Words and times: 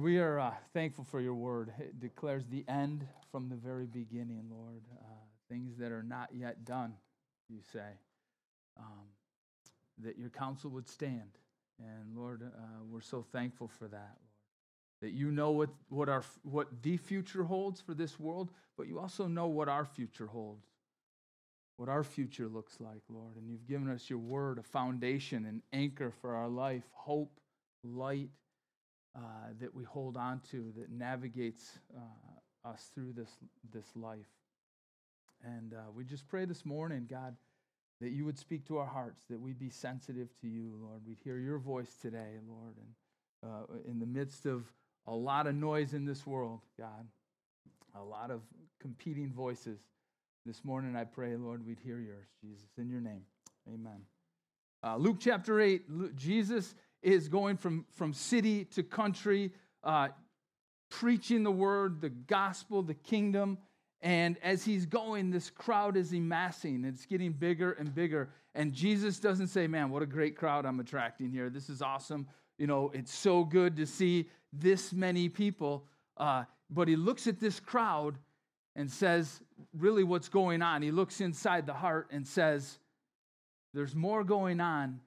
Lord, 0.00 0.12
we 0.12 0.18
are 0.18 0.40
uh, 0.40 0.54
thankful 0.72 1.04
for 1.04 1.20
your 1.20 1.34
word. 1.34 1.74
It 1.78 2.00
declares 2.00 2.46
the 2.46 2.64
end 2.68 3.06
from 3.30 3.50
the 3.50 3.54
very 3.54 3.84
beginning, 3.84 4.44
Lord. 4.50 4.80
Uh, 4.98 5.04
things 5.50 5.76
that 5.76 5.92
are 5.92 6.02
not 6.02 6.30
yet 6.32 6.64
done, 6.64 6.94
you 7.50 7.58
say. 7.70 7.98
Um, 8.78 9.08
that 9.98 10.16
your 10.16 10.30
counsel 10.30 10.70
would 10.70 10.88
stand. 10.88 11.36
And 11.78 12.16
Lord, 12.16 12.42
uh, 12.42 12.82
we're 12.88 13.02
so 13.02 13.26
thankful 13.30 13.68
for 13.68 13.88
that, 13.88 14.16
Lord. 14.16 15.02
That 15.02 15.10
you 15.10 15.32
know 15.32 15.50
what, 15.50 15.68
what, 15.90 16.08
our, 16.08 16.24
what 16.44 16.68
the 16.82 16.96
future 16.96 17.44
holds 17.44 17.82
for 17.82 17.92
this 17.92 18.18
world, 18.18 18.52
but 18.78 18.86
you 18.86 18.98
also 18.98 19.26
know 19.26 19.48
what 19.48 19.68
our 19.68 19.84
future 19.84 20.28
holds, 20.28 20.64
what 21.76 21.90
our 21.90 22.04
future 22.04 22.48
looks 22.48 22.80
like, 22.80 23.02
Lord. 23.10 23.36
And 23.36 23.50
you've 23.50 23.68
given 23.68 23.90
us 23.90 24.08
your 24.08 24.18
word, 24.18 24.56
a 24.56 24.62
foundation, 24.62 25.44
an 25.44 25.62
anchor 25.74 26.10
for 26.22 26.34
our 26.36 26.48
life, 26.48 26.84
hope, 26.94 27.38
light 27.84 28.30
uh, 29.16 29.20
that 29.60 29.74
we 29.74 29.84
hold 29.84 30.16
on 30.16 30.40
to 30.50 30.72
that 30.76 30.90
navigates 30.90 31.78
uh, 31.96 32.68
us 32.68 32.90
through 32.94 33.12
this, 33.12 33.30
this 33.72 33.86
life. 33.96 34.18
And 35.44 35.74
uh, 35.74 35.90
we 35.94 36.04
just 36.04 36.28
pray 36.28 36.44
this 36.44 36.64
morning, 36.64 37.06
God, 37.08 37.34
that 38.00 38.10
you 38.10 38.24
would 38.24 38.38
speak 38.38 38.66
to 38.68 38.78
our 38.78 38.86
hearts, 38.86 39.24
that 39.30 39.40
we'd 39.40 39.58
be 39.58 39.70
sensitive 39.70 40.28
to 40.40 40.48
you, 40.48 40.72
Lord. 40.80 41.00
We'd 41.06 41.18
hear 41.22 41.38
your 41.38 41.58
voice 41.58 41.96
today, 42.00 42.38
Lord. 42.48 42.74
And 42.76 43.50
uh, 43.50 43.90
in 43.90 43.98
the 43.98 44.06
midst 44.06 44.46
of 44.46 44.64
a 45.06 45.14
lot 45.14 45.46
of 45.46 45.54
noise 45.54 45.94
in 45.94 46.04
this 46.04 46.26
world, 46.26 46.60
God, 46.78 47.06
a 47.94 48.02
lot 48.02 48.30
of 48.30 48.42
competing 48.80 49.32
voices, 49.32 49.80
this 50.46 50.64
morning 50.64 50.96
I 50.96 51.04
pray, 51.04 51.36
Lord, 51.36 51.66
we'd 51.66 51.80
hear 51.80 51.98
yours, 51.98 52.28
Jesus. 52.42 52.66
In 52.78 52.88
your 52.88 53.00
name, 53.00 53.22
amen. 53.68 54.00
Uh, 54.82 54.96
Luke 54.96 55.18
chapter 55.20 55.60
8, 55.60 55.90
Luke, 55.90 56.16
Jesus 56.16 56.74
is 57.02 57.28
going 57.28 57.56
from, 57.56 57.84
from 57.90 58.12
city 58.12 58.64
to 58.66 58.82
country, 58.82 59.52
uh, 59.84 60.08
preaching 60.90 61.42
the 61.42 61.50
word, 61.50 62.00
the 62.00 62.10
gospel, 62.10 62.82
the 62.82 62.94
kingdom. 62.94 63.58
And 64.02 64.36
as 64.42 64.64
he's 64.64 64.86
going, 64.86 65.30
this 65.30 65.50
crowd 65.50 65.96
is 65.96 66.12
amassing. 66.12 66.84
It's 66.84 67.06
getting 67.06 67.32
bigger 67.32 67.72
and 67.72 67.94
bigger. 67.94 68.30
And 68.54 68.72
Jesus 68.72 69.20
doesn't 69.20 69.48
say, 69.48 69.66
Man, 69.66 69.90
what 69.90 70.02
a 70.02 70.06
great 70.06 70.36
crowd 70.36 70.66
I'm 70.66 70.80
attracting 70.80 71.30
here. 71.30 71.50
This 71.50 71.68
is 71.68 71.82
awesome. 71.82 72.26
You 72.58 72.66
know, 72.66 72.90
it's 72.94 73.14
so 73.14 73.44
good 73.44 73.76
to 73.76 73.86
see 73.86 74.28
this 74.52 74.92
many 74.92 75.28
people. 75.28 75.86
Uh, 76.16 76.44
but 76.70 76.88
he 76.88 76.96
looks 76.96 77.26
at 77.26 77.40
this 77.40 77.60
crowd 77.60 78.16
and 78.74 78.90
says, 78.90 79.42
Really, 79.78 80.02
what's 80.02 80.28
going 80.28 80.62
on? 80.62 80.82
He 80.82 80.90
looks 80.90 81.20
inside 81.20 81.66
the 81.66 81.74
heart 81.74 82.08
and 82.10 82.26
says, 82.26 82.78
There's 83.74 83.94
more 83.94 84.24
going 84.24 84.60
on 84.60 85.00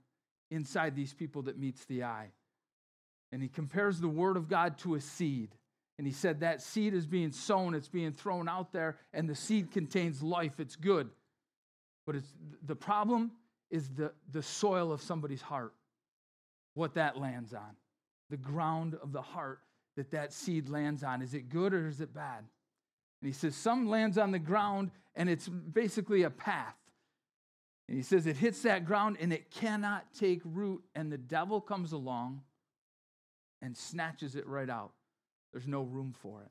inside 0.53 0.95
these 0.95 1.13
people 1.13 1.43
that 1.43 1.57
meets 1.57 1.85
the 1.85 2.03
eye. 2.03 2.29
And 3.31 3.41
he 3.41 3.47
compares 3.47 3.99
the 3.99 4.07
word 4.07 4.37
of 4.37 4.47
God 4.47 4.77
to 4.79 4.95
a 4.95 5.01
seed. 5.01 5.49
And 5.97 6.07
he 6.07 6.13
said 6.13 6.39
that 6.39 6.61
seed 6.61 6.93
is 6.93 7.05
being 7.05 7.31
sown, 7.31 7.75
it's 7.75 7.87
being 7.87 8.11
thrown 8.11 8.47
out 8.49 8.71
there, 8.71 8.97
and 9.13 9.27
the 9.27 9.35
seed 9.35 9.71
contains 9.71 10.21
life. 10.23 10.59
It's 10.59 10.75
good. 10.75 11.09
But 12.05 12.15
it's, 12.15 12.33
the 12.65 12.75
problem 12.75 13.31
is 13.69 13.89
the, 13.89 14.11
the 14.31 14.43
soil 14.43 14.91
of 14.91 15.01
somebody's 15.01 15.41
heart, 15.41 15.73
what 16.73 16.95
that 16.95 17.17
lands 17.17 17.53
on, 17.53 17.75
the 18.29 18.37
ground 18.37 18.95
of 19.01 19.11
the 19.11 19.21
heart 19.21 19.59
that 19.95 20.11
that 20.11 20.33
seed 20.33 20.69
lands 20.69 21.03
on. 21.03 21.21
Is 21.21 21.33
it 21.33 21.49
good 21.49 21.73
or 21.73 21.87
is 21.87 22.01
it 22.01 22.13
bad? 22.13 22.39
And 23.21 23.27
he 23.27 23.31
says 23.31 23.55
some 23.55 23.87
lands 23.87 24.17
on 24.17 24.31
the 24.31 24.39
ground 24.39 24.91
and 25.15 25.29
it's 25.29 25.47
basically 25.47 26.23
a 26.23 26.29
path. 26.29 26.75
And 27.93 27.99
he 27.99 28.03
says 28.03 28.25
it 28.25 28.37
hits 28.37 28.63
that 28.63 28.85
ground 28.85 29.17
and 29.19 29.31
it 29.31 29.51
cannot 29.51 30.11
take 30.17 30.41
root, 30.43 30.83
and 30.95 31.11
the 31.11 31.17
devil 31.19 31.61
comes 31.61 31.91
along 31.91 32.41
and 33.61 33.77
snatches 33.77 34.35
it 34.35 34.47
right 34.47 34.67
out. 34.67 34.93
There's 35.51 35.67
no 35.67 35.83
room 35.83 36.15
for 36.19 36.41
it. 36.41 36.49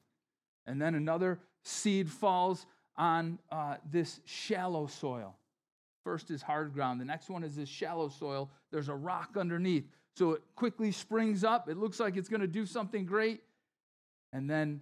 And 0.66 0.80
then 0.80 0.94
another 0.94 1.40
seed 1.64 2.08
falls 2.08 2.64
on 2.96 3.40
uh, 3.50 3.78
this 3.90 4.20
shallow 4.24 4.86
soil. 4.86 5.34
First 6.04 6.30
is 6.30 6.42
hard 6.42 6.74
ground. 6.74 7.00
The 7.00 7.06
next 7.06 7.28
one 7.28 7.42
is 7.42 7.56
this 7.56 7.68
shallow 7.68 8.08
soil. 8.08 8.48
There's 8.70 8.88
a 8.88 8.94
rock 8.94 9.30
underneath. 9.36 9.88
So 10.14 10.34
it 10.34 10.42
quickly 10.54 10.92
springs 10.92 11.42
up. 11.42 11.68
It 11.68 11.76
looks 11.76 11.98
like 11.98 12.16
it's 12.16 12.28
going 12.28 12.42
to 12.42 12.46
do 12.46 12.66
something 12.66 13.04
great. 13.04 13.40
And 14.32 14.48
then 14.48 14.80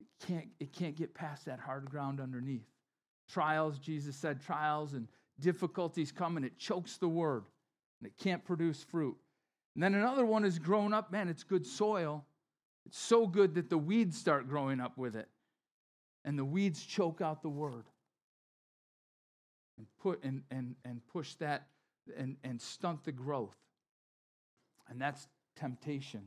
it 0.00 0.26
can't, 0.26 0.48
it 0.58 0.72
can't 0.72 0.96
get 0.96 1.14
past 1.14 1.44
that 1.44 1.60
hard 1.60 1.88
ground 1.88 2.18
underneath. 2.20 2.66
Trials, 3.28 3.78
Jesus 3.78 4.16
said, 4.16 4.40
trials 4.40 4.94
and 4.94 5.06
difficulties 5.40 6.12
come 6.12 6.36
and 6.36 6.44
it 6.44 6.58
chokes 6.58 6.96
the 6.96 7.08
word 7.08 7.44
and 8.00 8.06
it 8.06 8.22
can't 8.22 8.44
produce 8.44 8.82
fruit. 8.82 9.16
And 9.74 9.82
then 9.82 9.94
another 9.94 10.24
one 10.24 10.44
is 10.44 10.58
grown 10.58 10.92
up, 10.92 11.12
man, 11.12 11.28
it's 11.28 11.44
good 11.44 11.66
soil, 11.66 12.24
it's 12.86 12.98
so 12.98 13.26
good 13.26 13.54
that 13.54 13.70
the 13.70 13.78
weeds 13.78 14.16
start 14.16 14.48
growing 14.48 14.80
up 14.80 14.96
with 14.98 15.16
it. 15.16 15.28
And 16.24 16.38
the 16.38 16.44
weeds 16.44 16.84
choke 16.84 17.20
out 17.20 17.42
the 17.42 17.48
word. 17.48 17.84
And 19.78 19.86
put 20.02 20.22
and 20.22 20.42
and, 20.50 20.74
and 20.84 21.00
push 21.06 21.34
that 21.36 21.68
and, 22.16 22.36
and 22.44 22.60
stunt 22.60 23.04
the 23.04 23.12
growth. 23.12 23.56
And 24.88 25.00
that's 25.00 25.28
temptation 25.56 26.22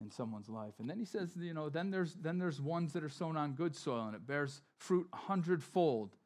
in 0.00 0.10
someone's 0.10 0.48
life. 0.48 0.74
And 0.78 0.88
then 0.88 0.98
he 0.98 1.04
says, 1.04 1.30
you 1.38 1.54
know, 1.54 1.68
then 1.68 1.90
there's 1.90 2.14
then 2.14 2.38
there's 2.38 2.60
ones 2.60 2.92
that 2.94 3.04
are 3.04 3.08
sown 3.08 3.36
on 3.36 3.52
good 3.52 3.76
soil 3.76 4.06
and 4.06 4.14
it 4.14 4.26
bears 4.26 4.62
fruit 4.78 5.06
a 5.12 5.16
hundredfold. 5.16 6.16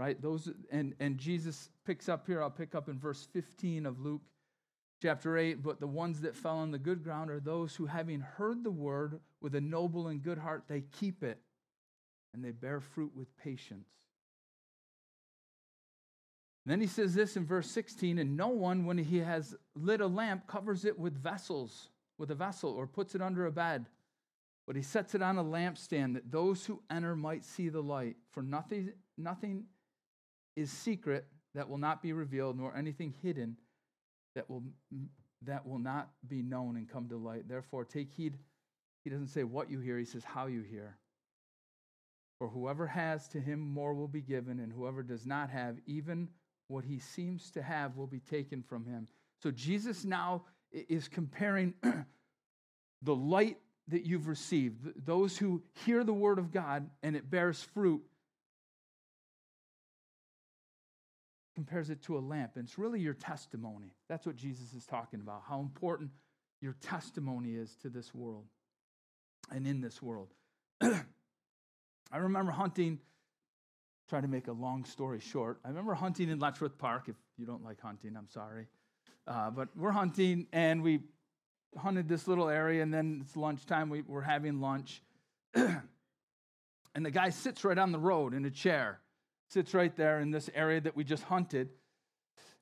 Right? 0.00 0.20
Those 0.22 0.50
and 0.70 0.94
and 0.98 1.18
Jesus 1.18 1.68
picks 1.84 2.08
up 2.08 2.26
here, 2.26 2.42
I'll 2.42 2.48
pick 2.48 2.74
up 2.74 2.88
in 2.88 2.98
verse 2.98 3.28
15 3.34 3.84
of 3.84 4.00
Luke 4.00 4.22
chapter 5.02 5.36
8 5.36 5.62
but 5.62 5.78
the 5.78 5.86
ones 5.86 6.22
that 6.22 6.34
fell 6.34 6.56
on 6.56 6.70
the 6.70 6.78
good 6.78 7.04
ground 7.04 7.30
are 7.30 7.38
those 7.38 7.76
who 7.76 7.84
having 7.84 8.20
heard 8.20 8.64
the 8.64 8.70
word 8.70 9.20
with 9.42 9.54
a 9.54 9.60
noble 9.60 10.08
and 10.08 10.22
good 10.22 10.38
heart 10.38 10.64
they 10.68 10.82
keep 10.98 11.22
it 11.22 11.38
and 12.32 12.42
they 12.42 12.50
bear 12.50 12.80
fruit 12.80 13.10
with 13.14 13.34
patience 13.38 13.88
then 16.66 16.80
he 16.80 16.86
says 16.86 17.14
this 17.14 17.36
in 17.36 17.46
verse 17.46 17.70
16 17.70 18.18
and 18.18 18.36
no 18.36 18.48
one 18.48 18.84
when 18.84 18.98
he 18.98 19.18
has 19.18 19.54
lit 19.74 20.00
a 20.00 20.06
lamp 20.06 20.46
covers 20.46 20.84
it 20.84 20.98
with 20.98 21.14
vessels 21.14 21.88
with 22.18 22.30
a 22.30 22.34
vessel 22.34 22.70
or 22.70 22.86
puts 22.86 23.14
it 23.14 23.22
under 23.22 23.46
a 23.46 23.52
bed 23.52 23.86
but 24.66 24.76
he 24.76 24.82
sets 24.82 25.14
it 25.14 25.22
on 25.22 25.38
a 25.38 25.44
lampstand 25.44 26.12
that 26.14 26.30
those 26.30 26.66
who 26.66 26.82
enter 26.90 27.16
might 27.16 27.44
see 27.44 27.70
the 27.70 27.82
light 27.82 28.16
for 28.32 28.42
nothing 28.42 28.92
nothing 29.16 29.64
is 30.56 30.70
secret 30.70 31.26
that 31.54 31.68
will 31.68 31.78
not 31.78 32.02
be 32.02 32.12
revealed 32.12 32.58
nor 32.58 32.76
anything 32.76 33.14
hidden 33.22 33.56
that 34.34 34.48
will, 34.48 34.62
that 35.42 35.66
will 35.66 35.78
not 35.78 36.10
be 36.28 36.42
known 36.42 36.76
and 36.76 36.88
come 36.88 37.08
to 37.08 37.16
light. 37.16 37.48
Therefore, 37.48 37.84
take 37.84 38.12
heed. 38.12 38.36
He 39.04 39.10
doesn't 39.10 39.28
say 39.28 39.44
what 39.44 39.70
you 39.70 39.80
hear, 39.80 39.98
he 39.98 40.04
says 40.04 40.24
how 40.24 40.46
you 40.46 40.62
hear. 40.62 40.96
For 42.38 42.48
whoever 42.48 42.86
has 42.86 43.28
to 43.28 43.40
him 43.40 43.60
more 43.60 43.94
will 43.94 44.08
be 44.08 44.20
given, 44.20 44.60
and 44.60 44.72
whoever 44.72 45.02
does 45.02 45.26
not 45.26 45.50
have, 45.50 45.76
even 45.86 46.28
what 46.68 46.84
he 46.84 46.98
seems 46.98 47.50
to 47.50 47.62
have 47.62 47.96
will 47.96 48.06
be 48.06 48.20
taken 48.20 48.62
from 48.62 48.86
him. 48.86 49.08
So 49.42 49.50
Jesus 49.50 50.04
now 50.04 50.44
is 50.72 51.08
comparing 51.08 51.74
the 53.02 53.14
light 53.14 53.58
that 53.88 54.06
you've 54.06 54.28
received, 54.28 55.04
those 55.04 55.36
who 55.36 55.62
hear 55.84 56.04
the 56.04 56.12
word 56.12 56.38
of 56.38 56.52
God 56.52 56.88
and 57.02 57.16
it 57.16 57.28
bears 57.28 57.62
fruit, 57.62 58.02
compares 61.60 61.90
it 61.90 62.00
to 62.00 62.16
a 62.16 62.20
lamp. 62.20 62.52
And 62.56 62.64
it's 62.64 62.78
really 62.78 63.00
your 63.00 63.12
testimony. 63.12 63.92
That's 64.08 64.24
what 64.24 64.34
Jesus 64.34 64.72
is 64.72 64.86
talking 64.86 65.20
about, 65.20 65.42
how 65.46 65.60
important 65.60 66.10
your 66.62 66.72
testimony 66.80 67.50
is 67.50 67.76
to 67.82 67.90
this 67.90 68.14
world 68.14 68.46
and 69.50 69.66
in 69.66 69.82
this 69.82 70.00
world. 70.00 70.28
I 70.80 72.16
remember 72.16 72.50
hunting, 72.50 72.98
trying 74.08 74.22
to 74.22 74.28
make 74.28 74.48
a 74.48 74.52
long 74.52 74.86
story 74.86 75.20
short. 75.20 75.60
I 75.62 75.68
remember 75.68 75.92
hunting 75.92 76.30
in 76.30 76.38
Letchworth 76.38 76.78
Park. 76.78 77.08
If 77.08 77.16
you 77.36 77.44
don't 77.44 77.62
like 77.62 77.78
hunting, 77.78 78.16
I'm 78.16 78.30
sorry. 78.30 78.66
Uh, 79.26 79.50
but 79.50 79.68
we're 79.76 79.92
hunting 79.92 80.46
and 80.54 80.82
we 80.82 81.00
hunted 81.76 82.08
this 82.08 82.26
little 82.26 82.48
area, 82.48 82.82
and 82.82 82.92
then 82.92 83.20
it's 83.22 83.36
lunchtime. 83.36 83.90
We, 83.90 84.00
we're 84.00 84.22
having 84.22 84.62
lunch. 84.62 85.02
and 85.54 85.82
the 86.94 87.10
guy 87.10 87.28
sits 87.28 87.64
right 87.64 87.76
on 87.76 87.92
the 87.92 87.98
road 87.98 88.32
in 88.32 88.46
a 88.46 88.50
chair 88.50 89.00
sits 89.50 89.74
right 89.74 89.94
there 89.96 90.20
in 90.20 90.30
this 90.30 90.48
area 90.54 90.80
that 90.80 90.96
we 90.96 91.04
just 91.04 91.24
hunted. 91.24 91.70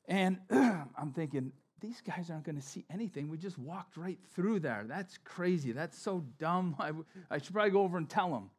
And 0.07 0.39
I'm 0.51 1.13
thinking, 1.15 1.53
these 1.81 2.01
guys 2.01 2.31
aren't 2.31 2.45
going 2.45 2.57
to 2.57 2.67
see 2.67 2.85
anything. 2.91 3.29
We 3.29 3.37
just 3.37 3.59
walked 3.59 3.97
right 3.97 4.19
through 4.35 4.61
there. 4.61 4.85
That's 4.89 5.19
crazy. 5.25 5.73
That's 5.73 5.99
so 5.99 6.25
dumb. 6.39 6.77
I, 6.81 6.93
I 7.31 7.39
should 7.39 7.53
probably 7.53 7.71
go 7.71 7.83
over 7.83 7.99
and 7.99 8.09
tell 8.09 8.31
them. 8.31 8.51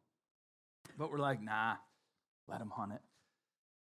But 0.96 1.10
we're 1.10 1.18
like, 1.18 1.42
nah, 1.42 1.74
let 2.48 2.60
them 2.60 2.70
hunt 2.70 2.92
it. 2.92 3.00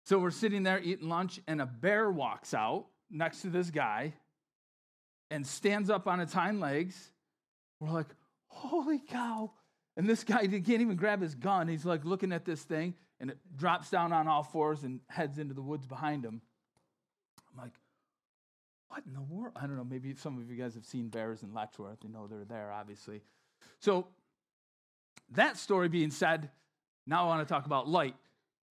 So 0.05 0.19
we're 0.19 0.31
sitting 0.31 0.63
there 0.63 0.79
eating 0.79 1.09
lunch, 1.09 1.39
and 1.47 1.59
a 1.59 1.65
bear 1.65 2.11
walks 2.11 2.53
out 2.53 2.85
next 3.09 3.41
to 3.41 3.49
this 3.49 3.71
guy 3.71 4.13
and 5.31 5.45
stands 5.45 5.89
up 5.89 6.07
on 6.07 6.19
its 6.19 6.31
hind 6.31 6.59
legs. 6.59 7.11
We're 7.79 7.91
like, 7.91 8.13
holy 8.47 8.99
cow. 8.99 9.51
And 9.97 10.07
this 10.07 10.23
guy 10.23 10.45
can't 10.45 10.69
even 10.69 10.95
grab 10.95 11.21
his 11.21 11.33
gun. 11.33 11.67
He's 11.67 11.85
like 11.85 12.05
looking 12.05 12.31
at 12.31 12.45
this 12.45 12.61
thing 12.61 12.93
and 13.19 13.29
it 13.29 13.37
drops 13.55 13.89
down 13.89 14.11
on 14.11 14.27
all 14.27 14.43
fours 14.43 14.83
and 14.83 14.99
heads 15.07 15.37
into 15.37 15.53
the 15.53 15.61
woods 15.61 15.85
behind 15.85 16.25
him. 16.25 16.41
I'm 17.51 17.63
like, 17.63 17.73
what 18.89 19.03
in 19.05 19.13
the 19.13 19.21
world? 19.21 19.53
I 19.55 19.61
don't 19.61 19.77
know. 19.77 19.83
Maybe 19.83 20.13
some 20.15 20.37
of 20.37 20.49
you 20.49 20.55
guys 20.55 20.75
have 20.75 20.85
seen 20.85 21.09
bears 21.09 21.43
in 21.43 21.53
Letchworth. 21.53 21.99
You 22.03 22.09
know 22.09 22.27
they're 22.27 22.45
there, 22.45 22.71
obviously. 22.71 23.21
So, 23.79 24.07
that 25.31 25.57
story 25.57 25.89
being 25.89 26.11
said, 26.11 26.49
now 27.07 27.25
I 27.25 27.27
want 27.27 27.47
to 27.47 27.51
talk 27.51 27.65
about 27.65 27.87
light. 27.87 28.15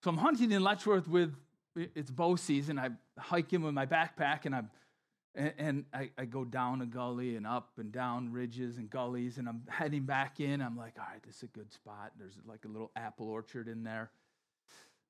So, 0.02 0.10
I'm 0.10 0.18
hunting 0.18 0.52
in 0.52 0.62
Letchworth 0.62 1.08
with 1.08 1.34
it's 1.76 2.10
bow 2.10 2.36
season. 2.36 2.78
I 2.78 2.90
hike 3.18 3.52
in 3.52 3.62
with 3.62 3.74
my 3.74 3.86
backpack 3.86 4.44
and 4.44 4.54
I'm 4.54 4.70
and, 5.34 5.52
and 5.58 5.84
I, 5.92 6.10
I, 6.16 6.26
go 6.26 6.44
down 6.44 6.80
a 6.80 6.86
gully 6.86 7.34
and 7.34 7.44
up 7.44 7.72
and 7.78 7.90
down 7.90 8.30
ridges 8.30 8.78
and 8.78 8.88
gullies 8.88 9.38
and 9.38 9.48
I'm 9.48 9.62
heading 9.68 10.04
back 10.04 10.38
in. 10.38 10.60
I'm 10.60 10.76
like, 10.76 10.94
all 10.96 11.06
right, 11.10 11.20
this 11.26 11.38
is 11.38 11.42
a 11.42 11.46
good 11.48 11.72
spot. 11.72 12.12
There's 12.16 12.38
like 12.46 12.64
a 12.64 12.68
little 12.68 12.92
apple 12.94 13.28
orchard 13.28 13.66
in 13.66 13.82
there. 13.82 14.12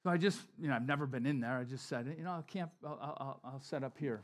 So 0.04 0.10
I 0.10 0.18
just, 0.18 0.38
you 0.60 0.68
know, 0.68 0.74
I've 0.74 0.86
never 0.86 1.06
been 1.06 1.24
in 1.24 1.40
there. 1.40 1.56
I 1.56 1.64
just 1.64 1.88
said, 1.88 2.14
you 2.18 2.24
know, 2.24 2.32
I'll 2.32 2.42
camp, 2.42 2.70
I'll, 2.84 2.98
I'll, 3.00 3.40
I'll 3.42 3.60
set 3.60 3.82
up 3.82 3.96
here. 3.98 4.20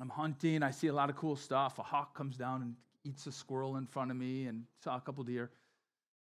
I'm 0.00 0.08
hunting. 0.08 0.62
I 0.62 0.70
see 0.70 0.86
a 0.86 0.92
lot 0.92 1.10
of 1.10 1.16
cool 1.16 1.34
stuff. 1.34 1.80
A 1.80 1.82
hawk 1.82 2.14
comes 2.14 2.36
down 2.36 2.62
and 2.62 2.76
eats 3.04 3.26
a 3.26 3.32
squirrel 3.32 3.76
in 3.76 3.86
front 3.86 4.12
of 4.12 4.16
me 4.16 4.46
and 4.46 4.62
saw 4.84 4.96
a 4.96 5.00
couple 5.00 5.24
deer. 5.24 5.50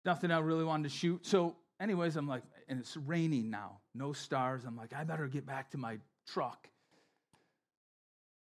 Nothing 0.04 0.32
I 0.32 0.40
really 0.40 0.64
wanted 0.64 0.84
to 0.84 0.90
shoot. 0.90 1.26
So, 1.28 1.56
anyways, 1.80 2.16
I'm 2.16 2.28
like, 2.28 2.42
and 2.68 2.80
it's 2.80 2.98
raining 2.98 3.52
now, 3.52 3.78
no 3.94 4.14
stars. 4.14 4.64
I'm 4.66 4.76
like, 4.76 4.94
I 4.94 5.04
better 5.04 5.28
get 5.28 5.46
back 5.46 5.70
to 5.72 5.78
my 5.78 6.00
truck. 6.28 6.68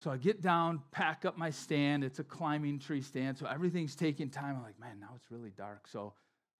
So 0.03 0.11
I 0.11 0.17
get 0.17 0.41
down, 0.41 0.81
pack 0.91 1.25
up 1.25 1.37
my 1.37 1.49
stand. 1.49 2.03
It's 2.03 2.19
a 2.19 2.23
climbing 2.23 2.79
tree 2.79 3.01
stand, 3.01 3.37
so 3.37 3.47
everything's 3.47 3.95
taking 3.95 4.29
time. 4.29 4.57
I'm 4.57 4.63
like, 4.63 4.79
man, 4.79 4.99
now 4.99 5.09
it's 5.15 5.29
really 5.31 5.51
dark. 5.57 5.87
So 5.87 6.13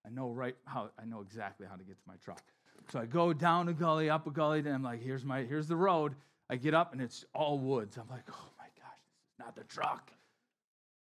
I 0.04 0.10
know 0.10 0.30
right 0.30 0.56
how 0.64 0.90
I 1.00 1.04
know 1.04 1.20
exactly 1.20 1.66
how 1.68 1.76
to 1.76 1.84
get 1.84 1.96
to 1.98 2.08
my 2.08 2.16
truck. 2.24 2.42
So 2.90 3.00
I 3.00 3.06
go 3.06 3.32
down 3.32 3.68
a 3.68 3.72
gully, 3.72 4.10
up 4.10 4.26
a 4.26 4.30
gully, 4.30 4.60
and 4.60 4.68
I'm 4.68 4.82
like, 4.82 5.02
here's 5.02 5.24
my 5.24 5.42
here's 5.42 5.68
the 5.68 5.76
road. 5.76 6.14
I 6.50 6.56
get 6.56 6.74
up 6.74 6.92
and 6.92 7.00
it's 7.00 7.24
all 7.34 7.58
woods. 7.58 7.96
I'm 7.96 8.08
like, 8.10 8.24
oh 8.30 8.48
my 8.58 8.66
gosh, 8.76 8.98
this 9.16 9.32
is 9.32 9.38
not 9.38 9.56
the 9.56 9.64
truck. 9.64 10.10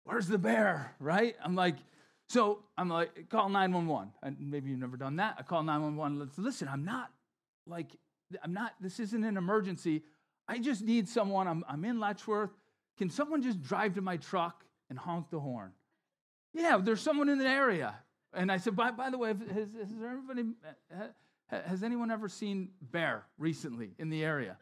Where's 0.04 0.28
the 0.28 0.38
bear? 0.38 0.96
Right? 1.00 1.36
I'm 1.44 1.56
like, 1.56 1.76
so 2.30 2.60
I'm 2.78 2.90
like, 2.90 3.30
call 3.30 3.50
911. 3.50 4.12
And 4.22 4.38
maybe 4.40 4.70
you've 4.70 4.80
never 4.80 4.98
done 4.98 5.16
that. 5.18 5.36
I 5.40 5.44
call 5.44 5.64
911. 5.64 6.20
Let's 6.20 6.38
Listen, 6.38 6.68
I'm 6.68 6.84
not 6.84 7.12
like, 7.66 7.96
I'm 8.44 8.54
not, 8.54 8.74
this 8.80 9.00
isn't 9.00 9.24
an 9.24 9.38
emergency. 9.38 10.04
I 10.48 10.60
just 10.60 10.84
need 10.84 11.08
someone. 11.08 11.48
I'm, 11.48 11.64
I'm 11.68 11.86
in 11.86 12.00
Letchworth. 12.00 12.52
Can 12.98 13.10
someone 13.10 13.42
just 13.42 13.62
drive 13.62 13.96
to 13.96 14.02
my 14.02 14.18
truck 14.18 14.64
and 14.90 15.00
honk 15.00 15.30
the 15.30 15.40
horn? 15.40 15.72
Yeah, 16.54 16.80
there's 16.82 17.02
someone 17.02 17.30
in 17.30 17.38
the 17.38 17.48
area. 17.48 17.96
And 18.34 18.52
I 18.52 18.58
said, 18.58 18.76
by, 18.76 18.92
by 18.92 19.10
the 19.10 19.18
way, 19.18 19.30
has, 19.30 19.68
has, 19.80 19.96
there 19.98 20.10
anybody, 20.10 20.44
uh, 20.94 21.06
has 21.50 21.84
anyone 21.84 22.12
ever 22.12 22.30
seen 22.30 22.70
bear 22.82 23.24
recently 23.38 23.92
in 23.98 24.10
the 24.10 24.24
area? 24.24 24.58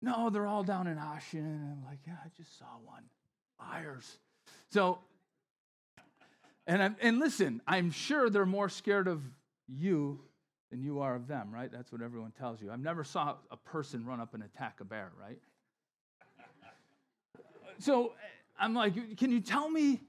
No, 0.00 0.30
they're 0.30 0.46
all 0.46 0.62
down 0.62 0.86
in 0.86 0.98
Ashen. 0.98 1.40
And 1.40 1.72
I'm 1.72 1.84
like, 1.84 2.00
yeah, 2.06 2.16
I 2.24 2.28
just 2.36 2.58
saw 2.58 2.66
one. 2.84 3.04
Liars. 3.60 4.18
So, 4.70 4.98
and, 6.66 6.82
I'm, 6.82 6.96
and 7.00 7.18
listen, 7.18 7.60
I'm 7.66 7.90
sure 7.90 8.30
they're 8.30 8.46
more 8.46 8.68
scared 8.68 9.08
of 9.08 9.22
you 9.66 10.20
than 10.70 10.82
you 10.82 11.00
are 11.00 11.14
of 11.14 11.26
them, 11.26 11.52
right? 11.52 11.70
That's 11.72 11.90
what 11.90 12.02
everyone 12.02 12.32
tells 12.32 12.60
you. 12.60 12.70
I've 12.70 12.80
never 12.80 13.04
saw 13.04 13.36
a 13.50 13.56
person 13.56 14.04
run 14.04 14.20
up 14.20 14.34
and 14.34 14.42
attack 14.42 14.78
a 14.80 14.84
bear, 14.84 15.10
right? 15.20 15.38
so 17.78 18.12
I'm 18.58 18.74
like, 18.74 19.16
can 19.16 19.30
you 19.30 19.40
tell 19.40 19.70
me? 19.70 20.00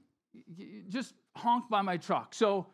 Just 0.88 1.14
honk 1.36 1.68
by 1.68 1.82
my 1.82 1.96
truck. 1.96 2.34
So 2.34 2.66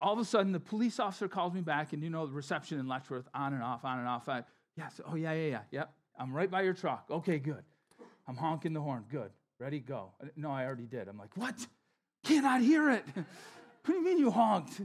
all 0.00 0.12
of 0.12 0.18
a 0.18 0.24
sudden, 0.24 0.52
the 0.52 0.60
police 0.60 1.00
officer 1.00 1.28
calls 1.28 1.52
me 1.52 1.60
back, 1.60 1.92
and 1.92 2.02
you 2.02 2.10
know 2.10 2.26
the 2.26 2.32
reception 2.32 2.78
in 2.78 2.86
Letchworth, 2.86 3.28
on 3.34 3.52
and 3.52 3.62
off, 3.62 3.84
on 3.84 3.98
and 3.98 4.08
off. 4.08 4.28
I, 4.28 4.44
yes, 4.76 5.00
oh 5.04 5.16
yeah, 5.16 5.32
yeah, 5.32 5.46
yeah, 5.46 5.60
yep. 5.70 5.92
I'm 6.18 6.32
right 6.32 6.50
by 6.50 6.62
your 6.62 6.74
truck. 6.74 7.06
Okay, 7.10 7.38
good. 7.38 7.62
I'm 8.26 8.36
honking 8.36 8.72
the 8.72 8.80
horn. 8.80 9.04
Good. 9.10 9.30
Ready, 9.58 9.80
go. 9.80 10.12
No, 10.36 10.50
I 10.50 10.64
already 10.64 10.86
did. 10.86 11.08
I'm 11.08 11.18
like, 11.18 11.36
what? 11.36 11.54
Cannot 12.24 12.60
hear 12.60 12.90
it. 12.90 13.04
what 13.14 13.24
do 13.86 13.94
you 13.94 14.04
mean 14.04 14.18
you 14.18 14.30
honked? 14.30 14.80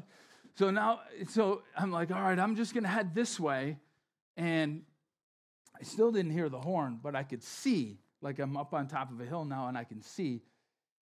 So 0.55 0.71
now, 0.71 1.01
so 1.29 1.63
I'm 1.75 1.91
like, 1.91 2.11
all 2.11 2.21
right, 2.21 2.37
I'm 2.37 2.55
just 2.55 2.73
going 2.73 2.83
to 2.83 2.89
head 2.89 3.13
this 3.13 3.39
way. 3.39 3.77
And 4.37 4.83
I 5.79 5.83
still 5.83 6.11
didn't 6.11 6.31
hear 6.31 6.49
the 6.49 6.59
horn, 6.59 6.99
but 7.01 7.15
I 7.15 7.23
could 7.23 7.43
see, 7.43 7.99
like 8.21 8.39
I'm 8.39 8.55
up 8.55 8.73
on 8.73 8.87
top 8.87 9.11
of 9.11 9.19
a 9.19 9.25
hill 9.25 9.45
now 9.45 9.67
and 9.67 9.77
I 9.77 9.83
can 9.83 10.01
see. 10.01 10.41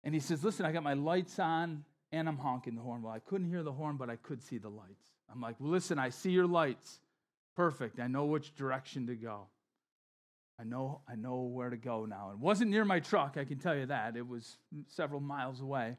And 0.03 0.15
he 0.15 0.21
says, 0.21 0.43
listen, 0.43 0.67
I 0.67 0.73
got 0.73 0.83
my 0.83 0.95
lights 0.95 1.39
on 1.39 1.85
and 2.15 2.29
I'm 2.29 2.39
honking 2.39 2.77
the 2.77 2.83
horn. 2.83 3.03
Well, 3.03 3.13
I 3.13 3.19
couldn't 3.19 3.49
hear 3.49 3.63
the 3.63 3.73
horn, 3.73 3.97
but 3.97 4.09
I 4.09 4.17
could 4.17 4.43
see 4.43 4.59
the 4.59 4.69
lights. 4.69 5.07
I'm 5.33 5.41
like, 5.41 5.57
well, 5.59 5.71
listen, 5.71 5.99
I 5.99 6.11
see 6.11 6.31
your 6.31 6.47
lights. 6.47 7.01
Perfect. 7.57 7.99
I 8.01 8.07
know 8.07 8.25
which 8.25 8.55
direction 8.55 9.07
to 9.09 9.15
go. 9.15 9.49
I 10.59 10.65
know, 10.65 11.01
I 11.09 11.17
know 11.17 11.43
where 11.43 11.71
to 11.71 11.77
go 11.77 12.05
now. 12.07 12.31
It 12.31 12.39
wasn't 12.39 12.71
near 12.71 12.85
my 12.85 13.01
truck, 13.01 13.37
I 13.37 13.45
can 13.45 13.59
tell 13.59 13.77
you 13.77 13.87
that. 13.87 14.17
It 14.17 14.27
was 14.27 14.57
several 14.87 15.21
miles 15.21 15.61
away, 15.61 15.97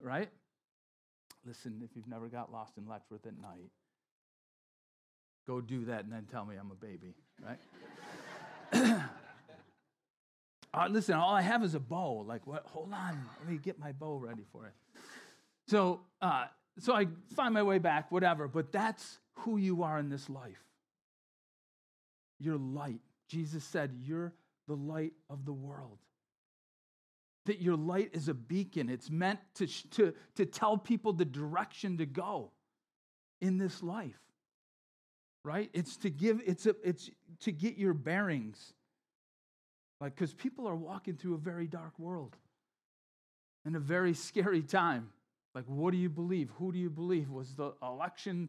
right? 0.00 0.30
Listen, 1.44 1.82
if 1.84 1.94
you've 1.94 2.08
never 2.08 2.28
got 2.28 2.50
lost 2.50 2.78
in 2.78 2.86
Letchworth 2.86 3.26
at 3.26 3.38
night, 3.40 3.70
go 5.46 5.60
do 5.60 5.84
that 5.86 6.04
and 6.04 6.12
then 6.12 6.26
tell 6.30 6.46
me 6.46 6.56
I'm 6.56 6.70
a 6.70 6.74
baby, 6.74 7.14
right? 7.42 7.58
uh, 10.74 10.88
listen, 10.88 11.14
all 11.16 11.34
I 11.34 11.42
have 11.42 11.62
is 11.62 11.74
a 11.74 11.80
bow. 11.80 12.24
Like, 12.26 12.46
what? 12.46 12.64
Hold 12.68 12.94
on, 12.94 13.26
let 13.38 13.50
me 13.50 13.58
get 13.58 13.78
my 13.78 13.92
bow 13.92 14.16
ready 14.16 14.44
for 14.50 14.66
it. 14.66 14.72
So, 15.70 16.00
uh, 16.20 16.46
so 16.80 16.92
I 16.92 17.06
find 17.36 17.54
my 17.54 17.62
way 17.62 17.78
back, 17.78 18.10
whatever. 18.10 18.48
But 18.48 18.72
that's 18.72 19.20
who 19.36 19.56
you 19.56 19.84
are 19.84 20.00
in 20.00 20.08
this 20.08 20.28
life. 20.28 20.64
You're 22.40 22.58
light. 22.58 23.00
Jesus 23.28 23.62
said, 23.62 23.92
You're 24.02 24.32
the 24.66 24.74
light 24.74 25.12
of 25.28 25.44
the 25.44 25.52
world. 25.52 25.98
That 27.46 27.62
your 27.62 27.76
light 27.76 28.10
is 28.14 28.28
a 28.28 28.34
beacon. 28.34 28.88
It's 28.88 29.10
meant 29.10 29.38
to, 29.54 29.68
to, 29.90 30.12
to 30.34 30.44
tell 30.44 30.76
people 30.76 31.12
the 31.12 31.24
direction 31.24 31.98
to 31.98 32.06
go 32.06 32.50
in 33.40 33.56
this 33.56 33.80
life. 33.80 34.18
Right? 35.44 35.70
It's 35.72 35.96
to 35.98 36.10
give, 36.10 36.42
it's 36.44 36.66
a, 36.66 36.74
it's 36.82 37.10
to 37.42 37.52
get 37.52 37.76
your 37.78 37.94
bearings. 37.94 38.74
Like, 40.00 40.16
because 40.16 40.34
people 40.34 40.66
are 40.66 40.74
walking 40.74 41.14
through 41.14 41.34
a 41.34 41.38
very 41.38 41.68
dark 41.68 41.96
world 41.96 42.36
and 43.64 43.76
a 43.76 43.80
very 43.80 44.14
scary 44.14 44.62
time. 44.62 45.10
Like, 45.54 45.64
what 45.66 45.92
do 45.92 45.98
you 45.98 46.08
believe? 46.08 46.50
Who 46.58 46.72
do 46.72 46.78
you 46.78 46.90
believe? 46.90 47.30
Was 47.30 47.54
the 47.54 47.72
election 47.82 48.48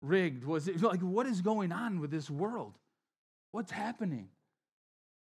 rigged? 0.00 0.44
Was 0.44 0.68
it 0.68 0.82
like, 0.82 1.00
what 1.00 1.26
is 1.26 1.40
going 1.40 1.72
on 1.72 2.00
with 2.00 2.10
this 2.10 2.30
world? 2.30 2.74
What's 3.52 3.70
happening? 3.70 4.28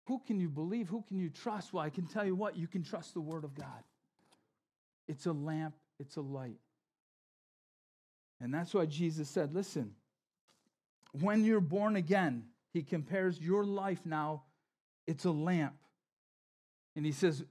Who 0.08 0.20
can 0.26 0.40
you 0.40 0.50
believe? 0.50 0.90
Who 0.90 1.04
can 1.08 1.18
you 1.20 1.30
trust? 1.30 1.72
Well, 1.72 1.84
I 1.84 1.90
can 1.90 2.08
tell 2.08 2.26
you 2.26 2.36
what, 2.36 2.58
you 2.58 2.68
can 2.68 2.84
trust 2.84 3.14
the 3.14 3.22
Word 3.22 3.44
of 3.44 3.56
God. 3.56 3.84
It's 5.08 5.26
a 5.26 5.32
lamp, 5.32 5.76
it's 6.00 6.18
a 6.18 6.22
light. 6.22 6.60
And 8.42 8.54
that's 8.54 8.74
why 8.74 8.86
Jesus 8.86 9.30
said, 9.30 9.54
listen, 9.54 9.92
when 11.14 11.46
you're 11.46 11.62
born 11.62 11.96
again, 11.96 12.44
he 12.74 12.82
compares 12.82 13.40
your 13.40 13.64
life 13.64 14.00
now, 14.04 14.44
it's 15.06 15.26
a 15.26 15.32
lamp. 15.32 15.76
And 16.96 17.06
he 17.06 17.12
says, 17.12 17.44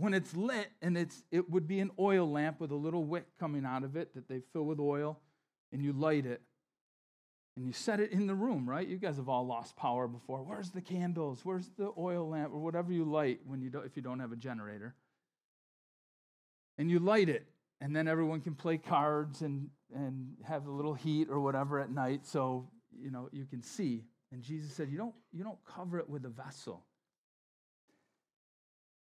when 0.00 0.14
it's 0.14 0.34
lit, 0.34 0.70
and 0.82 0.96
it's, 0.96 1.22
it 1.30 1.50
would 1.50 1.68
be 1.68 1.80
an 1.80 1.90
oil 1.98 2.30
lamp 2.30 2.60
with 2.60 2.70
a 2.70 2.76
little 2.76 3.04
wick 3.04 3.26
coming 3.38 3.64
out 3.64 3.84
of 3.84 3.96
it 3.96 4.14
that 4.14 4.28
they 4.28 4.40
fill 4.52 4.64
with 4.64 4.80
oil, 4.80 5.20
and 5.72 5.82
you 5.82 5.92
light 5.92 6.26
it 6.26 6.42
and 7.56 7.66
you 7.66 7.72
set 7.74 8.00
it 8.00 8.12
in 8.12 8.26
the 8.26 8.34
room, 8.34 8.68
right? 8.68 8.88
You 8.88 8.96
guys 8.96 9.16
have 9.16 9.28
all 9.28 9.46
lost 9.46 9.76
power 9.76 10.08
before. 10.08 10.42
Where's 10.42 10.70
the 10.70 10.80
candles? 10.80 11.40
Where's 11.44 11.68
the 11.76 11.92
oil 11.98 12.28
lamp 12.28 12.54
or 12.54 12.58
whatever 12.58 12.90
you 12.90 13.04
light 13.04 13.40
when 13.44 13.60
you 13.60 13.68
don't, 13.68 13.84
if 13.84 13.96
you 13.96 14.02
don't 14.02 14.20
have 14.20 14.32
a 14.32 14.36
generator? 14.36 14.94
And 16.78 16.90
you 16.90 17.00
light 17.00 17.28
it, 17.28 17.46
and 17.80 17.94
then 17.94 18.08
everyone 18.08 18.40
can 18.40 18.54
play 18.54 18.78
cards 18.78 19.42
and, 19.42 19.68
and 19.94 20.36
have 20.44 20.66
a 20.66 20.70
little 20.70 20.94
heat 20.94 21.28
or 21.28 21.40
whatever 21.40 21.80
at 21.80 21.90
night 21.90 22.24
so 22.24 22.66
you 22.98 23.10
know 23.10 23.28
you 23.32 23.44
can 23.44 23.62
see. 23.62 24.04
And 24.32 24.42
Jesus 24.42 24.72
said, 24.72 24.88
You 24.90 24.96
don't, 24.96 25.14
you 25.30 25.44
don't 25.44 25.58
cover 25.66 25.98
it 25.98 26.08
with 26.08 26.24
a 26.24 26.30
vessel. 26.30 26.86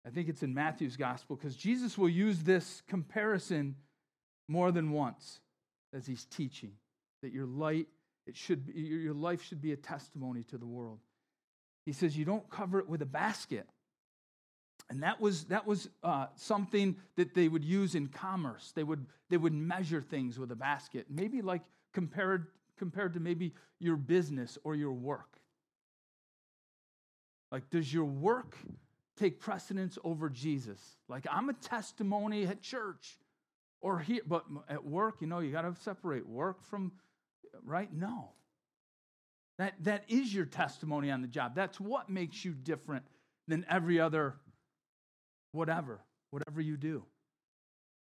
I 0.06 0.10
think 0.10 0.28
it's 0.28 0.44
in 0.44 0.54
Matthew's 0.54 0.98
gospel 0.98 1.36
because 1.36 1.56
Jesus 1.56 1.98
will 1.98 2.10
use 2.10 2.44
this 2.44 2.82
comparison 2.88 3.76
more 4.48 4.72
than 4.72 4.92
once 4.92 5.40
as 5.94 6.06
he's 6.06 6.26
teaching 6.26 6.74
that 7.22 7.32
your 7.32 7.46
light 7.46 7.88
it 8.26 8.38
should 8.38 8.66
be, 8.66 8.80
your 8.80 9.14
life 9.14 9.44
should 9.44 9.62
be 9.62 9.74
a 9.74 9.78
testimony 9.78 10.44
to 10.44 10.58
the 10.58 10.66
world. 10.66 11.00
He 11.86 11.92
says 11.92 12.18
you 12.18 12.26
don't 12.26 12.50
cover 12.50 12.80
it 12.80 12.88
with 12.88 13.02
a 13.02 13.06
basket. 13.06 13.68
And 14.90 15.04
that 15.04 15.20
was, 15.20 15.46
that 15.46 15.66
was 15.66 15.90
uh, 16.04 16.28
something 16.36 16.96
that 17.16 17.34
they 17.34 17.48
would 17.48 17.64
use 17.64 17.96
in 17.96 18.08
commerce. 18.08 18.72
They 18.76 18.84
would, 18.84 19.06
they 19.30 19.38
would 19.38 19.54
measure 19.54 20.02
things 20.02 20.40
with 20.40 20.52
a 20.52 20.56
basket, 20.56 21.08
maybe 21.10 21.42
like 21.42 21.62
compared, 21.94 22.48
compared 22.78 23.14
to 23.14 23.20
maybe 23.20 23.54
your 23.80 23.96
business 23.96 24.58
or 24.64 24.76
your 24.76 24.94
work. 24.94 25.40
Like, 27.52 27.70
does 27.70 27.94
your 27.94 28.06
work 28.06 28.58
take 29.18 29.40
precedence 29.40 29.98
over 30.04 30.30
Jesus? 30.30 30.80
Like, 31.08 31.26
I'm 31.30 31.50
a 31.50 31.54
testimony 31.54 32.46
at 32.46 32.62
church 32.62 33.18
or 33.82 34.00
here, 34.00 34.22
but 34.26 34.46
at 34.70 34.86
work, 34.86 35.18
you 35.22 35.28
know, 35.28 35.40
you 35.40 35.52
got 35.52 35.62
to 35.62 35.76
separate 35.82 36.28
work 36.28 36.64
from 36.64 36.92
right? 37.64 37.92
No. 37.94 38.30
That, 39.60 39.76
that 39.84 40.06
is 40.08 40.34
your 40.34 40.46
testimony 40.46 41.12
on 41.12 41.22
the 41.22 41.28
job. 41.28 41.56
That's 41.56 41.80
what 41.80 42.10
makes 42.10 42.44
you 42.44 42.54
different 42.54 43.06
than 43.48 43.66
every 43.70 44.00
other 44.00 44.36
whatever, 45.52 46.00
whatever 46.32 46.60
you 46.60 46.78
do. 46.78 47.04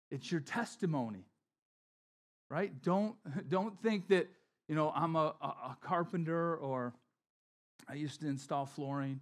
It's 0.09 0.31
your 0.31 0.41
testimony, 0.41 1.25
right? 2.49 2.71
Don't, 2.81 3.15
don't 3.49 3.81
think 3.81 4.07
that, 4.09 4.29
you 4.67 4.75
know, 4.75 4.91
I'm 4.95 5.15
a, 5.15 5.35
a, 5.41 5.47
a 5.47 5.77
carpenter 5.81 6.55
or 6.55 6.93
I 7.87 7.95
used 7.95 8.21
to 8.21 8.27
install 8.27 8.65
flooring. 8.65 9.19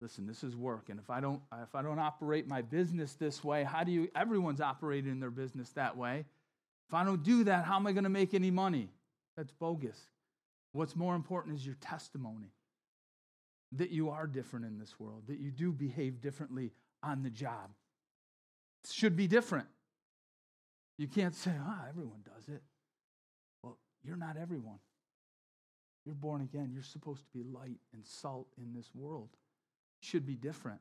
Listen, 0.00 0.26
this 0.26 0.44
is 0.44 0.54
work, 0.54 0.90
and 0.90 1.00
if 1.00 1.08
I 1.08 1.20
don't 1.20 1.40
if 1.62 1.74
I 1.74 1.80
don't 1.82 1.98
operate 1.98 2.46
my 2.46 2.60
business 2.60 3.14
this 3.14 3.42
way, 3.42 3.64
how 3.64 3.82
do 3.82 3.92
you? 3.92 4.08
Everyone's 4.14 4.60
operating 4.60 5.10
in 5.10 5.20
their 5.20 5.30
business 5.30 5.70
that 5.70 5.96
way. 5.96 6.26
If 6.88 6.94
I 6.94 7.02
don't 7.02 7.22
do 7.22 7.44
that, 7.44 7.64
how 7.64 7.76
am 7.76 7.86
I 7.86 7.92
going 7.92 8.04
to 8.04 8.10
make 8.10 8.34
any 8.34 8.50
money? 8.50 8.90
That's 9.36 9.52
bogus. 9.52 9.98
What's 10.72 10.94
more 10.94 11.14
important 11.14 11.56
is 11.56 11.64
your 11.64 11.76
testimony 11.80 12.52
that 13.72 13.90
you 13.90 14.10
are 14.10 14.26
different 14.26 14.66
in 14.66 14.78
this 14.78 15.00
world, 15.00 15.24
that 15.28 15.38
you 15.38 15.50
do 15.50 15.72
behave 15.72 16.20
differently 16.20 16.72
on 17.02 17.22
the 17.22 17.30
job. 17.30 17.70
It 18.84 18.92
should 18.92 19.16
be 19.16 19.26
different. 19.26 19.66
You 20.98 21.08
can't 21.08 21.34
say, 21.34 21.52
ah, 21.58 21.80
oh, 21.82 21.88
everyone 21.88 22.20
does 22.24 22.48
it. 22.54 22.62
Well, 23.62 23.78
you're 24.02 24.16
not 24.16 24.36
everyone. 24.40 24.78
You're 26.04 26.14
born 26.14 26.40
again. 26.42 26.70
You're 26.72 26.82
supposed 26.82 27.24
to 27.24 27.30
be 27.36 27.42
light 27.42 27.80
and 27.92 28.06
salt 28.06 28.46
in 28.58 28.72
this 28.74 28.90
world. 28.94 29.30
Should 30.06 30.24
be 30.24 30.36
different. 30.36 30.78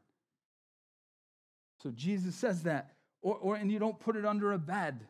So 1.81 1.89
Jesus 1.89 2.35
says 2.35 2.61
that. 2.63 2.91
Or, 3.23 3.35
or 3.37 3.55
and 3.55 3.71
you 3.71 3.79
don't 3.79 3.99
put 3.99 4.15
it 4.15 4.23
under 4.23 4.53
a 4.53 4.59
bed. 4.59 5.07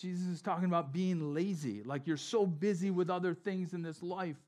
Jesus 0.00 0.26
is 0.28 0.40
talking 0.40 0.64
about 0.64 0.94
being 0.94 1.34
lazy, 1.34 1.82
like 1.84 2.06
you're 2.06 2.16
so 2.16 2.46
busy 2.46 2.90
with 2.90 3.10
other 3.10 3.34
things 3.34 3.74
in 3.74 3.82
this 3.82 4.02
life 4.02 4.38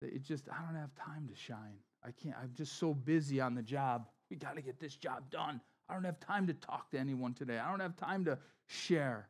that 0.00 0.14
it 0.14 0.22
just, 0.22 0.48
I 0.48 0.64
don't 0.64 0.80
have 0.80 0.94
time 0.94 1.28
to 1.28 1.34
shine. 1.34 1.76
I 2.04 2.12
can't, 2.12 2.36
I'm 2.40 2.52
just 2.54 2.78
so 2.78 2.94
busy 2.94 3.40
on 3.40 3.56
the 3.56 3.62
job. 3.62 4.06
We 4.30 4.36
got 4.36 4.54
to 4.54 4.62
get 4.62 4.78
this 4.78 4.94
job 4.94 5.28
done. 5.28 5.60
I 5.88 5.94
don't 5.94 6.04
have 6.04 6.20
time 6.20 6.46
to 6.46 6.54
talk 6.54 6.88
to 6.92 6.98
anyone 6.98 7.34
today. 7.34 7.58
I 7.58 7.68
don't 7.68 7.80
have 7.80 7.96
time 7.96 8.24
to 8.26 8.38
share. 8.68 9.28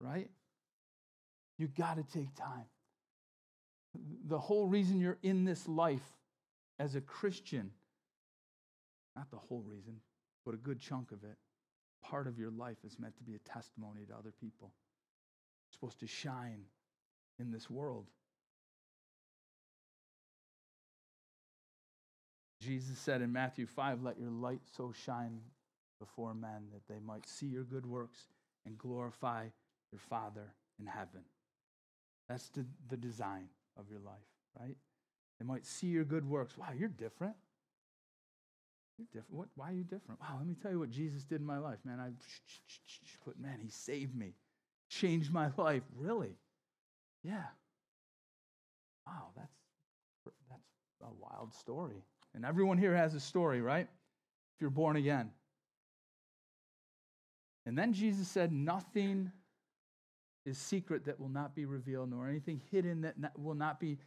Right? 0.00 0.28
You 1.56 1.68
got 1.68 1.96
to 1.96 2.02
take 2.02 2.34
time. 2.34 2.66
The 4.26 4.38
whole 4.38 4.66
reason 4.66 5.00
you're 5.00 5.18
in 5.22 5.44
this 5.44 5.66
life 5.68 6.15
as 6.78 6.94
a 6.94 7.00
Christian, 7.00 7.70
not 9.14 9.30
the 9.30 9.36
whole 9.36 9.62
reason, 9.62 9.96
but 10.44 10.54
a 10.54 10.58
good 10.58 10.80
chunk 10.80 11.12
of 11.12 11.24
it, 11.24 11.36
part 12.02 12.26
of 12.26 12.38
your 12.38 12.50
life 12.50 12.78
is 12.84 12.98
meant 12.98 13.16
to 13.16 13.24
be 13.24 13.34
a 13.34 13.48
testimony 13.50 14.04
to 14.06 14.14
other 14.14 14.32
people. 14.40 14.72
You're 15.66 15.74
supposed 15.74 16.00
to 16.00 16.06
shine 16.06 16.62
in 17.38 17.50
this 17.50 17.68
world. 17.68 18.06
Jesus 22.60 22.98
said 22.98 23.22
in 23.22 23.32
Matthew 23.32 23.66
5, 23.66 24.02
Let 24.02 24.18
your 24.18 24.30
light 24.30 24.60
so 24.76 24.92
shine 24.92 25.40
before 25.98 26.34
men 26.34 26.68
that 26.72 26.92
they 26.92 27.00
might 27.00 27.28
see 27.28 27.46
your 27.46 27.64
good 27.64 27.86
works 27.86 28.28
and 28.64 28.76
glorify 28.76 29.46
your 29.92 30.00
Father 30.00 30.52
in 30.78 30.86
heaven. 30.86 31.22
That's 32.28 32.48
the, 32.48 32.66
the 32.88 32.96
design 32.96 33.48
of 33.78 33.88
your 33.88 34.00
life, 34.00 34.14
right? 34.58 34.76
They 35.38 35.46
might 35.46 35.66
see 35.66 35.88
your 35.88 36.04
good 36.04 36.28
works. 36.28 36.56
Wow, 36.56 36.68
you're 36.76 36.88
different. 36.88 37.34
You're 38.98 39.06
different. 39.12 39.38
What, 39.38 39.48
why 39.54 39.70
are 39.70 39.74
you 39.74 39.84
different? 39.84 40.20
Wow, 40.20 40.36
let 40.38 40.46
me 40.46 40.54
tell 40.60 40.70
you 40.70 40.78
what 40.78 40.90
Jesus 40.90 41.24
did 41.24 41.40
in 41.40 41.46
my 41.46 41.58
life, 41.58 41.78
man. 41.84 42.00
I 42.00 42.10
man, 43.40 43.58
he 43.62 43.68
saved 43.68 44.16
me, 44.16 44.32
changed 44.88 45.32
my 45.32 45.50
life. 45.56 45.82
Really? 45.94 46.36
Yeah. 47.22 47.44
Wow, 49.06 49.28
that's 49.36 49.52
that's 50.48 50.62
a 51.02 51.12
wild 51.20 51.54
story. 51.54 52.02
And 52.34 52.44
everyone 52.44 52.78
here 52.78 52.94
has 52.94 53.14
a 53.14 53.20
story, 53.20 53.60
right? 53.60 53.86
If 54.54 54.60
you're 54.60 54.70
born 54.70 54.96
again. 54.96 55.30
And 57.66 57.76
then 57.76 57.92
Jesus 57.92 58.28
said, 58.28 58.52
Nothing 58.52 59.30
is 60.46 60.56
secret 60.56 61.04
that 61.04 61.20
will 61.20 61.28
not 61.28 61.54
be 61.54 61.66
revealed, 61.66 62.10
nor 62.10 62.28
anything 62.28 62.60
hidden 62.70 63.00
that 63.02 63.16
will 63.38 63.54
not 63.54 63.80
be 63.80 63.98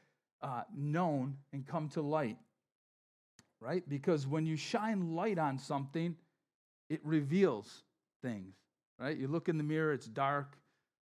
uh, 0.41 0.63
known 0.75 1.37
and 1.53 1.65
come 1.67 1.89
to 1.89 2.01
light 2.01 2.37
right? 3.61 3.83
Because 3.87 4.25
when 4.27 4.45
you 4.45 4.55
shine 4.55 5.15
light 5.15 5.37
on 5.37 5.59
something, 5.59 6.15
it 6.89 7.01
reveals 7.03 7.83
things, 8.21 8.55
right? 8.99 9.17
You 9.17 9.27
look 9.27 9.49
in 9.49 9.57
the 9.57 9.63
mirror, 9.63 9.93
it's 9.93 10.07
dark, 10.07 10.57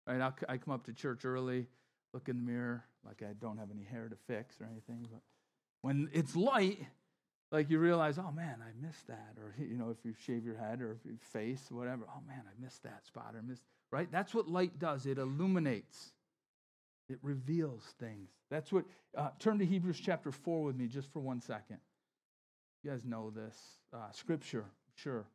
right? 0.08 0.22
I'll, 0.22 0.36
i 0.50 0.58
come 0.58 0.74
up 0.74 0.86
to 0.86 0.94
church 0.94 1.26
early, 1.26 1.68
look 2.14 2.30
in 2.30 2.38
the 2.38 2.52
mirror, 2.52 2.84
like 3.06 3.22
I 3.22 3.34
don't 3.40 3.58
have 3.58 3.72
any 3.72 3.84
hair 3.84 4.10
to 4.10 4.16
fix 4.28 4.60
or 4.60 4.68
anything, 4.72 5.08
but 5.12 5.22
when 5.82 6.10
it's 6.12 6.36
light, 6.36 6.80
like 7.52 7.70
you 7.70 7.80
realize, 7.80 8.18
oh 8.18 8.32
man, 8.32 8.58
I 8.62 8.86
missed 8.86 9.08
that. 9.08 9.36
Or, 9.38 9.56
you 9.64 9.78
know, 9.78 9.90
if 9.90 10.04
you 10.04 10.14
shave 10.26 10.44
your 10.44 10.58
head 10.58 10.82
or 10.82 10.98
your 11.06 11.18
face, 11.32 11.68
whatever, 11.70 12.06
oh 12.10 12.22
man, 12.28 12.42
I 12.46 12.62
missed 12.62 12.84
that 12.84 13.06
spot 13.06 13.34
or 13.36 13.42
missed, 13.42 13.64
right? 13.92 14.12
That's 14.12 14.34
what 14.34 14.50
light 14.50 14.80
does. 14.80 15.06
It 15.06 15.18
illuminates, 15.18 16.12
it 17.10 17.20
reveals 17.22 17.84
things. 18.00 18.30
That's 18.50 18.72
what, 18.72 18.86
uh, 19.18 19.30
turn 19.40 19.60
to 19.60 19.66
Hebrews 19.66 20.00
chapter 20.04 20.32
4 20.32 20.64
with 20.64 20.76
me 20.76 20.88
just 20.88 21.12
for 21.12 21.20
one 21.20 21.42
second. 21.42 21.78
You 22.84 22.92
guys 22.92 23.06
know 23.06 23.30
this 23.30 23.58
uh, 23.94 24.12
scripture, 24.12 24.66
sure. 24.96 25.26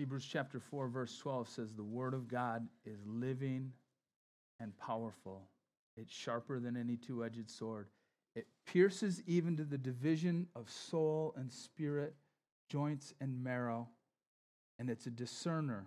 Hebrews 0.00 0.26
chapter 0.26 0.58
4, 0.58 0.88
verse 0.88 1.18
12 1.18 1.46
says, 1.46 1.74
The 1.74 1.82
word 1.82 2.14
of 2.14 2.26
God 2.26 2.66
is 2.86 2.96
living 3.06 3.70
and 4.58 4.74
powerful. 4.78 5.42
It's 5.94 6.10
sharper 6.10 6.58
than 6.58 6.74
any 6.74 6.96
two 6.96 7.22
edged 7.22 7.50
sword. 7.50 7.88
It 8.34 8.46
pierces 8.64 9.22
even 9.26 9.58
to 9.58 9.64
the 9.64 9.76
division 9.76 10.46
of 10.56 10.70
soul 10.70 11.34
and 11.36 11.52
spirit, 11.52 12.14
joints 12.70 13.12
and 13.20 13.44
marrow, 13.44 13.88
and 14.78 14.88
it's 14.88 15.04
a 15.04 15.10
discerner 15.10 15.84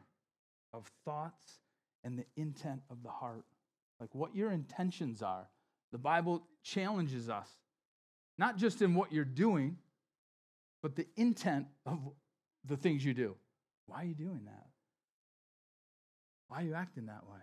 of 0.76 0.92
thoughts 1.04 1.62
and 2.04 2.20
the 2.20 2.26
intent 2.36 2.84
of 2.92 3.02
the 3.02 3.10
heart. 3.10 3.46
Like 4.00 4.14
what 4.14 4.36
your 4.36 4.52
intentions 4.52 5.24
are. 5.24 5.50
The 5.92 5.98
Bible 5.98 6.44
challenges 6.62 7.32
us, 7.32 7.50
not 8.38 8.58
just 8.58 8.84
in 8.84 8.94
what 8.94 9.12
you're 9.12 9.26
doing, 9.26 9.78
but 10.84 10.96
the 10.96 11.08
intent 11.16 11.66
of 11.88 11.98
the 12.64 12.78
things 12.78 13.04
you 13.04 13.16
do. 13.16 13.36
Why 13.88 14.02
are 14.02 14.06
you 14.06 14.16
doing 14.16 14.42
that? 14.46 14.68
Why 16.48 16.62
are 16.62 16.64
you 16.64 16.74
acting 16.74 17.08
that 17.08 17.24
way? 17.26 17.40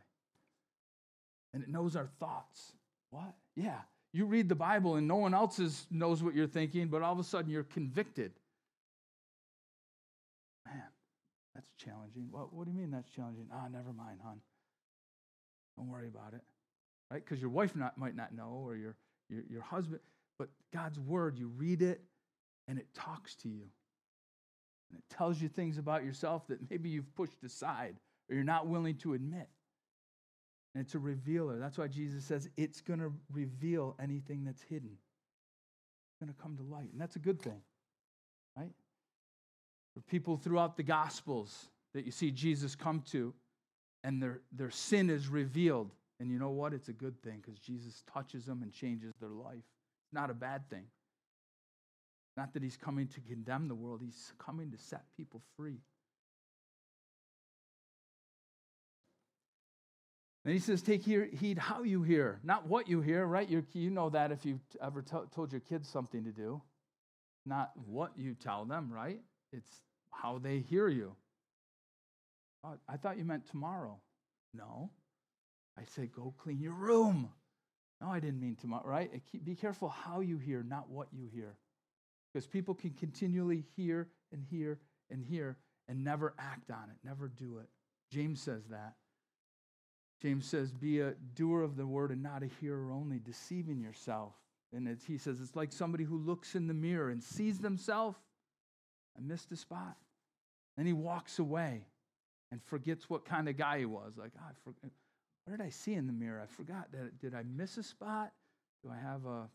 And 1.53 1.63
it 1.63 1.69
knows 1.69 1.97
our 1.97 2.09
thoughts. 2.19 2.73
What? 3.11 3.35
Yeah. 3.57 3.81
You 4.13 4.27
read 4.27 4.49
the 4.49 4.55
Bible 4.55 4.97
and 4.97 5.07
no 5.07 5.17
one 5.17 5.35
else 5.35 5.59
is, 5.59 5.87
knows 5.91 6.23
what 6.23 6.35
you're 6.35 6.47
thinking, 6.47 6.89
but 6.89 7.03
all 7.03 7.13
of 7.13 7.19
a 7.19 7.25
sudden 7.25 7.51
you're 7.51 7.65
convicted. 7.65 8.33
Man, 10.67 10.83
that's 11.55 11.71
challenging. 11.77 12.29
What, 12.31 12.53
what 12.53 12.65
do 12.65 12.73
you 12.73 12.77
mean 12.77 12.91
that's 12.91 13.11
challenging? 13.11 13.47
Ah, 13.53 13.69
never 13.71 13.93
mind, 13.93 14.19
hon. 14.23 14.41
Don't 15.77 15.89
worry 15.89 16.09
about 16.09 16.35
it. 16.35 16.43
Right? 17.11 17.25
Because 17.25 17.41
your 17.41 17.51
wife 17.51 17.75
not, 17.75 17.99
might 17.99 18.17
not 18.17 18.35
know 18.35 18.63
or 18.65 18.77
your, 18.77 18.97
your, 19.29 19.43
your 19.51 19.63
husband, 19.63 20.01
but 20.39 20.49
God's 20.73 20.99
word, 20.99 21.39
you 21.39 21.49
read 21.57 21.83
it 21.83 22.01
and 22.69 22.79
it 22.79 22.87
talks 22.95 23.35
to 23.37 23.49
you. 23.49 23.65
And 24.91 24.99
it 24.99 25.15
tells 25.15 25.41
you 25.41 25.49
things 25.49 25.79
about 25.79 26.05
yourself 26.05 26.47
that 26.49 26.59
maybe 26.71 26.89
you've 26.89 27.15
pushed 27.15 27.43
aside 27.45 27.97
or 28.29 28.35
you're 28.35 28.45
not 28.45 28.67
willing 28.67 28.97
to 28.97 29.15
admit. 29.15 29.49
And 30.75 30.85
it's 30.85 30.95
a 30.95 30.99
revealer. 30.99 31.59
That's 31.59 31.79
why 31.79 31.89
Jesus 31.89 32.25
says 32.25 32.49
it's 32.57 32.81
going 32.81 33.01
to 33.01 33.13
reveal 33.33 33.97
anything 34.01 34.45
that's 34.45 34.63
hidden. 34.63 34.91
It's 34.93 36.25
going 36.25 36.33
to 36.33 36.41
come 36.41 36.57
to 36.57 36.63
light. 36.63 36.91
And 36.93 37.01
that's 37.01 37.17
a 37.17 37.21
good 37.21 37.43
thing, 37.43 37.61
right? 38.57 38.73
For 39.95 40.01
people 40.03 40.37
throughout 40.37 40.77
the 40.77 40.85
Gospels 40.85 41.69
that 41.95 42.05
you 42.05 42.13
see 42.13 42.31
Jesus 42.31 42.77
come 42.77 43.03
to, 43.11 43.35
and 44.05 44.23
their, 44.23 44.41
their 44.53 44.71
sin 44.71 45.11
is 45.11 45.29
revealed. 45.29 45.91
And 46.21 46.31
you 46.31 46.39
know 46.39 46.51
what? 46.51 46.73
It's 46.73 46.89
a 46.89 46.93
good 46.93 47.21
thing 47.23 47.43
because 47.45 47.59
Jesus 47.61 48.05
touches 48.13 48.45
them 48.45 48.63
and 48.63 48.73
changes 48.73 49.15
their 49.21 49.31
life. 49.31 49.57
It's 50.05 50.13
not 50.13 50.31
a 50.31 50.35
bad 50.35 50.69
thing. 50.71 50.85
Not 52.37 52.55
that 52.55 52.63
he's 52.63 52.77
coming 52.77 53.09
to 53.09 53.21
condemn 53.21 53.69
the 53.69 53.75
world, 53.75 54.01
he's 54.03 54.33
coming 54.39 54.71
to 54.71 54.79
set 54.79 55.03
people 55.17 55.43
free. 55.57 55.81
And 60.45 60.55
he 60.55 60.61
says, 60.61 60.81
Take 60.81 61.05
heed 61.05 61.59
how 61.59 61.83
you 61.83 62.03
hear, 62.03 62.41
not 62.43 62.67
what 62.67 62.89
you 62.89 63.01
hear, 63.01 63.27
right? 63.27 63.49
you 63.49 63.65
you 63.73 63.91
know 63.91 64.09
that 64.11 64.33
if 64.33 64.45
you've 64.47 64.61
ever 64.83 65.03
t- 65.03 65.17
told 65.35 65.53
your 65.53 65.61
kids 65.61 65.89
something 65.89 66.25
to 66.25 66.31
do, 66.31 66.63
not 67.45 67.73
what 67.87 68.13
you 68.17 68.35
tell 68.35 68.65
them, 68.65 68.91
right? 68.93 69.21
It's 69.53 69.83
how 70.11 70.39
they 70.39 70.61
hear 70.61 70.89
you. 70.89 71.15
oh, 72.65 72.79
I 72.89 72.97
thought 72.97 73.19
you 73.19 73.25
meant 73.25 73.49
tomorrow. 73.51 73.99
No. 74.55 74.91
I 75.79 75.83
said, 75.85 76.13
go 76.13 76.35
clean 76.39 76.61
your 76.61 76.75
room. 76.75 77.31
No, 78.01 78.09
I 78.09 78.21
didn't 78.21 78.41
mean 78.41 78.57
tomorrow, 78.57 78.87
right? 78.87 79.11
Be 79.45 79.55
careful 79.55 79.89
how 79.89 80.21
you 80.21 80.39
hear, 80.39 80.63
not 80.63 80.89
what 80.89 81.09
you 81.13 81.29
hear. 81.33 81.57
Because 82.33 82.47
people 82.47 82.75
can 82.75 82.91
continually 82.91 83.65
hear 83.77 84.09
and 84.33 84.45
hear 84.51 84.79
and 85.11 85.25
hear 85.25 85.57
and 85.89 86.05
never 86.05 86.35
act 86.39 86.71
on 86.71 86.91
it, 86.91 86.97
never 87.05 87.29
do 87.29 87.59
it. 87.59 87.69
James 88.11 88.41
says 88.41 88.63
that. 88.71 88.95
James 90.23 90.47
says, 90.47 90.71
Be 90.71 91.01
a 91.01 91.15
doer 91.35 91.63
of 91.63 91.77
the 91.77 91.87
word 91.87 92.11
and 92.11 92.23
not 92.23 92.43
a 92.43 92.51
hearer 92.61 92.93
only, 92.93 93.19
deceiving 93.19 93.81
yourself. 93.81 94.35
And 94.73 94.99
he 95.07 95.19
says, 95.19 95.41
It's 95.41 95.57
like 95.57 95.73
somebody 95.73 96.05
who 96.05 96.19
looks 96.19 96.55
in 96.55 96.67
the 96.67 96.75
mirror 96.75 97.11
and 97.11 97.23
sees 97.23 97.59
themselves. 97.59 98.19
I 99.17 99.21
missed 99.21 99.51
a 99.51 99.57
spot. 99.57 99.97
Then 100.77 100.87
he 100.87 100.93
walks 100.93 101.39
away 101.39 101.87
and 102.53 102.63
forgets 102.63 103.09
what 103.09 103.25
kind 103.25 103.49
of 103.49 103.57
guy 103.57 103.81
he 103.81 103.85
was. 103.85 104.15
Like, 104.17 104.33
oh, 104.39 104.45
I 104.49 104.53
forget, 104.65 104.91
what 105.45 105.57
did 105.57 105.65
I 105.65 105.71
see 105.71 105.95
in 105.95 106.07
the 106.07 106.13
mirror? 106.13 106.41
I 106.43 106.47
forgot. 106.47 106.93
Did, 106.93 107.19
did 107.19 107.35
I 107.35 107.43
miss 107.43 107.77
a 107.77 107.83
spot? 107.83 108.33
Do 108.85 108.91
I 108.91 108.97
have 108.97 109.27
a 109.27 109.49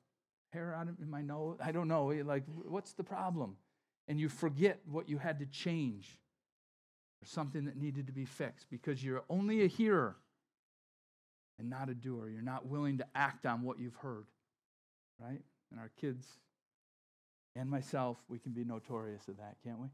hair 0.51 0.73
out 0.73 0.87
in 0.87 1.09
my 1.09 1.21
nose? 1.21 1.57
I 1.63 1.71
don't 1.71 1.87
know. 1.87 2.07
Like, 2.25 2.43
what's 2.47 2.93
the 2.93 3.03
problem? 3.03 3.57
And 4.07 4.19
you 4.19 4.29
forget 4.29 4.79
what 4.85 5.09
you 5.09 5.17
had 5.17 5.39
to 5.39 5.45
change 5.45 6.19
or 7.21 7.25
something 7.25 7.65
that 7.65 7.75
needed 7.75 8.07
to 8.07 8.13
be 8.13 8.25
fixed 8.25 8.69
because 8.69 9.03
you're 9.03 9.23
only 9.29 9.63
a 9.63 9.67
hearer 9.67 10.15
and 11.57 11.69
not 11.69 11.89
a 11.89 11.93
doer. 11.93 12.29
You're 12.29 12.41
not 12.41 12.67
willing 12.67 12.97
to 12.99 13.05
act 13.15 13.45
on 13.45 13.63
what 13.63 13.79
you've 13.79 13.95
heard, 13.95 14.25
right? 15.19 15.41
And 15.71 15.79
our 15.79 15.91
kids 15.99 16.27
and 17.55 17.69
myself, 17.69 18.17
we 18.27 18.37
can 18.37 18.51
be 18.51 18.63
notorious 18.63 19.27
of 19.27 19.37
that, 19.37 19.55
can't 19.63 19.79
we? 19.79 19.87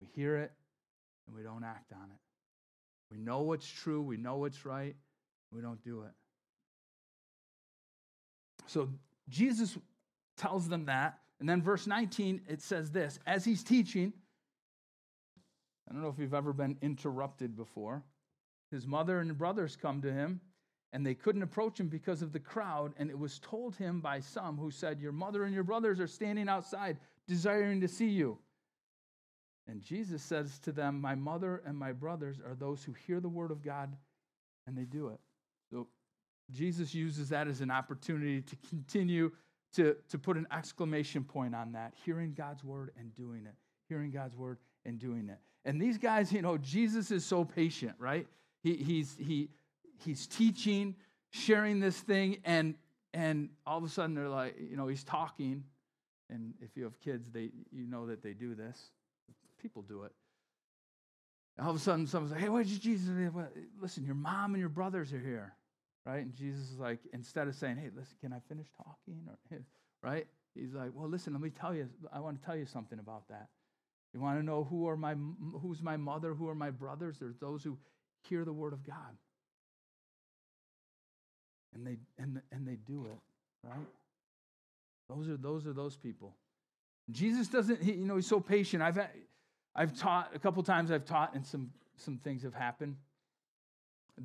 We 0.00 0.08
hear 0.14 0.36
it 0.36 0.52
and 1.26 1.36
we 1.36 1.42
don't 1.42 1.64
act 1.64 1.92
on 1.92 2.10
it. 2.10 2.18
We 3.10 3.18
know 3.18 3.42
what's 3.42 3.66
true, 3.66 4.02
we 4.02 4.16
know 4.16 4.36
what's 4.36 4.64
right, 4.64 4.96
we 5.52 5.60
don't 5.60 5.82
do 5.82 6.02
it. 6.02 6.12
So 8.66 8.88
Jesus 9.30 9.78
tells 10.36 10.68
them 10.68 10.86
that. 10.86 11.18
And 11.38 11.48
then 11.48 11.62
verse 11.62 11.86
19, 11.86 12.42
it 12.48 12.60
says 12.60 12.90
this 12.90 13.18
as 13.26 13.44
he's 13.44 13.62
teaching, 13.62 14.12
I 15.88 15.92
don't 15.92 16.02
know 16.02 16.08
if 16.08 16.18
you've 16.18 16.34
ever 16.34 16.52
been 16.52 16.76
interrupted 16.82 17.56
before. 17.56 18.02
His 18.70 18.86
mother 18.86 19.18
and 19.18 19.36
brothers 19.36 19.76
come 19.76 20.02
to 20.02 20.12
him, 20.12 20.40
and 20.92 21.04
they 21.04 21.14
couldn't 21.14 21.42
approach 21.42 21.80
him 21.80 21.88
because 21.88 22.22
of 22.22 22.32
the 22.32 22.38
crowd. 22.38 22.92
And 22.98 23.10
it 23.10 23.18
was 23.18 23.40
told 23.40 23.74
him 23.74 24.00
by 24.00 24.20
some 24.20 24.56
who 24.56 24.70
said, 24.70 25.00
Your 25.00 25.12
mother 25.12 25.44
and 25.44 25.54
your 25.54 25.64
brothers 25.64 25.98
are 25.98 26.06
standing 26.06 26.48
outside, 26.48 26.98
desiring 27.26 27.80
to 27.80 27.88
see 27.88 28.08
you. 28.08 28.38
And 29.66 29.82
Jesus 29.82 30.22
says 30.22 30.58
to 30.60 30.72
them, 30.72 31.00
My 31.00 31.14
mother 31.14 31.62
and 31.66 31.76
my 31.76 31.92
brothers 31.92 32.40
are 32.44 32.54
those 32.54 32.84
who 32.84 32.92
hear 32.92 33.20
the 33.20 33.28
word 33.28 33.50
of 33.50 33.62
God 33.62 33.96
and 34.66 34.76
they 34.76 34.84
do 34.84 35.08
it. 35.08 35.20
So 35.70 35.88
Jesus 36.52 36.94
uses 36.94 37.28
that 37.30 37.48
as 37.48 37.60
an 37.60 37.70
opportunity 37.70 38.42
to 38.42 38.56
continue 38.68 39.32
to, 39.74 39.96
to 40.08 40.18
put 40.18 40.36
an 40.36 40.46
exclamation 40.52 41.22
point 41.22 41.54
on 41.54 41.72
that 41.72 41.94
hearing 42.04 42.34
God's 42.34 42.64
word 42.64 42.90
and 42.98 43.14
doing 43.14 43.46
it. 43.46 43.54
Hearing 43.88 44.10
God's 44.10 44.36
word 44.36 44.58
and 44.84 44.98
doing 44.98 45.28
it. 45.28 45.38
And 45.64 45.80
these 45.80 45.98
guys, 45.98 46.32
you 46.32 46.42
know, 46.42 46.56
Jesus 46.58 47.10
is 47.10 47.24
so 47.24 47.44
patient, 47.44 47.94
right? 47.98 48.26
He, 48.62 48.76
he's, 48.76 49.16
he, 49.18 49.50
he's 50.04 50.26
teaching, 50.26 50.96
sharing 51.30 51.80
this 51.80 51.98
thing, 51.98 52.38
and, 52.44 52.74
and 53.14 53.50
all 53.66 53.78
of 53.78 53.84
a 53.84 53.88
sudden 53.88 54.14
they're 54.14 54.28
like, 54.28 54.56
you 54.58 54.76
know, 54.76 54.88
he's 54.88 55.04
talking. 55.04 55.64
And 56.30 56.54
if 56.60 56.76
you 56.76 56.84
have 56.84 56.98
kids, 57.00 57.30
they, 57.30 57.50
you 57.72 57.86
know 57.86 58.06
that 58.06 58.22
they 58.22 58.32
do 58.32 58.54
this 58.54 58.90
people 59.60 59.82
do 59.82 60.04
it. 60.04 60.12
All 61.60 61.70
of 61.70 61.76
a 61.76 61.78
sudden, 61.78 62.06
someone's 62.06 62.32
like, 62.32 62.40
hey, 62.40 62.48
what 62.48 62.66
did 62.66 62.80
Jesus 62.80 63.08
Listen, 63.80 64.04
your 64.04 64.14
mom 64.14 64.54
and 64.54 64.60
your 64.60 64.68
brothers 64.68 65.12
are 65.12 65.20
here, 65.20 65.54
right? 66.10 66.24
And 66.24 66.34
Jesus 66.34 66.70
is 66.70 66.78
like, 66.78 66.98
instead 67.12 67.46
of 67.46 67.54
saying, 67.54 67.76
hey, 67.76 67.90
listen, 67.94 68.16
can 68.20 68.32
I 68.32 68.38
finish 68.48 68.66
talking? 68.76 69.20
Or, 69.28 69.58
right? 70.02 70.26
He's 70.54 70.74
like, 70.74 70.90
well, 70.94 71.08
listen, 71.08 71.32
let 71.32 71.42
me 71.42 71.50
tell 71.50 71.74
you, 71.74 71.88
I 72.12 72.20
want 72.20 72.40
to 72.40 72.44
tell 72.44 72.56
you 72.56 72.66
something 72.66 72.98
about 72.98 73.28
that. 73.28 73.48
You 74.12 74.20
want 74.20 74.38
to 74.38 74.44
know 74.44 74.64
who 74.64 74.88
are 74.88 74.96
my, 74.96 75.14
who's 75.62 75.82
my 75.82 75.96
mother, 75.96 76.34
who 76.34 76.48
are 76.48 76.54
my 76.54 76.70
brothers? 76.70 77.18
There's 77.20 77.38
those 77.38 77.62
who 77.62 77.78
hear 78.28 78.44
the 78.44 78.52
word 78.52 78.72
of 78.72 78.84
God. 78.84 79.16
And 81.74 81.86
they, 81.86 81.98
and, 82.18 82.42
and 82.50 82.66
they 82.66 82.74
do 82.74 83.06
it, 83.06 83.68
right? 83.68 83.86
Those 85.08 85.28
are, 85.28 85.36
those 85.36 85.66
are 85.68 85.72
those 85.72 85.96
people. 85.96 86.34
Jesus 87.12 87.46
doesn't, 87.46 87.80
he, 87.80 87.92
you 87.92 88.04
know, 88.04 88.16
he's 88.16 88.26
so 88.26 88.40
patient. 88.40 88.82
I've 88.82 88.98
I've 89.76 89.96
taught 89.96 90.32
a 90.34 90.38
couple 90.40 90.62
times, 90.64 90.90
I've 90.90 91.04
taught, 91.04 91.34
and 91.34 91.46
some, 91.46 91.70
some 91.96 92.18
things 92.18 92.42
have 92.42 92.54
happened 92.54 92.96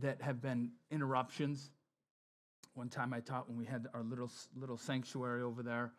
that 0.02 0.22
have 0.22 0.42
been 0.42 0.72
interruptions. 0.92 1.70
One 2.76 2.90
time 2.90 3.14
I 3.14 3.22
taught 3.22 3.48
when 3.48 3.58
we 3.58 3.66
had 3.66 3.88
our 3.94 4.04
little, 4.04 4.30
little 4.60 4.78
sanctuary 4.78 5.42
over 5.42 5.64
there. 5.64 5.94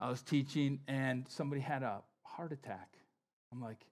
I 0.00 0.08
was 0.08 0.22
teaching, 0.22 0.78
and 0.86 1.26
somebody 1.28 1.60
had 1.60 1.82
a 1.82 2.00
heart 2.22 2.52
attack. 2.52 2.96
I'm 3.52 3.60
like, 3.60 3.84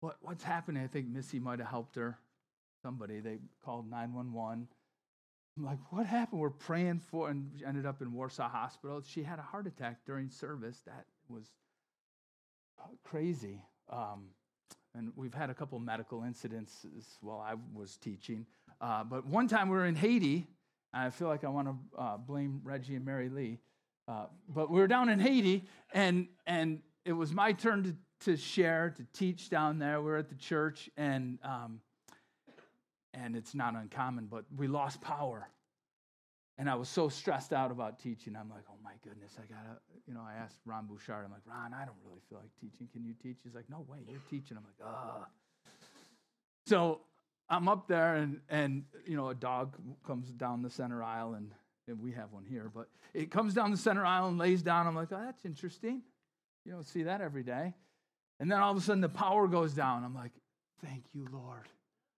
what, 0.00 0.16
what's 0.20 0.42
happening? 0.42 0.82
I 0.82 0.88
think 0.88 1.06
Missy 1.06 1.38
might 1.38 1.60
have 1.60 1.68
helped 1.68 1.94
her. 1.94 2.18
Somebody, 2.82 3.20
they 3.20 3.38
called 3.64 3.88
911. 3.88 4.66
I'm 5.56 5.64
like, 5.64 5.78
what 5.90 6.04
happened? 6.04 6.40
We're 6.40 6.50
praying 6.50 7.00
for, 7.10 7.30
and 7.30 7.50
ended 7.64 7.86
up 7.86 8.02
in 8.02 8.12
Warsaw 8.12 8.48
Hospital. 8.48 9.00
She 9.06 9.22
had 9.22 9.38
a 9.38 9.42
heart 9.42 9.68
attack 9.68 10.00
during 10.04 10.30
service. 10.30 10.82
That 10.84 11.06
was 11.28 11.44
crazy. 13.04 13.62
Um, 13.88 14.30
and 14.96 15.12
we've 15.14 15.34
had 15.34 15.50
a 15.50 15.54
couple 15.54 15.78
medical 15.78 16.24
incidents 16.24 16.86
while 17.20 17.40
I 17.40 17.54
was 17.72 17.96
teaching. 17.96 18.46
Uh, 18.80 19.04
but 19.04 19.26
one 19.26 19.46
time 19.46 19.68
we 19.68 19.76
were 19.76 19.86
in 19.86 19.94
Haiti. 19.94 20.48
I 20.96 21.10
feel 21.10 21.28
like 21.28 21.44
I 21.44 21.48
want 21.48 21.68
to 21.68 22.00
uh, 22.00 22.16
blame 22.16 22.60
Reggie 22.64 22.94
and 22.94 23.04
Mary 23.04 23.28
Lee. 23.28 23.58
Uh, 24.08 24.26
but 24.48 24.70
we 24.70 24.80
were 24.80 24.86
down 24.86 25.08
in 25.08 25.18
Haiti, 25.18 25.64
and, 25.92 26.28
and 26.46 26.80
it 27.04 27.12
was 27.12 27.32
my 27.32 27.52
turn 27.52 27.82
to, 27.84 27.96
to 28.24 28.36
share, 28.36 28.94
to 28.96 29.06
teach 29.12 29.50
down 29.50 29.78
there. 29.78 30.00
We 30.00 30.12
are 30.12 30.16
at 30.16 30.28
the 30.28 30.36
church, 30.36 30.88
and, 30.96 31.38
um, 31.42 31.80
and 33.12 33.36
it's 33.36 33.54
not 33.54 33.74
uncommon, 33.74 34.26
but 34.26 34.44
we 34.56 34.68
lost 34.68 35.00
power. 35.00 35.48
And 36.58 36.70
I 36.70 36.76
was 36.76 36.88
so 36.88 37.08
stressed 37.08 37.52
out 37.52 37.70
about 37.70 37.98
teaching. 37.98 38.34
I'm 38.34 38.48
like, 38.48 38.64
oh 38.70 38.78
my 38.82 38.92
goodness, 39.04 39.36
I 39.38 39.52
gotta, 39.52 39.78
you 40.06 40.14
know, 40.14 40.22
I 40.26 40.42
asked 40.42 40.58
Ron 40.64 40.86
Bouchard, 40.86 41.24
I'm 41.24 41.30
like, 41.30 41.42
Ron, 41.46 41.74
I 41.74 41.84
don't 41.84 41.98
really 42.06 42.22
feel 42.30 42.38
like 42.38 42.50
teaching. 42.58 42.88
Can 42.92 43.04
you 43.04 43.12
teach? 43.22 43.38
He's 43.44 43.54
like, 43.54 43.68
no 43.68 43.84
way, 43.88 43.98
you're 44.08 44.22
teaching. 44.30 44.56
I'm 44.56 44.64
like, 44.64 44.88
ah. 44.90 45.26
So 46.66 47.00
I'm 47.48 47.68
up 47.68 47.86
there 47.86 48.16
and 48.16 48.40
and 48.48 48.84
you 49.06 49.16
know, 49.16 49.28
a 49.28 49.34
dog 49.34 49.76
comes 50.06 50.28
down 50.30 50.62
the 50.62 50.70
center 50.70 51.02
aisle 51.02 51.34
and, 51.34 51.52
and 51.88 52.00
we 52.00 52.12
have 52.12 52.32
one 52.32 52.44
here, 52.44 52.70
but 52.74 52.88
it 53.14 53.30
comes 53.30 53.54
down 53.54 53.70
the 53.70 53.76
center 53.76 54.04
aisle 54.04 54.28
and 54.28 54.38
lays 54.38 54.62
down. 54.62 54.86
I'm 54.86 54.96
like, 54.96 55.12
oh, 55.12 55.20
that's 55.24 55.44
interesting. 55.44 56.02
You 56.64 56.72
don't 56.72 56.86
see 56.86 57.04
that 57.04 57.20
every 57.20 57.44
day. 57.44 57.74
And 58.40 58.50
then 58.50 58.60
all 58.60 58.72
of 58.72 58.76
a 58.76 58.80
sudden 58.80 59.00
the 59.00 59.08
power 59.08 59.46
goes 59.46 59.72
down. 59.72 60.04
I'm 60.04 60.14
like, 60.14 60.32
thank 60.84 61.04
you, 61.14 61.26
Lord. 61.32 61.68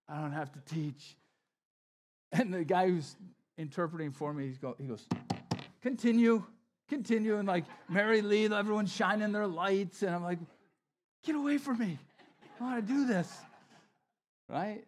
I 0.08 0.20
don't 0.20 0.32
have 0.32 0.50
to 0.52 0.74
teach. 0.74 1.16
And 2.32 2.52
the 2.52 2.64
guy 2.64 2.88
who's 2.88 3.16
interpreting 3.58 4.12
for 4.12 4.32
me. 4.32 4.54
Go, 4.60 4.74
he 4.78 4.86
goes, 4.86 5.06
continue, 5.82 6.42
continue. 6.88 7.36
And 7.36 7.46
like 7.46 7.64
Mary 7.88 8.22
Lee, 8.22 8.46
everyone's 8.46 8.94
shining 8.94 9.32
their 9.32 9.46
lights. 9.46 10.02
And 10.02 10.14
I'm 10.14 10.22
like, 10.22 10.38
get 11.24 11.34
away 11.34 11.58
from 11.58 11.78
me. 11.78 11.98
I 12.60 12.64
want 12.64 12.86
to 12.86 12.92
do 12.92 13.06
this. 13.06 13.30
Right? 14.48 14.84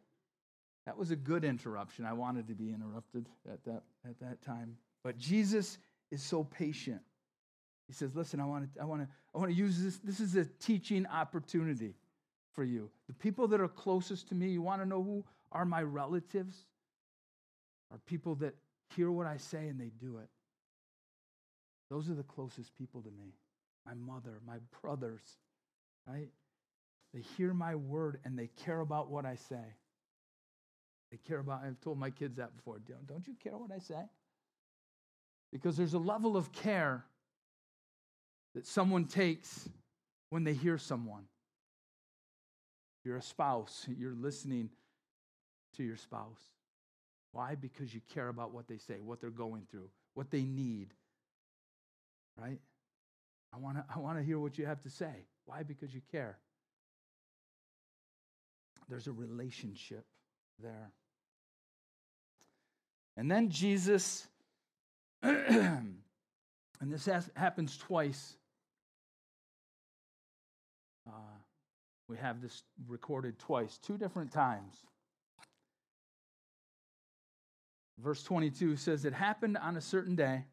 That 0.91 0.99
was 0.99 1.13
a 1.13 1.17
good 1.17 1.45
interruption. 1.45 2.05
I 2.05 2.13
wanted 2.15 2.49
to 2.49 2.55
be 2.55 2.73
interrupted 2.73 3.29
at 3.49 3.63
that, 3.65 3.83
at 4.05 4.19
that 4.19 4.43
time. 4.43 4.77
But 5.05 5.17
Jesus 5.17 5.79
is 6.11 6.21
so 6.21 6.43
patient. 6.43 7.01
He 7.87 7.93
says, 7.93 8.17
listen, 8.17 8.41
I 8.41 8.45
want 8.45 8.75
to, 8.75 8.81
I 8.83 8.85
want 8.87 9.03
to, 9.03 9.09
I 9.33 9.39
want 9.39 9.53
to 9.53 9.57
use 9.57 9.81
this. 9.81 9.99
This 9.99 10.19
is 10.19 10.35
a 10.35 10.47
teaching 10.59 11.07
opportunity 11.07 11.95
for 12.55 12.65
you. 12.65 12.91
The 13.07 13.15
people 13.15 13.47
that 13.47 13.61
are 13.61 13.69
closest 13.69 14.31
to 14.31 14.35
me, 14.35 14.49
you 14.49 14.63
want 14.63 14.83
to 14.83 14.89
know 14.89 15.01
who 15.01 15.25
are 15.53 15.65
my 15.65 15.81
relatives? 15.81 16.67
are 17.93 17.99
people 18.07 18.35
that 18.37 18.57
hear 18.97 19.13
what 19.13 19.29
I 19.29 19.37
say 19.37 19.69
and 19.69 19.81
they 19.81 19.93
do 20.01 20.19
it. 20.19 20.29
Those 21.89 22.11
are 22.11 22.15
the 22.15 22.25
closest 22.25 22.77
people 22.77 23.01
to 23.03 23.11
me 23.11 23.35
my 23.87 23.95
mother, 23.95 24.41
my 24.45 24.57
brothers, 24.83 25.23
right? 26.05 26.29
They 27.15 27.23
hear 27.37 27.55
my 27.55 27.77
word 27.77 28.19
and 28.25 28.37
they 28.37 28.49
care 28.49 28.81
about 28.81 29.09
what 29.09 29.25
I 29.25 29.37
say. 29.37 29.75
They 31.11 31.17
care 31.17 31.41
about, 31.41 31.63
I've 31.65 31.81
told 31.81 31.99
my 31.99 32.11
kids 32.11 32.37
that 32.37 32.57
before. 32.57 32.79
Don't, 32.79 33.07
don't 33.07 33.27
you 33.27 33.35
care 33.43 33.57
what 33.57 33.71
I 33.73 33.79
say? 33.79 34.03
Because 35.53 35.77
there's 35.77 35.95
a 35.95 35.99
level 35.99 36.37
of 36.37 36.53
care 36.53 37.05
that 38.55 38.67
someone 38.67 39.07
takes 39.07 39.69
when 40.29 40.45
they 40.45 40.55
hear 40.55 40.79
someone. 40.79 41.25
You're 43.05 43.17
a 43.17 43.23
spouse, 43.23 43.87
you're 43.99 44.15
listening 44.15 44.71
to 45.77 45.83
your 45.83 45.97
spouse. 45.97 46.41
Why? 47.33 47.55
Because 47.55 47.95
you 47.95 48.01
care 48.13 48.29
about 48.29 48.53
what 48.53 48.69
they 48.69 48.79
say, 48.79 48.95
what 49.01 49.21
they're 49.21 49.31
going 49.31 49.63
through, 49.71 49.89
what 50.15 50.31
they 50.31 50.43
need. 50.43 50.93
Right? 52.37 52.59
I 53.53 53.59
want 53.59 53.79
to 53.79 53.85
I 53.95 53.99
want 53.99 54.19
to 54.19 54.25
hear 54.25 54.39
what 54.39 54.59
you 54.59 54.67
have 54.67 54.81
to 54.83 54.91
say. 54.91 55.27
Why? 55.45 55.63
Because 55.63 55.95
you 55.95 56.01
care. 56.11 56.39
There's 58.89 59.07
a 59.07 59.13
relationship 59.13 60.05
there. 60.61 60.93
And 63.21 63.31
then 63.31 63.51
Jesus, 63.51 64.27
and 65.23 66.01
this 66.81 67.05
has, 67.05 67.29
happens 67.37 67.77
twice. 67.77 68.39
Uh, 71.07 71.37
we 72.09 72.17
have 72.17 72.41
this 72.41 72.63
recorded 72.89 73.39
twice, 73.39 73.77
two 73.77 73.99
different 73.99 74.33
times. 74.33 74.73
Verse 77.99 78.23
22 78.23 78.77
says, 78.77 79.05
It 79.05 79.13
happened 79.13 79.59
on 79.59 79.77
a 79.77 79.83
certain 79.83 80.17
day 80.17 80.47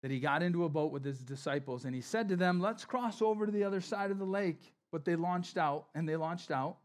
that 0.00 0.10
he 0.10 0.20
got 0.20 0.42
into 0.42 0.64
a 0.64 0.70
boat 0.70 0.90
with 0.90 1.04
his 1.04 1.18
disciples, 1.18 1.84
and 1.84 1.94
he 1.94 2.00
said 2.00 2.30
to 2.30 2.36
them, 2.36 2.60
Let's 2.60 2.86
cross 2.86 3.20
over 3.20 3.44
to 3.44 3.52
the 3.52 3.64
other 3.64 3.82
side 3.82 4.10
of 4.10 4.18
the 4.18 4.24
lake. 4.24 4.72
But 4.90 5.04
they 5.04 5.16
launched 5.16 5.58
out, 5.58 5.88
and 5.94 6.08
they 6.08 6.16
launched 6.16 6.50
out. 6.50 6.78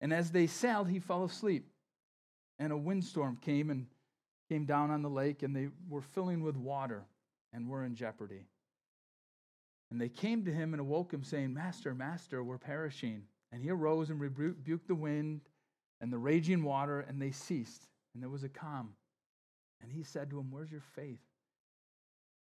And 0.00 0.12
as 0.12 0.32
they 0.32 0.48
sailed, 0.48 0.88
he 0.88 0.98
fell 0.98 1.22
asleep. 1.22 1.70
And 2.58 2.72
a 2.72 2.76
windstorm 2.76 3.38
came 3.40 3.70
and 3.70 3.86
came 4.48 4.64
down 4.64 4.90
on 4.90 5.02
the 5.02 5.10
lake, 5.10 5.42
and 5.42 5.54
they 5.54 5.68
were 5.88 6.02
filling 6.02 6.42
with 6.42 6.56
water 6.56 7.04
and 7.52 7.68
were 7.68 7.84
in 7.84 7.94
jeopardy. 7.94 8.46
And 9.90 10.00
they 10.00 10.08
came 10.08 10.44
to 10.44 10.52
him 10.52 10.74
and 10.74 10.80
awoke 10.80 11.12
him, 11.12 11.24
saying, 11.24 11.54
Master, 11.54 11.94
Master, 11.94 12.44
we're 12.44 12.58
perishing. 12.58 13.22
And 13.52 13.62
he 13.62 13.70
arose 13.70 14.10
and 14.10 14.20
rebuked 14.20 14.88
the 14.88 14.94
wind 14.94 15.40
and 16.00 16.12
the 16.12 16.18
raging 16.18 16.62
water, 16.62 17.00
and 17.00 17.20
they 17.20 17.30
ceased, 17.30 17.88
and 18.14 18.22
there 18.22 18.30
was 18.30 18.44
a 18.44 18.48
calm. 18.48 18.94
And 19.82 19.90
he 19.92 20.02
said 20.02 20.30
to 20.30 20.36
them, 20.36 20.50
Where's 20.50 20.70
your 20.70 20.82
faith? 20.94 21.22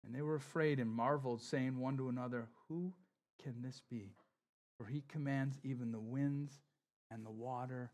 And 0.05 0.14
they 0.14 0.23
were 0.23 0.35
afraid 0.35 0.79
and 0.79 0.90
marveled, 0.90 1.42
saying 1.42 1.79
one 1.79 1.97
to 1.97 2.09
another, 2.09 2.49
Who 2.69 2.92
can 3.42 3.62
this 3.62 3.83
be? 3.90 4.14
For 4.77 4.87
he 4.87 5.03
commands 5.09 5.59
even 5.64 5.92
the 5.92 6.01
winds 6.01 6.61
and 7.11 7.25
the 7.25 7.31
water 7.31 7.90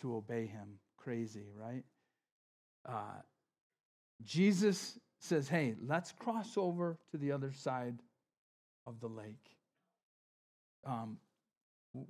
to 0.00 0.16
obey 0.16 0.46
him. 0.46 0.78
Crazy, 0.96 1.46
right? 1.56 1.84
Uh, 2.88 3.20
Jesus 4.22 4.98
says, 5.18 5.48
Hey, 5.48 5.74
let's 5.86 6.12
cross 6.12 6.56
over 6.56 6.98
to 7.10 7.18
the 7.18 7.32
other 7.32 7.52
side 7.52 7.98
of 8.86 9.00
the 9.00 9.08
lake. 9.08 9.56
Um, 10.84 11.18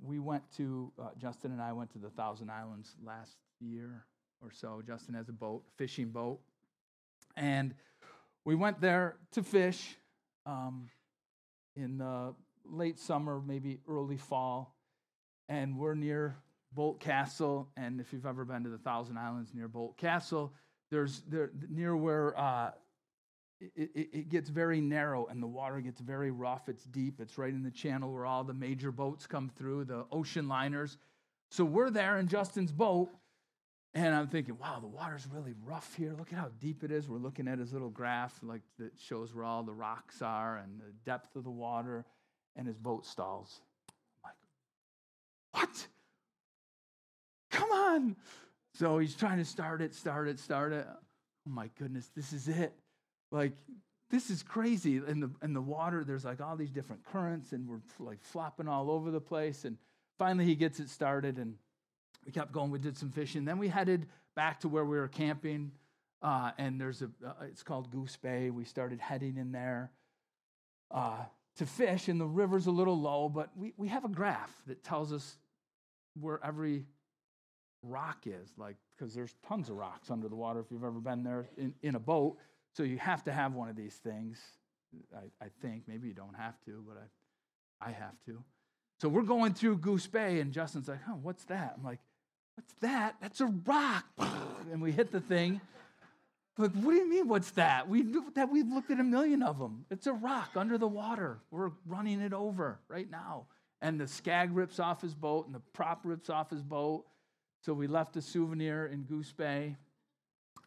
we 0.03 0.19
went 0.19 0.43
to, 0.57 0.91
uh, 1.01 1.09
Justin 1.17 1.51
and 1.51 1.61
I 1.61 1.73
went 1.73 1.91
to 1.93 1.99
the 1.99 2.09
Thousand 2.09 2.49
Islands 2.49 2.95
last 3.03 3.37
year 3.59 4.05
or 4.41 4.51
so. 4.51 4.81
Justin 4.85 5.15
has 5.15 5.29
a 5.29 5.33
boat, 5.33 5.63
fishing 5.77 6.09
boat. 6.09 6.39
And 7.35 7.73
we 8.45 8.55
went 8.55 8.81
there 8.81 9.17
to 9.31 9.43
fish 9.43 9.95
um, 10.45 10.89
in 11.75 11.97
the 11.97 12.33
late 12.65 12.99
summer, 12.99 13.41
maybe 13.45 13.79
early 13.87 14.17
fall. 14.17 14.75
And 15.49 15.77
we're 15.77 15.95
near 15.95 16.35
Boldt 16.75 16.99
Castle. 16.99 17.69
And 17.77 17.99
if 17.99 18.11
you've 18.11 18.25
ever 18.25 18.45
been 18.45 18.63
to 18.63 18.69
the 18.69 18.77
Thousand 18.77 19.17
Islands 19.17 19.51
near 19.53 19.69
Boldt 19.69 19.97
Castle, 19.97 20.53
there's 20.91 21.21
there 21.27 21.51
near 21.69 21.95
where 21.95 22.37
uh, 22.39 22.71
it, 23.59 23.89
it, 23.95 24.09
it, 24.13 24.29
gets 24.29 24.49
very 24.49 24.79
narrow 24.81 25.25
and 25.27 25.41
the 25.41 25.47
water 25.47 25.81
gets 25.81 25.99
very 25.99 26.31
rough. 26.31 26.69
It's 26.69 26.83
deep. 26.83 27.19
It's 27.19 27.37
right 27.37 27.53
in 27.53 27.63
the 27.63 27.71
channel 27.71 28.13
where 28.13 28.25
all 28.25 28.43
the 28.43 28.53
major 28.53 28.91
boats 28.91 29.25
come 29.25 29.49
through, 29.57 29.85
the 29.85 30.05
ocean 30.11 30.47
liners. 30.47 30.97
So 31.49 31.65
we're 31.65 31.89
there 31.89 32.17
in 32.17 32.27
Justin's 32.27 32.71
boat, 32.71 33.09
and 33.93 34.13
I'm 34.13 34.27
thinking, 34.27 34.57
wow, 34.59 34.79
the 34.79 34.87
water's 34.87 35.27
really 35.33 35.53
rough 35.65 35.95
here. 35.95 36.13
Look 36.17 36.31
at 36.33 36.39
how 36.39 36.49
deep 36.59 36.83
it 36.83 36.91
is. 36.91 37.09
We're 37.09 37.17
looking 37.17 37.47
at 37.47 37.57
his 37.57 37.73
little 37.73 37.89
graph, 37.89 38.37
like 38.43 38.61
that 38.79 38.91
shows 38.99 39.33
where 39.33 39.45
all 39.45 39.63
the 39.63 39.73
rocks 39.73 40.21
are 40.21 40.57
and 40.57 40.79
the 40.79 40.93
depth 41.05 41.35
of 41.35 41.43
the 41.43 41.49
water, 41.49 42.05
and 42.55 42.67
his 42.67 42.77
boat 42.77 43.05
stalls. 43.05 43.61
I'm 44.23 44.29
like, 44.29 45.63
what? 45.63 45.87
Come 47.49 47.71
on. 47.71 48.15
So 48.77 48.99
he's 48.99 49.15
trying 49.15 49.39
to 49.39 49.45
start 49.45 49.81
it, 49.81 49.95
start 49.95 50.27
it, 50.27 50.39
start 50.39 50.71
it. 50.71 50.85
Oh 50.87 51.49
my 51.49 51.71
goodness, 51.79 52.11
this 52.15 52.31
is 52.31 52.47
it. 52.47 52.73
Like 53.31 53.53
this 54.11 54.29
is 54.29 54.43
crazy. 54.43 54.97
In 54.97 55.19
the 55.19 55.31
in 55.41 55.53
the 55.53 55.61
water 55.61 56.03
there's 56.03 56.23
like 56.23 56.41
all 56.41 56.55
these 56.55 56.69
different 56.69 57.03
currents 57.03 57.53
and 57.53 57.67
we're 57.67 57.81
like 57.97 58.21
flopping 58.21 58.67
all 58.67 58.91
over 58.91 59.09
the 59.09 59.19
place. 59.19 59.65
And 59.65 59.77
finally 60.19 60.45
he 60.45 60.53
gets 60.53 60.79
it 60.79 60.89
started 60.89 61.39
and 61.39 61.55
we 62.23 62.31
kept 62.31 62.51
going. 62.51 62.69
We 62.69 62.77
did 62.77 62.95
some 62.95 63.09
fishing. 63.09 63.45
Then 63.45 63.57
we 63.57 63.67
headed 63.67 64.05
back 64.35 64.59
to 64.59 64.69
where 64.69 64.85
we 64.85 64.97
were 64.97 65.07
camping 65.07 65.71
uh, 66.21 66.51
and 66.59 66.79
there's 66.79 67.01
a 67.01 67.09
uh, 67.25 67.33
it's 67.45 67.63
called 67.63 67.89
goose 67.89 68.15
bay. 68.15 68.51
We 68.51 68.63
started 68.63 68.99
heading 68.99 69.37
in 69.37 69.51
there 69.51 69.89
uh, 70.91 71.23
to 71.55 71.65
fish. 71.65 72.09
And 72.09 72.21
the 72.21 72.27
river's 72.27 72.67
a 72.67 72.71
little 72.71 72.99
low 72.99 73.27
but 73.27 73.49
we, 73.57 73.73
we 73.75 73.87
have 73.87 74.05
a 74.05 74.09
graph 74.09 74.53
that 74.67 74.83
tells 74.83 75.11
us 75.11 75.37
where 76.13 76.39
every 76.43 76.85
rock 77.83 78.25
is 78.25 78.49
like 78.57 78.75
because 78.97 79.13
there's 79.13 79.35
tons 79.47 79.69
of 79.69 79.75
rocks 79.75 80.09
under 80.09 80.27
the 80.27 80.35
water 80.35 80.59
if 80.59 80.65
you've 80.71 80.83
ever 80.83 80.99
been 80.99 81.23
there 81.23 81.47
in, 81.57 81.73
in 81.81 81.95
a 81.95 81.99
boat 81.99 82.37
so 82.77 82.83
you 82.83 82.99
have 82.99 83.23
to 83.23 83.31
have 83.31 83.55
one 83.55 83.69
of 83.69 83.75
these 83.75 83.95
things. 83.95 84.39
I, 85.15 85.45
I 85.45 85.47
think 85.63 85.83
maybe 85.87 86.07
you 86.07 86.13
don't 86.13 86.35
have 86.35 86.53
to, 86.65 86.83
but 86.87 86.95
I, 87.81 87.89
I 87.89 87.91
have 87.91 88.13
to. 88.27 88.43
So 89.01 89.09
we're 89.09 89.23
going 89.23 89.55
through 89.55 89.77
Goose 89.77 90.05
Bay, 90.05 90.39
and 90.41 90.51
Justin's 90.51 90.87
like, 90.87 91.03
"Huh, 91.03 91.15
what's 91.19 91.43
that?" 91.45 91.73
I'm 91.75 91.83
like, 91.83 91.99
"What's 92.53 92.73
that? 92.81 93.15
That's 93.19 93.41
a 93.41 93.47
rock!" 93.65 94.05
And 94.71 94.81
we 94.81 94.91
hit 94.91 95.13
the 95.13 95.21
thing. 95.21 95.61
Like, 96.57 96.73
what 96.73 96.91
do 96.91 96.97
you 96.97 97.09
mean? 97.09 97.29
What's 97.29 97.51
that? 97.51 97.87
We 97.87 98.03
that 98.35 98.51
we've 98.51 98.67
looked 98.67 98.91
at 98.91 98.99
a 98.99 99.03
million 99.03 99.41
of 99.41 99.57
them. 99.57 99.85
It's 99.89 100.07
a 100.07 100.13
rock 100.13 100.51
under 100.55 100.77
the 100.77 100.87
water. 100.87 101.39
We're 101.51 101.71
running 101.85 102.19
it 102.19 102.33
over 102.33 102.79
right 102.89 103.09
now. 103.09 103.45
And 103.81 103.99
the 103.99 104.05
skeg 104.05 104.49
rips 104.51 104.79
off 104.79 105.01
his 105.01 105.15
boat, 105.15 105.45
and 105.45 105.55
the 105.55 105.61
prop 105.73 106.01
rips 106.03 106.29
off 106.29 106.49
his 106.49 106.61
boat. 106.61 107.05
So 107.61 107.73
we 107.73 107.87
left 107.87 108.15
a 108.15 108.21
souvenir 108.21 108.87
in 108.87 109.03
Goose 109.03 109.31
Bay 109.31 109.75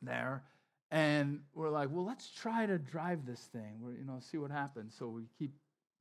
there. 0.02 0.42
And 0.90 1.40
we're 1.54 1.70
like, 1.70 1.88
well, 1.90 2.04
let's 2.04 2.30
try 2.30 2.66
to 2.66 2.78
drive 2.78 3.24
this 3.24 3.40
thing. 3.52 3.78
We're, 3.80 3.92
you 3.92 4.04
know, 4.04 4.18
see 4.20 4.38
what 4.38 4.50
happens. 4.50 4.94
So 4.98 5.06
we 5.08 5.22
keep 5.38 5.52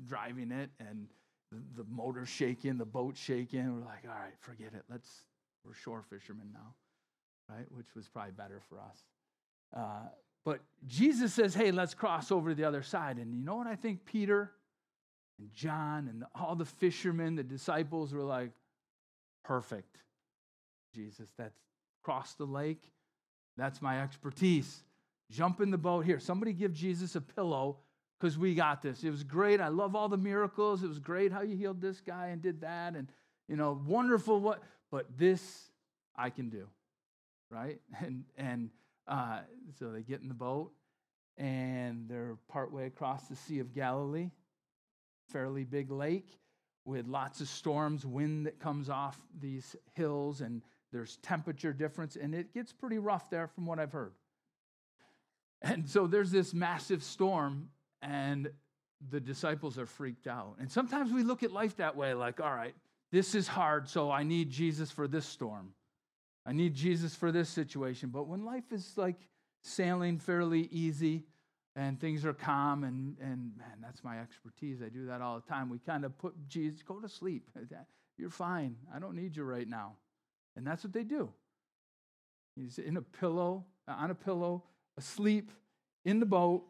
driving 0.06 0.52
it, 0.52 0.69
and 0.80 1.08
the, 1.52 1.84
the 1.84 1.89
motor's 1.89 2.30
shaking, 2.30 2.78
the 2.78 2.86
boat's 2.86 3.19
shaking. 3.21 3.73
We're 3.73 3.86
like, 3.86 4.04
all 4.06 4.19
right, 4.19 4.34
forget 4.39 4.73
it. 4.73 4.84
Let's. 4.89 5.10
We're 5.65 5.73
shore 5.73 6.02
fishermen 6.10 6.47
now, 6.54 6.73
right? 7.54 7.65
Which 7.69 7.93
was 7.93 8.08
probably 8.08 8.32
better 8.32 8.62
for 8.69 8.80
us. 8.80 9.04
Uh, 9.75 10.08
but 10.45 10.62
Jesus 10.88 11.34
says, 11.34 11.54
hey, 11.54 11.71
let's 11.71 11.93
cross 11.93 12.32
over 12.32 12.52
to 12.52 12.56
the 12.56 12.63
other 12.63 12.82
side. 12.82 13.17
And 13.17 13.34
you 13.34 13.43
know 13.43 13.56
what 13.56 13.67
I 13.67 13.75
think 13.75 14.06
Peter 14.06 14.52
and 15.38 15.52
John 15.54 16.08
and 16.08 16.23
all 16.34 16.56
the 16.56 16.63
fishermen, 16.63 17.36
the 17.36 17.43
disciples 17.43 18.13
were 18.13 18.23
like, 18.23 18.52
perfect. 19.43 19.97
Jesus, 20.93 21.30
that's 21.38 21.60
cross 22.02 22.34
the 22.34 22.45
lake 22.45 22.91
that's 23.60 23.82
my 23.82 24.02
expertise. 24.02 24.84
Jump 25.30 25.60
in 25.60 25.69
the 25.69 25.78
boat 25.78 26.06
here. 26.06 26.17
Somebody 26.19 26.54
give 26.54 26.73
Jesus 26.73 27.15
a 27.15 27.21
pillow 27.21 27.78
because 28.17 28.38
we 28.38 28.56
got 28.56 28.82
this. 28.82 29.04
It 29.04 29.12
was 29.12 29.23
great. 29.23 29.60
I 29.60 29.67
love 29.67 29.95
all 29.95 30.08
the 30.08 30.17
miracles. 30.17 30.82
It 30.82 30.88
was 30.88 30.97
great 30.97 31.32
how 31.32 31.41
you 31.41 31.58
healed 31.58 31.82
this 31.82 31.99
guy 31.99 32.28
and 32.28 32.41
did 32.41 32.62
that. 32.62 32.95
And, 32.95 33.12
you 33.49 33.58
know, 33.58 33.80
wonderful 33.86 34.39
what, 34.39 34.63
but 34.91 35.06
this 35.17 35.71
I 36.15 36.30
can 36.30 36.49
do. 36.49 36.67
Right? 37.52 37.80
And, 38.02 38.23
and 38.38 38.69
uh, 39.08 39.39
so 39.78 39.91
they 39.91 40.04
get 40.04 40.21
in 40.21 40.30
the 40.30 40.34
boat 40.34 40.71
and 41.38 42.08
they're 42.08 42.38
partway 42.47 42.88
across 42.88 43.28
the 43.28 43.36
Sea 43.36 43.60
of 43.60 43.73
Galilee, 43.73 44.30
fairly 45.32 45.63
big 45.63 45.91
lake 45.91 46.39
with 46.86 47.08
lots 47.08 47.41
of 47.41 47.47
storms, 47.49 48.06
wind 48.06 48.45
that 48.45 48.60
comes 48.60 48.89
off 48.89 49.19
these 49.39 49.75
hills 49.93 50.41
and 50.41 50.62
there's 50.91 51.17
temperature 51.17 51.73
difference, 51.73 52.15
and 52.15 52.34
it 52.34 52.54
gets 52.54 52.73
pretty 52.73 52.97
rough 52.97 53.30
there 53.30 53.47
from 53.47 53.65
what 53.65 53.80
I've 53.80 53.91
heard. 53.91 54.13
And 55.62 55.88
so 55.89 56.08
there's 56.08 56.32
this 56.32 56.54
massive 56.54 57.04
storm, 57.04 57.69
and 58.02 58.49
the 59.10 59.19
disciples 59.19 59.78
are 59.78 59.86
freaked 59.86 60.28
out. 60.28 60.56
And 60.60 60.71
sometimes 60.71 61.12
we 61.12 61.23
look 61.23 61.43
at 61.43 61.52
life 61.52 61.78
that 61.78 61.95
way 61.95 62.13
like, 62.13 62.39
all 62.39 62.54
right, 62.54 62.75
this 63.12 63.36
is 63.36 63.47
hard, 63.47 63.88
so 63.88 64.12
I 64.12 64.23
need 64.23 64.49
Jesus 64.49 64.91
for 64.91 65.08
this 65.08 65.25
storm. 65.25 65.73
I 66.45 66.54
need 66.54 66.73
Jesus 66.73 67.15
for 67.15 67.32
this 67.32 67.49
situation. 67.49 68.10
But 68.10 68.28
when 68.28 68.45
life 68.45 68.71
is 68.71 68.93
like 68.97 69.28
sailing 69.62 70.17
fairly 70.17 70.67
easy 70.71 71.25
and 71.75 71.99
things 71.99 72.25
are 72.25 72.34
calm, 72.34 72.84
and, 72.84 73.17
and 73.19 73.52
man, 73.58 73.78
that's 73.82 74.04
my 74.04 74.19
expertise. 74.19 74.82
I 74.82 74.89
do 74.89 75.06
that 75.08 75.21
all 75.21 75.39
the 75.39 75.47
time. 75.47 75.69
We 75.69 75.80
kind 75.80 76.04
of 76.04 76.17
put 76.17 76.36
Jesus, 76.47 76.82
go 76.82 76.99
to 76.99 77.10
sleep. 77.10 77.49
You're 78.17 78.30
fine. 78.30 78.75
I 78.93 78.99
don't 78.99 79.15
need 79.15 79.36
you 79.38 79.43
right 79.43 79.67
now. 79.67 79.93
And 80.56 80.66
that's 80.66 80.84
what 80.84 80.94
they 80.94 81.04
do. 81.04 81.30
He's 82.56 82.80
in 82.80 82.98
a 82.98 83.02
pillow, 83.02 83.66
uh, 83.88 83.94
on 83.94 84.12
a 84.12 84.16
pillow, 84.16 84.64
asleep 84.98 85.52
in 86.06 86.20
the 86.20 86.26
boat, 86.26 86.64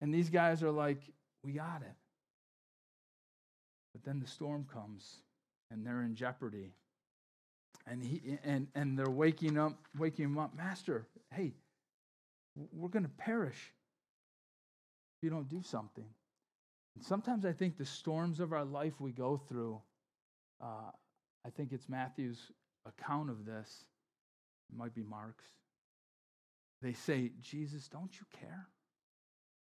and 0.00 0.12
these 0.12 0.28
guys 0.28 0.62
are 0.62 0.70
like, 0.70 1.00
we 1.42 1.52
got 1.52 1.82
it. 1.82 1.94
But 3.92 4.04
then 4.04 4.20
the 4.20 4.26
storm 4.26 4.66
comes 4.72 5.16
and 5.70 5.86
they're 5.86 6.02
in 6.02 6.14
jeopardy. 6.14 6.72
And 7.86 8.02
he 8.02 8.38
and 8.44 8.68
and 8.74 8.98
they're 8.98 9.10
waking 9.10 9.58
up, 9.58 9.78
waking 9.98 10.26
him 10.26 10.38
up, 10.38 10.54
Master, 10.54 11.06
hey, 11.34 11.54
we're 12.72 12.88
gonna 12.88 13.08
perish 13.08 13.72
if 15.16 15.22
you 15.22 15.30
don't 15.30 15.48
do 15.48 15.62
something. 15.62 16.04
And 16.96 17.04
sometimes 17.04 17.44
I 17.44 17.52
think 17.52 17.78
the 17.78 17.86
storms 17.86 18.40
of 18.40 18.52
our 18.52 18.64
life 18.64 19.00
we 19.00 19.12
go 19.12 19.40
through, 19.48 19.80
uh, 20.60 20.90
I 21.46 21.50
think 21.50 21.72
it's 21.72 21.88
Matthew's 21.88 22.52
account 22.86 23.30
of 23.30 23.44
this, 23.44 23.84
it 24.70 24.76
might 24.76 24.94
be 24.94 25.02
Mark's. 25.02 25.44
They 26.82 26.92
say, 26.92 27.32
Jesus, 27.40 27.88
don't 27.88 28.12
you 28.18 28.26
care? 28.40 28.68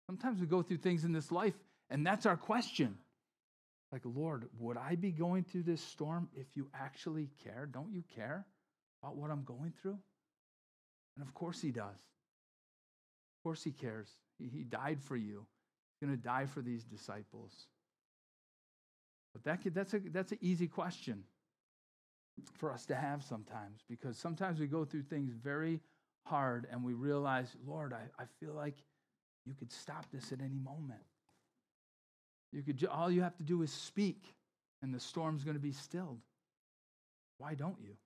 Sometimes 0.06 0.40
we 0.40 0.46
go 0.46 0.62
through 0.62 0.78
things 0.78 1.04
in 1.04 1.12
this 1.12 1.30
life, 1.30 1.54
and 1.90 2.06
that's 2.06 2.26
our 2.26 2.36
question. 2.36 2.96
Like, 3.92 4.02
Lord, 4.04 4.48
would 4.58 4.76
I 4.76 4.96
be 4.96 5.12
going 5.12 5.44
through 5.44 5.64
this 5.64 5.82
storm 5.82 6.28
if 6.34 6.46
you 6.54 6.68
actually 6.74 7.30
care? 7.44 7.68
Don't 7.70 7.92
you 7.92 8.02
care 8.14 8.46
about 9.02 9.16
what 9.16 9.30
I'm 9.30 9.44
going 9.44 9.72
through? 9.80 9.98
And 11.16 11.26
of 11.26 11.34
course, 11.34 11.60
He 11.60 11.70
does. 11.70 11.84
Of 11.94 13.42
course, 13.42 13.62
He 13.62 13.70
cares. 13.70 14.08
He, 14.38 14.64
died 14.64 15.00
for 15.00 15.16
you, 15.16 15.46
He's 16.00 16.08
going 16.08 16.18
to 16.18 16.22
die 16.22 16.46
for 16.46 16.60
these 16.60 16.84
disciples. 16.84 17.52
But 19.32 19.44
that, 19.44 19.74
that's, 19.74 19.94
a, 19.94 20.00
that's 20.10 20.32
an 20.32 20.38
easy 20.40 20.66
question 20.66 21.24
for 22.54 22.72
us 22.72 22.86
to 22.86 22.94
have 22.94 23.22
sometimes 23.22 23.80
because 23.88 24.16
sometimes 24.18 24.58
we 24.58 24.66
go 24.66 24.84
through 24.84 25.02
things 25.02 25.32
very 25.32 25.80
hard 26.24 26.66
and 26.70 26.82
we 26.82 26.92
realize, 26.92 27.54
Lord, 27.66 27.92
I, 27.92 28.22
I 28.22 28.26
feel 28.40 28.54
like 28.54 28.74
you 29.44 29.54
could 29.54 29.70
stop 29.70 30.06
this 30.12 30.32
at 30.32 30.40
any 30.40 30.58
moment. 30.58 31.00
You 32.52 32.62
could, 32.62 32.86
all 32.90 33.10
you 33.10 33.22
have 33.22 33.36
to 33.36 33.42
do 33.42 33.62
is 33.62 33.72
speak, 33.72 34.22
and 34.82 34.94
the 34.94 35.00
storm's 35.00 35.44
going 35.44 35.56
to 35.56 35.62
be 35.62 35.72
stilled. 35.72 36.20
Why 37.38 37.54
don't 37.54 37.76
you? 37.82 37.96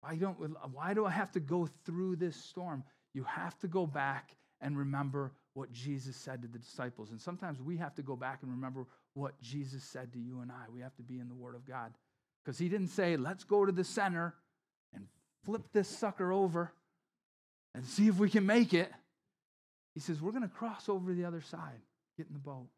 Why, 0.00 0.16
don't, 0.16 0.36
why 0.72 0.94
do 0.94 1.04
I 1.04 1.10
have 1.10 1.32
to 1.32 1.40
go 1.40 1.68
through 1.84 2.16
this 2.16 2.36
storm? 2.36 2.84
You 3.12 3.24
have 3.24 3.58
to 3.60 3.68
go 3.68 3.86
back 3.86 4.36
and 4.60 4.78
remember 4.78 5.32
what 5.54 5.72
Jesus 5.72 6.16
said 6.16 6.42
to 6.42 6.48
the 6.48 6.58
disciples. 6.58 7.10
And 7.10 7.20
sometimes 7.20 7.60
we 7.60 7.76
have 7.76 7.94
to 7.96 8.02
go 8.02 8.16
back 8.16 8.40
and 8.42 8.50
remember 8.50 8.86
what 9.14 9.40
Jesus 9.40 9.82
said 9.84 10.12
to 10.12 10.18
you 10.18 10.40
and 10.40 10.50
I. 10.50 10.64
We 10.72 10.80
have 10.80 10.94
to 10.96 11.02
be 11.02 11.18
in 11.18 11.28
the 11.28 11.34
Word 11.34 11.54
of 11.54 11.66
God. 11.66 11.92
Because 12.44 12.58
he 12.58 12.68
didn't 12.68 12.88
say, 12.88 13.16
let's 13.16 13.44
go 13.44 13.64
to 13.64 13.72
the 13.72 13.84
center 13.84 14.34
and 14.92 15.06
flip 15.44 15.62
this 15.72 15.88
sucker 15.88 16.32
over 16.32 16.72
and 17.74 17.84
see 17.86 18.08
if 18.08 18.18
we 18.18 18.28
can 18.28 18.44
make 18.44 18.74
it. 18.74 18.92
He 19.94 20.00
says, 20.00 20.20
we're 20.20 20.32
going 20.32 20.42
to 20.42 20.48
cross 20.48 20.88
over 20.88 21.10
to 21.10 21.16
the 21.16 21.24
other 21.24 21.40
side, 21.40 21.80
get 22.16 22.26
in 22.26 22.34
the 22.34 22.38
boat. 22.38 22.68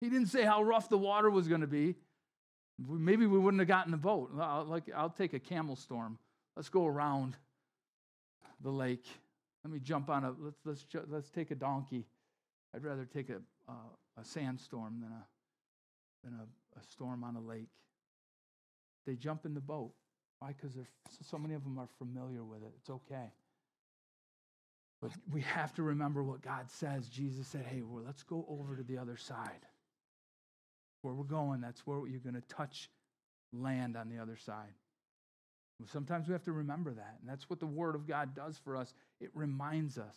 He 0.00 0.10
didn't 0.10 0.26
say 0.26 0.42
how 0.42 0.62
rough 0.62 0.88
the 0.88 0.98
water 0.98 1.30
was 1.30 1.48
going 1.48 1.60
to 1.60 1.66
be. 1.66 1.94
Maybe 2.78 3.26
we 3.26 3.38
wouldn't 3.38 3.60
have 3.60 3.68
gotten 3.68 3.92
the 3.92 3.96
boat. 3.96 4.32
I'll, 4.38 4.64
like, 4.64 4.84
I'll 4.94 5.10
take 5.10 5.32
a 5.32 5.38
camel 5.38 5.76
storm. 5.76 6.18
Let's 6.56 6.68
go 6.68 6.86
around 6.86 7.36
the 8.60 8.70
lake. 8.70 9.06
Let 9.64 9.72
me 9.72 9.78
jump 9.78 10.10
on 10.10 10.24
a, 10.24 10.34
let's, 10.38 10.58
let's, 10.64 10.84
let's 11.08 11.30
take 11.30 11.50
a 11.52 11.54
donkey. 11.54 12.06
I'd 12.74 12.84
rather 12.84 13.04
take 13.04 13.30
a, 13.30 13.36
uh, 13.68 14.20
a 14.20 14.24
sandstorm 14.24 15.00
than, 15.00 15.12
a, 15.12 15.24
than 16.24 16.34
a, 16.34 16.80
a 16.80 16.82
storm 16.90 17.22
on 17.22 17.36
a 17.36 17.40
lake. 17.40 17.68
They 19.06 19.14
jump 19.14 19.46
in 19.46 19.54
the 19.54 19.60
boat. 19.60 19.92
Why? 20.38 20.54
Because 20.56 20.76
so 21.28 21.38
many 21.38 21.54
of 21.54 21.62
them 21.64 21.78
are 21.78 21.88
familiar 21.98 22.44
with 22.44 22.62
it. 22.62 22.72
It's 22.78 22.90
okay. 22.90 23.32
But 25.00 25.10
we 25.32 25.40
have 25.40 25.74
to 25.74 25.82
remember 25.82 26.22
what 26.22 26.42
God 26.42 26.70
says. 26.70 27.08
Jesus 27.08 27.46
said, 27.48 27.64
hey, 27.68 27.82
well, 27.82 28.04
let's 28.06 28.22
go 28.22 28.46
over 28.48 28.76
to 28.76 28.82
the 28.82 28.98
other 28.98 29.16
side. 29.16 29.66
Where 31.02 31.14
we're 31.14 31.24
going, 31.24 31.60
that's 31.60 31.84
where 31.86 32.06
you're 32.06 32.20
going 32.20 32.34
to 32.34 32.54
touch 32.54 32.88
land 33.52 33.96
on 33.96 34.08
the 34.08 34.18
other 34.18 34.36
side. 34.36 34.74
Sometimes 35.86 36.28
we 36.28 36.32
have 36.32 36.44
to 36.44 36.52
remember 36.52 36.92
that. 36.92 37.16
And 37.20 37.28
that's 37.28 37.50
what 37.50 37.58
the 37.58 37.66
Word 37.66 37.96
of 37.96 38.06
God 38.06 38.36
does 38.36 38.56
for 38.62 38.76
us. 38.76 38.94
It 39.20 39.30
reminds 39.34 39.98
us 39.98 40.14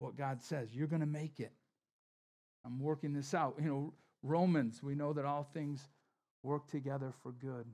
what 0.00 0.16
God 0.16 0.42
says. 0.42 0.74
You're 0.74 0.88
going 0.88 1.00
to 1.00 1.06
make 1.06 1.38
it. 1.38 1.52
I'm 2.66 2.80
working 2.80 3.12
this 3.12 3.34
out. 3.34 3.54
You 3.60 3.68
know, 3.68 3.94
Romans, 4.24 4.82
we 4.82 4.96
know 4.96 5.12
that 5.12 5.24
all 5.24 5.48
things 5.54 5.88
work 6.42 6.68
together 6.68 7.12
for 7.22 7.32
good 7.32 7.66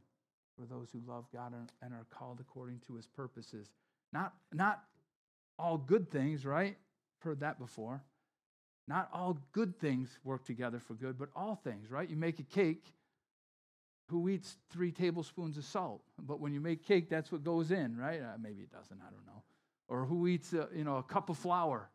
for 0.59 0.67
those 0.67 0.89
who 0.93 1.01
love 1.07 1.27
God 1.33 1.53
and 1.83 1.95
are 1.95 2.07
called 2.11 2.39
according 2.41 2.81
to 2.87 2.97
his 2.97 3.07
purposes. 3.07 3.69
Not, 4.13 4.35
not 4.53 4.83
all 5.59 5.79
good 5.79 6.11
things, 6.11 6.45
right? 6.45 6.77
Heard 7.21 7.41
that 7.41 7.59
before. 7.59 8.03
Not 8.87 9.09
all 9.13 9.39
good 9.53 9.79
things 9.79 10.19
work 10.25 10.45
together 10.45 10.81
for 10.81 10.95
good, 10.95 11.19
but 11.19 11.29
all 11.37 11.57
things, 11.57 11.91
right? 11.91 12.09
You 12.09 12.17
make 12.17 12.39
a 12.39 12.45
cake, 12.45 12.87
who 14.09 14.29
eats 14.31 14.57
three 14.71 14.91
tablespoons 14.91 15.59
of 15.59 15.65
salt? 15.65 16.03
But 16.19 16.41
when 16.41 16.55
you 16.55 16.61
make 16.61 16.83
cake, 16.83 17.11
that's 17.11 17.31
what 17.31 17.45
goes 17.45 17.71
in, 17.71 17.97
right? 17.97 18.21
Uh, 18.23 18.39
maybe 18.41 18.63
it 18.63 18.73
doesn't, 18.73 18.99
I 19.01 19.11
don't 19.11 19.27
know. 19.27 19.43
Or 19.89 20.07
who 20.07 20.27
eats, 20.27 20.55
a, 20.55 20.69
you 20.75 20.85
know, 20.85 20.97
a 20.97 21.03
cup 21.03 21.29
of 21.29 21.37
flour? 21.37 21.91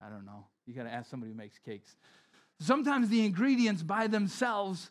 I 0.00 0.08
don't 0.08 0.26
know. 0.26 0.46
You 0.66 0.74
got 0.74 0.84
to 0.84 0.92
ask 0.92 1.08
somebody 1.08 1.30
who 1.30 1.38
makes 1.38 1.58
cakes. 1.58 1.94
Sometimes 2.58 3.08
the 3.08 3.24
ingredients 3.24 3.82
by 3.82 4.08
themselves, 4.08 4.90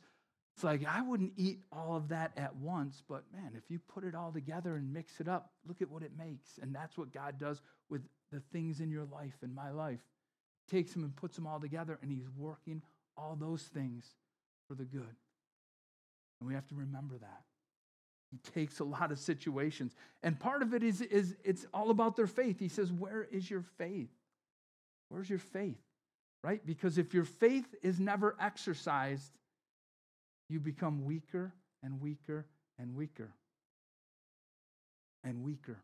it's 0.56 0.64
like, 0.64 0.86
I 0.86 1.02
wouldn't 1.02 1.34
eat 1.38 1.60
all 1.72 1.96
of 1.96 2.10
that 2.10 2.34
at 2.36 2.56
once, 2.56 3.02
but 3.08 3.24
man, 3.34 3.54
if 3.56 3.64
you 3.70 3.80
put 3.80 4.04
it 4.04 4.16
all 4.16 4.32
together 4.32 4.76
and 4.76 4.92
mix 4.92 5.20
it 5.20 5.28
up, 5.28 5.52
look 5.66 5.82
at 5.82 5.90
what 5.90 6.04
it 6.04 6.12
makes. 6.18 6.60
And 6.62 6.76
that's 6.76 6.98
what 6.98 7.14
God 7.14 7.40
does 7.40 7.62
with 7.90 8.02
the 8.32 8.42
things 8.52 8.80
in 8.80 8.92
your 8.92 9.06
life 9.06 9.36
and 9.42 9.56
my 9.56 9.72
life. 9.72 10.02
Takes 10.70 10.94
them 10.94 11.04
and 11.04 11.16
puts 11.16 11.36
them 11.36 11.48
all 11.48 11.60
together, 11.60 11.98
and 12.02 12.12
He's 12.12 12.30
working 12.38 12.82
all 13.18 13.36
those 13.40 13.64
things 13.64 14.06
for 14.68 14.76
the 14.76 14.84
good. 14.84 15.16
And 16.40 16.48
we 16.48 16.54
have 16.54 16.68
to 16.70 16.76
remember 16.76 17.18
that. 17.18 17.42
He 18.32 18.38
takes 18.52 18.80
a 18.80 18.84
lot 18.86 19.12
of 19.12 19.20
situations. 19.20 19.94
And 20.24 20.40
part 20.40 20.62
of 20.62 20.74
it 20.74 20.84
is, 20.84 21.02
is 21.02 21.36
it's 21.44 21.66
all 21.74 21.90
about 21.90 22.16
their 22.16 22.28
faith. 22.28 22.60
He 22.60 22.70
says, 22.70 22.92
Where 22.92 23.28
is 23.32 23.50
your 23.50 23.64
faith? 23.78 24.10
Where's 25.10 25.30
your 25.30 25.40
faith? 25.40 25.82
Right? 26.44 26.66
Because 26.66 26.98
if 26.98 27.14
your 27.14 27.26
faith 27.26 27.68
is 27.84 28.00
never 28.00 28.36
exercised, 28.40 29.32
you 30.52 30.60
become 30.60 31.06
weaker 31.06 31.54
and 31.82 32.00
weaker 32.02 32.46
and 32.78 32.96
weaker 32.96 33.34
and 35.24 35.44
weaker. 35.44 35.80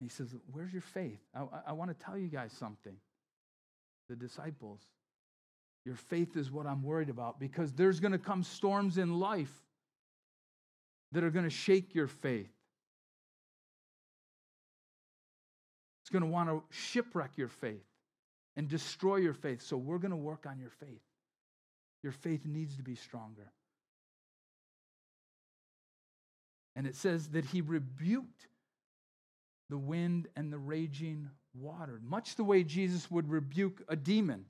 He 0.00 0.08
says, 0.08 0.34
Where's 0.52 0.72
your 0.72 0.82
faith? 0.82 1.20
I, 1.34 1.44
I 1.68 1.72
want 1.72 1.96
to 1.96 2.04
tell 2.04 2.18
you 2.18 2.28
guys 2.28 2.52
something. 2.52 2.96
The 4.10 4.16
disciples, 4.16 4.80
your 5.86 5.94
faith 5.94 6.36
is 6.36 6.50
what 6.50 6.66
I'm 6.66 6.82
worried 6.82 7.08
about 7.08 7.40
because 7.40 7.72
there's 7.72 8.00
going 8.00 8.12
to 8.12 8.18
come 8.18 8.42
storms 8.42 8.98
in 8.98 9.18
life 9.18 9.52
that 11.12 11.24
are 11.24 11.30
going 11.30 11.46
to 11.46 11.50
shake 11.50 11.94
your 11.94 12.06
faith. 12.06 12.50
It's 16.02 16.10
going 16.10 16.22
to 16.22 16.28
want 16.28 16.50
to 16.50 16.62
shipwreck 16.70 17.38
your 17.38 17.48
faith 17.48 17.86
and 18.56 18.68
destroy 18.68 19.16
your 19.16 19.32
faith. 19.32 19.62
So 19.62 19.78
we're 19.78 19.96
going 19.96 20.10
to 20.10 20.18
work 20.18 20.44
on 20.46 20.58
your 20.58 20.70
faith. 20.70 21.00
Your 22.04 22.12
faith 22.12 22.44
needs 22.44 22.76
to 22.76 22.82
be 22.82 22.96
stronger. 22.96 23.50
And 26.76 26.86
it 26.86 26.96
says 26.96 27.28
that 27.28 27.46
he 27.46 27.62
rebuked 27.62 28.46
the 29.70 29.78
wind 29.78 30.28
and 30.36 30.52
the 30.52 30.58
raging 30.58 31.30
water, 31.58 31.98
much 32.04 32.36
the 32.36 32.44
way 32.44 32.62
Jesus 32.62 33.10
would 33.10 33.30
rebuke 33.30 33.82
a 33.88 33.96
demon. 33.96 34.44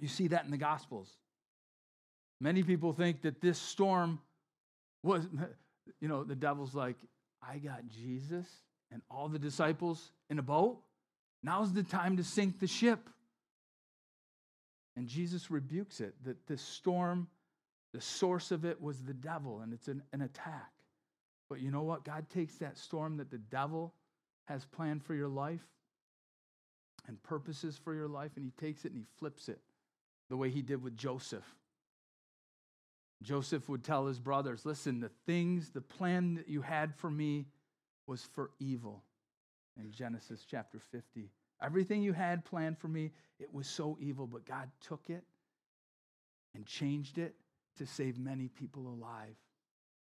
You 0.00 0.08
see 0.08 0.28
that 0.28 0.46
in 0.46 0.50
the 0.50 0.56
Gospels. 0.56 1.10
Many 2.40 2.62
people 2.62 2.94
think 2.94 3.20
that 3.22 3.42
this 3.42 3.58
storm 3.58 4.18
was, 5.02 5.28
you 6.00 6.08
know, 6.08 6.24
the 6.24 6.34
devil's 6.34 6.74
like, 6.74 6.96
I 7.42 7.58
got 7.58 7.86
Jesus 7.88 8.46
and 8.90 9.02
all 9.10 9.28
the 9.28 9.38
disciples 9.38 10.12
in 10.30 10.38
a 10.38 10.42
boat. 10.42 10.78
Now's 11.42 11.74
the 11.74 11.82
time 11.82 12.16
to 12.16 12.24
sink 12.24 12.58
the 12.58 12.66
ship. 12.66 13.10
And 14.98 15.06
Jesus 15.06 15.48
rebukes 15.48 16.00
it 16.00 16.16
that 16.24 16.48
this 16.48 16.60
storm, 16.60 17.28
the 17.92 18.00
source 18.00 18.50
of 18.50 18.64
it 18.64 18.82
was 18.82 19.00
the 19.00 19.14
devil, 19.14 19.60
and 19.60 19.72
it's 19.72 19.86
an, 19.86 20.02
an 20.12 20.22
attack. 20.22 20.72
But 21.48 21.60
you 21.60 21.70
know 21.70 21.84
what? 21.84 22.04
God 22.04 22.28
takes 22.28 22.56
that 22.56 22.76
storm 22.76 23.16
that 23.18 23.30
the 23.30 23.38
devil 23.38 23.94
has 24.46 24.64
planned 24.64 25.04
for 25.04 25.14
your 25.14 25.28
life 25.28 25.64
and 27.06 27.22
purposes 27.22 27.78
for 27.78 27.94
your 27.94 28.08
life, 28.08 28.32
and 28.34 28.44
he 28.44 28.50
takes 28.50 28.84
it 28.84 28.88
and 28.90 28.96
he 28.96 29.06
flips 29.20 29.48
it 29.48 29.60
the 30.30 30.36
way 30.36 30.50
he 30.50 30.62
did 30.62 30.82
with 30.82 30.96
Joseph. 30.96 31.46
Joseph 33.22 33.68
would 33.68 33.84
tell 33.84 34.06
his 34.06 34.18
brothers, 34.18 34.66
Listen, 34.66 34.98
the 34.98 35.12
things, 35.26 35.70
the 35.70 35.80
plan 35.80 36.34
that 36.34 36.48
you 36.48 36.60
had 36.60 36.92
for 36.96 37.08
me 37.08 37.46
was 38.08 38.24
for 38.34 38.50
evil 38.58 39.04
in 39.78 39.92
Genesis 39.92 40.44
chapter 40.44 40.80
50. 40.90 41.30
Everything 41.62 42.02
you 42.02 42.12
had 42.12 42.44
planned 42.44 42.78
for 42.78 42.88
me, 42.88 43.10
it 43.40 43.52
was 43.52 43.66
so 43.66 43.96
evil, 44.00 44.26
but 44.26 44.44
God 44.44 44.70
took 44.80 45.10
it 45.10 45.24
and 46.54 46.66
changed 46.66 47.18
it 47.18 47.34
to 47.76 47.86
save 47.86 48.18
many 48.18 48.48
people 48.48 48.86
alive. 48.88 49.36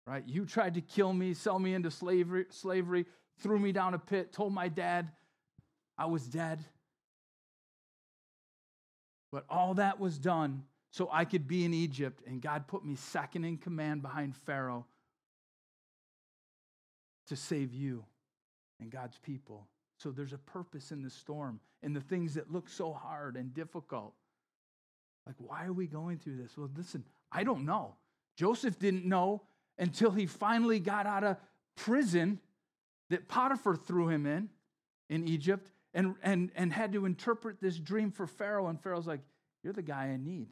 Right? 0.07 0.25
You 0.27 0.45
tried 0.45 0.75
to 0.75 0.81
kill 0.81 1.13
me, 1.13 1.35
sell 1.35 1.59
me 1.59 1.75
into 1.75 1.91
slavery, 1.91 2.47
slavery, 2.51 3.07
threw 3.41 3.59
me 3.59 3.73
down 3.73 3.95
a 3.95 3.99
pit, 3.99 4.33
told 4.33 4.53
my 4.53 4.69
dad 4.69 5.11
I 5.97 6.07
was 6.07 6.27
dead. 6.27 6.65
But 9.33 9.45
all 9.49 9.75
that 9.75 9.99
was 9.99 10.19
done 10.19 10.65
so 10.91 11.09
I 11.13 11.25
could 11.25 11.49
be 11.49 11.65
in 11.65 11.75
Egypt, 11.75 12.23
and 12.27 12.41
God 12.41 12.69
put 12.69 12.85
me 12.85 12.95
second 12.95 13.45
in 13.45 13.57
command 13.57 14.01
behind 14.01 14.37
Pharaoh 14.37 14.87
to 17.27 17.37
save 17.37 17.75
you 17.75 18.05
and 18.81 18.91
God's 18.91 19.19
people. 19.19 19.67
So 19.99 20.11
there's 20.11 20.33
a 20.33 20.39
purpose 20.39 20.91
in 20.91 21.03
the 21.03 21.11
storm, 21.11 21.61
and 21.83 21.95
the 21.95 22.01
things 22.01 22.35
that 22.35 22.53
look 22.53 22.69
so 22.69 22.93
hard 22.93 23.37
and 23.37 23.55
difficult. 23.55 24.15
Like, 25.27 25.37
why 25.39 25.65
are 25.65 25.73
we 25.73 25.87
going 25.87 26.19
through 26.19 26.37
this? 26.37 26.57
Well, 26.57 26.71
listen, 26.77 27.05
I 27.33 27.45
don't 27.45 27.65
know. 27.65 27.95
Joseph 28.37 28.79
didn't 28.79 29.05
know 29.05 29.43
until 29.79 30.11
he 30.11 30.27
finally 30.27 30.81
got 30.81 31.07
out 31.07 31.25
of 31.25 31.37
prison 31.77 32.41
that 33.11 33.29
Potiphar 33.29 33.77
threw 33.77 34.09
him 34.09 34.27
in 34.27 34.49
in 35.09 35.27
Egypt 35.29 35.71
and, 35.93 36.15
and, 36.23 36.51
and 36.57 36.73
had 36.73 36.93
to 36.93 37.07
interpret 37.07 37.61
this 37.61 37.79
dream 37.79 38.11
for 38.11 38.27
Pharaoh. 38.27 38.67
And 38.67 38.81
Pharaoh's 38.81 39.07
like, 39.07 39.21
You're 39.63 39.73
the 39.73 39.83
guy 39.83 40.07
I 40.07 40.17
need 40.17 40.49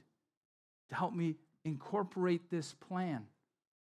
to 0.89 0.95
help 0.95 1.15
me 1.15 1.37
incorporate 1.65 2.51
this 2.51 2.75
plan 2.75 3.27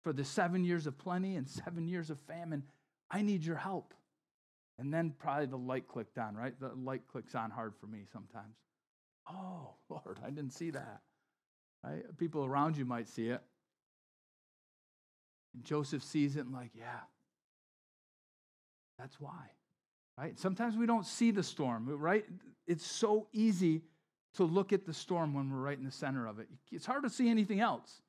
for 0.03 0.13
the 0.13 0.23
seven 0.23 0.63
years 0.63 0.88
of 0.88 0.97
plenty 0.97 1.36
and 1.36 1.47
seven 1.47 1.88
years 1.88 2.10
of 2.10 2.19
famine. 2.21 2.63
I 3.10 3.21
need 3.21 3.43
your 3.43 3.56
help. 3.56 3.93
And 4.79 4.93
then 4.93 5.13
probably 5.17 5.45
the 5.45 5.57
light 5.57 5.88
clicked 5.88 6.17
on, 6.17 6.36
right? 6.36 6.59
The 6.59 6.71
light 6.75 7.01
clicks 7.12 7.36
on 7.36 7.51
hard 7.51 7.73
for 7.79 7.88
me 7.88 8.05
sometimes. 8.12 8.55
Oh, 9.29 9.75
Lord, 9.89 10.19
I 10.25 10.29
didn't 10.29 10.53
see 10.53 10.71
that. 10.71 11.01
Right? 11.83 12.03
People 12.17 12.45
around 12.45 12.77
you 12.77 12.86
might 12.86 13.07
see 13.07 13.27
it. 13.27 13.41
And 15.53 15.63
Joseph 15.63 16.03
sees 16.03 16.36
it 16.36 16.45
and, 16.45 16.53
like, 16.53 16.71
yeah, 16.73 17.01
that's 18.97 19.19
why. 19.19 19.51
Right? 20.17 20.39
Sometimes 20.39 20.77
we 20.77 20.86
don't 20.86 21.05
see 21.05 21.31
the 21.31 21.43
storm, 21.43 21.88
right? 21.88 22.25
It's 22.67 22.86
so 22.86 23.27
easy 23.33 23.81
to 24.36 24.43
look 24.43 24.73
at 24.73 24.86
the 24.86 24.93
storm 24.93 25.33
when 25.33 25.51
we're 25.51 25.57
right 25.57 25.77
in 25.77 25.83
the 25.83 25.91
center 25.91 26.27
of 26.27 26.39
it. 26.39 26.47
It's 26.71 26.86
hard 26.86 27.03
to 27.03 27.09
see 27.09 27.29
anything 27.29 27.59
else, 27.59 28.01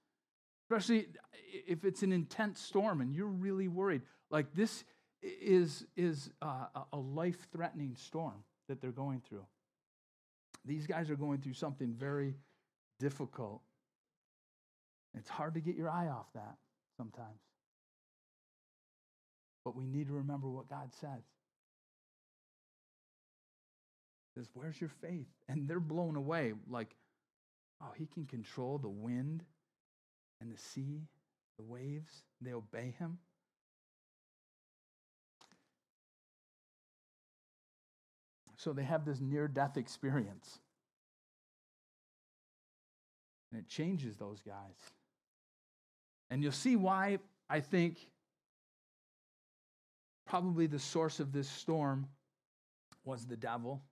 especially 0.65 1.09
if 1.67 1.85
it's 1.85 2.03
an 2.03 2.13
intense 2.13 2.61
storm 2.61 3.01
and 3.01 3.15
you're 3.15 3.27
really 3.27 3.69
worried. 3.69 4.03
Like 4.31 4.55
this 4.55 4.85
is, 5.25 5.87
is 5.97 6.31
uh, 6.43 6.67
a 6.93 6.99
life 6.99 7.47
threatening 7.53 7.97
storm 7.97 8.45
that 8.69 8.81
they're 8.81 8.91
going 8.91 9.23
through. 9.29 9.47
These 10.65 10.87
guys 10.87 11.11
are 11.11 11.17
going 11.17 11.41
through 11.41 11.55
something 11.55 11.95
very 11.95 12.35
difficult. 13.01 13.61
It's 15.17 15.29
hard 15.29 15.55
to 15.55 15.61
get 15.61 15.77
your 15.77 15.91
eye 15.91 16.09
off 16.09 16.27
that 16.35 16.57
sometimes. 16.97 17.41
But 19.65 19.77
we 19.77 19.87
need 19.87 20.09
to 20.09 20.15
remember 20.15 20.49
what 20.49 20.69
God 20.69 20.91
says. 21.01 21.23
says, 24.35 24.49
Where's 24.55 24.81
your 24.81 24.91
faith? 25.01 25.29
And 25.49 25.69
they're 25.69 25.81
blown 25.81 26.17
away 26.17 26.53
like, 26.69 26.95
oh, 27.83 27.93
he 27.97 28.07
can 28.07 28.27
control 28.27 28.79
the 28.79 28.89
wind 28.89 29.45
and 30.41 30.53
the 30.53 30.59
sea, 30.59 31.03
the 31.57 31.65
waves. 31.65 32.25
They 32.41 32.53
obey 32.53 32.95
him. 32.99 33.19
So 38.57 38.73
they 38.73 38.85
have 38.85 39.05
this 39.05 39.21
near 39.21 39.49
death 39.49 39.77
experience. 39.77 40.59
And 43.51 43.61
it 43.61 43.69
changes 43.69 44.17
those 44.17 44.41
guys. 44.41 44.55
And 46.31 46.43
you'll 46.43 46.53
see 46.53 46.77
why 46.77 47.19
I 47.49 47.61
think 47.61 47.99
probably 50.27 50.67
the 50.67 50.79
source 50.79 51.21
of 51.21 51.33
this 51.33 51.49
storm 51.49 52.09
was 53.05 53.27
the 53.27 53.37
devil. 53.37 53.83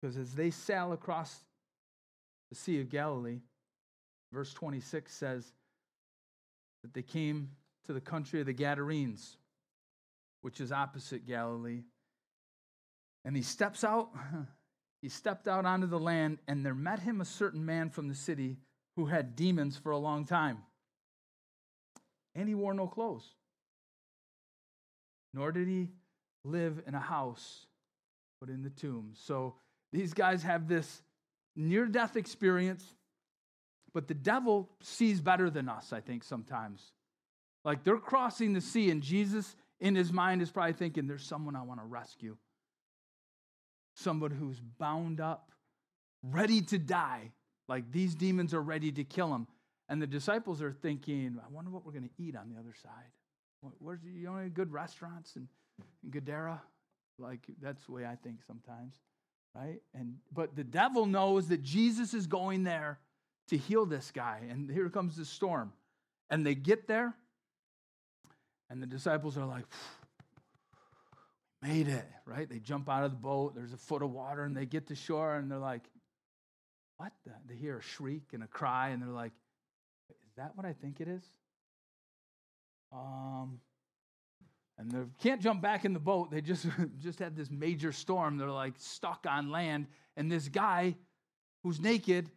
Because 0.00 0.16
as 0.16 0.34
they 0.34 0.50
sail 0.50 0.92
across 0.92 1.44
the 2.48 2.56
Sea 2.56 2.80
of 2.80 2.88
Galilee, 2.88 3.40
verse 4.32 4.52
26 4.52 5.12
says 5.12 5.52
that 6.82 6.94
they 6.94 7.02
came 7.02 7.50
to 7.86 7.92
the 7.92 8.00
country 8.00 8.40
of 8.40 8.46
the 8.46 8.52
Gadarenes, 8.52 9.36
which 10.42 10.60
is 10.60 10.72
opposite 10.72 11.26
Galilee. 11.26 11.82
And 13.24 13.36
he 13.36 13.42
steps 13.42 13.84
out, 13.84 14.10
he 15.02 15.08
stepped 15.08 15.48
out 15.48 15.66
onto 15.66 15.86
the 15.86 15.98
land, 15.98 16.38
and 16.48 16.64
there 16.64 16.74
met 16.74 17.00
him 17.00 17.20
a 17.20 17.24
certain 17.24 17.64
man 17.64 17.90
from 17.90 18.08
the 18.08 18.14
city 18.14 18.56
who 18.96 19.06
had 19.06 19.36
demons 19.36 19.76
for 19.76 19.92
a 19.92 19.98
long 19.98 20.24
time. 20.24 20.58
And 22.34 22.48
he 22.48 22.54
wore 22.54 22.74
no 22.74 22.86
clothes, 22.86 23.34
nor 25.34 25.52
did 25.52 25.68
he 25.68 25.88
live 26.44 26.82
in 26.86 26.94
a 26.94 27.00
house, 27.00 27.66
but 28.40 28.48
in 28.48 28.62
the 28.62 28.70
tomb. 28.70 29.12
So 29.14 29.54
these 29.92 30.14
guys 30.14 30.42
have 30.42 30.68
this 30.68 31.02
near 31.56 31.86
death 31.86 32.16
experience, 32.16 32.84
but 33.92 34.08
the 34.08 34.14
devil 34.14 34.70
sees 34.80 35.20
better 35.20 35.50
than 35.50 35.68
us, 35.68 35.92
I 35.92 36.00
think, 36.00 36.24
sometimes. 36.24 36.92
Like 37.64 37.84
they're 37.84 37.98
crossing 37.98 38.52
the 38.52 38.60
sea, 38.60 38.90
and 38.90 39.02
Jesus, 39.02 39.56
in 39.80 39.94
his 39.94 40.12
mind, 40.12 40.42
is 40.42 40.50
probably 40.50 40.72
thinking, 40.72 41.06
There's 41.06 41.24
someone 41.24 41.56
I 41.56 41.62
want 41.62 41.80
to 41.80 41.86
rescue. 41.86 42.36
Somebody 43.94 44.36
who's 44.36 44.60
bound 44.60 45.20
up, 45.20 45.50
ready 46.22 46.62
to 46.62 46.78
die. 46.78 47.32
Like 47.68 47.90
these 47.92 48.14
demons 48.14 48.54
are 48.54 48.62
ready 48.62 48.92
to 48.92 49.04
kill 49.04 49.34
him. 49.34 49.46
And 49.88 50.00
the 50.00 50.06
disciples 50.06 50.62
are 50.62 50.72
thinking, 50.72 51.38
I 51.44 51.48
wonder 51.50 51.70
what 51.70 51.84
we're 51.84 51.92
going 51.92 52.08
to 52.08 52.22
eat 52.22 52.36
on 52.36 52.48
the 52.48 52.58
other 52.58 52.74
side. 52.80 53.72
Where's 53.78 54.00
you 54.04 54.24
know 54.24 54.36
any 54.36 54.48
good 54.48 54.72
restaurants 54.72 55.36
in, 55.36 55.48
in 56.04 56.10
Gadara? 56.10 56.62
Like 57.18 57.40
that's 57.60 57.84
the 57.84 57.92
way 57.92 58.06
I 58.06 58.16
think 58.16 58.38
sometimes 58.46 58.94
right? 59.54 59.80
And 59.94 60.16
but 60.32 60.56
the 60.56 60.64
devil 60.64 61.06
knows 61.06 61.48
that 61.48 61.62
Jesus 61.62 62.14
is 62.14 62.26
going 62.26 62.64
there 62.64 62.98
to 63.48 63.56
heal 63.56 63.86
this 63.86 64.10
guy. 64.10 64.42
And 64.48 64.70
here 64.70 64.88
comes 64.88 65.16
the 65.16 65.24
storm. 65.24 65.72
And 66.30 66.46
they 66.46 66.54
get 66.54 66.86
there, 66.86 67.14
and 68.70 68.80
the 68.82 68.86
disciples 68.86 69.36
are 69.36 69.44
like, 69.44 69.64
made 71.62 71.88
it, 71.88 72.06
right? 72.24 72.48
They 72.48 72.58
jump 72.58 72.88
out 72.88 73.04
of 73.04 73.10
the 73.10 73.16
boat, 73.16 73.54
there's 73.54 73.72
a 73.72 73.76
foot 73.76 74.02
of 74.02 74.10
water, 74.10 74.44
and 74.44 74.56
they 74.56 74.66
get 74.66 74.86
to 74.88 74.94
shore, 74.94 75.34
and 75.34 75.50
they're 75.50 75.58
like, 75.58 75.82
what? 76.96 77.12
The? 77.24 77.32
They 77.48 77.54
hear 77.54 77.78
a 77.78 77.82
shriek 77.82 78.32
and 78.32 78.42
a 78.42 78.46
cry, 78.46 78.90
and 78.90 79.02
they're 79.02 79.08
like, 79.08 79.32
is 80.10 80.34
that 80.36 80.52
what 80.54 80.66
I 80.66 80.72
think 80.72 81.00
it 81.00 81.08
is? 81.08 81.22
Um, 82.92 83.60
and 84.78 84.90
they 84.90 84.98
can't 85.22 85.40
jump 85.40 85.60
back 85.60 85.84
in 85.84 85.92
the 85.92 86.00
boat. 86.00 86.30
They 86.30 86.40
just 86.40 86.66
just 86.98 87.18
had 87.18 87.36
this 87.36 87.50
major 87.50 87.92
storm. 87.92 88.38
They're 88.38 88.50
like 88.50 88.74
stuck 88.78 89.26
on 89.28 89.50
land, 89.50 89.86
and 90.16 90.30
this 90.30 90.48
guy 90.48 90.96
who's 91.62 91.80
naked, 91.80 92.30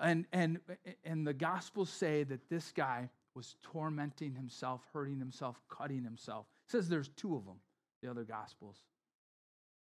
and 0.00 0.26
and 0.32 0.60
and 1.04 1.26
the 1.26 1.34
gospels 1.34 1.90
say 1.90 2.24
that 2.24 2.48
this 2.48 2.72
guy 2.72 3.10
was 3.34 3.56
tormenting 3.62 4.34
himself, 4.34 4.82
hurting 4.92 5.18
himself, 5.18 5.60
cutting 5.68 6.04
himself. 6.04 6.46
It 6.66 6.72
says 6.72 6.88
there's 6.88 7.08
two 7.08 7.36
of 7.36 7.44
them, 7.44 7.60
the 8.02 8.10
other 8.10 8.24
gospels. 8.24 8.76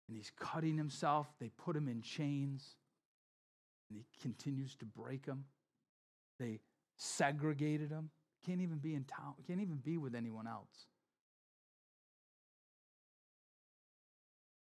And 0.08 0.16
he's 0.16 0.32
cutting 0.38 0.76
himself. 0.76 1.26
They 1.40 1.50
put 1.50 1.76
him 1.76 1.88
in 1.88 2.00
chains, 2.00 2.76
and 3.90 3.98
he 3.98 4.04
continues 4.22 4.74
to 4.76 4.84
break 4.84 5.26
them. 5.26 5.44
They 6.38 6.60
segregated 6.96 7.90
him. 7.90 8.10
Can't 8.44 8.60
even 8.60 8.78
be 8.78 8.94
in 8.94 9.04
town. 9.04 9.34
Can't 9.46 9.60
even 9.60 9.76
be 9.76 9.96
with 9.96 10.14
anyone 10.14 10.46
else. 10.46 10.86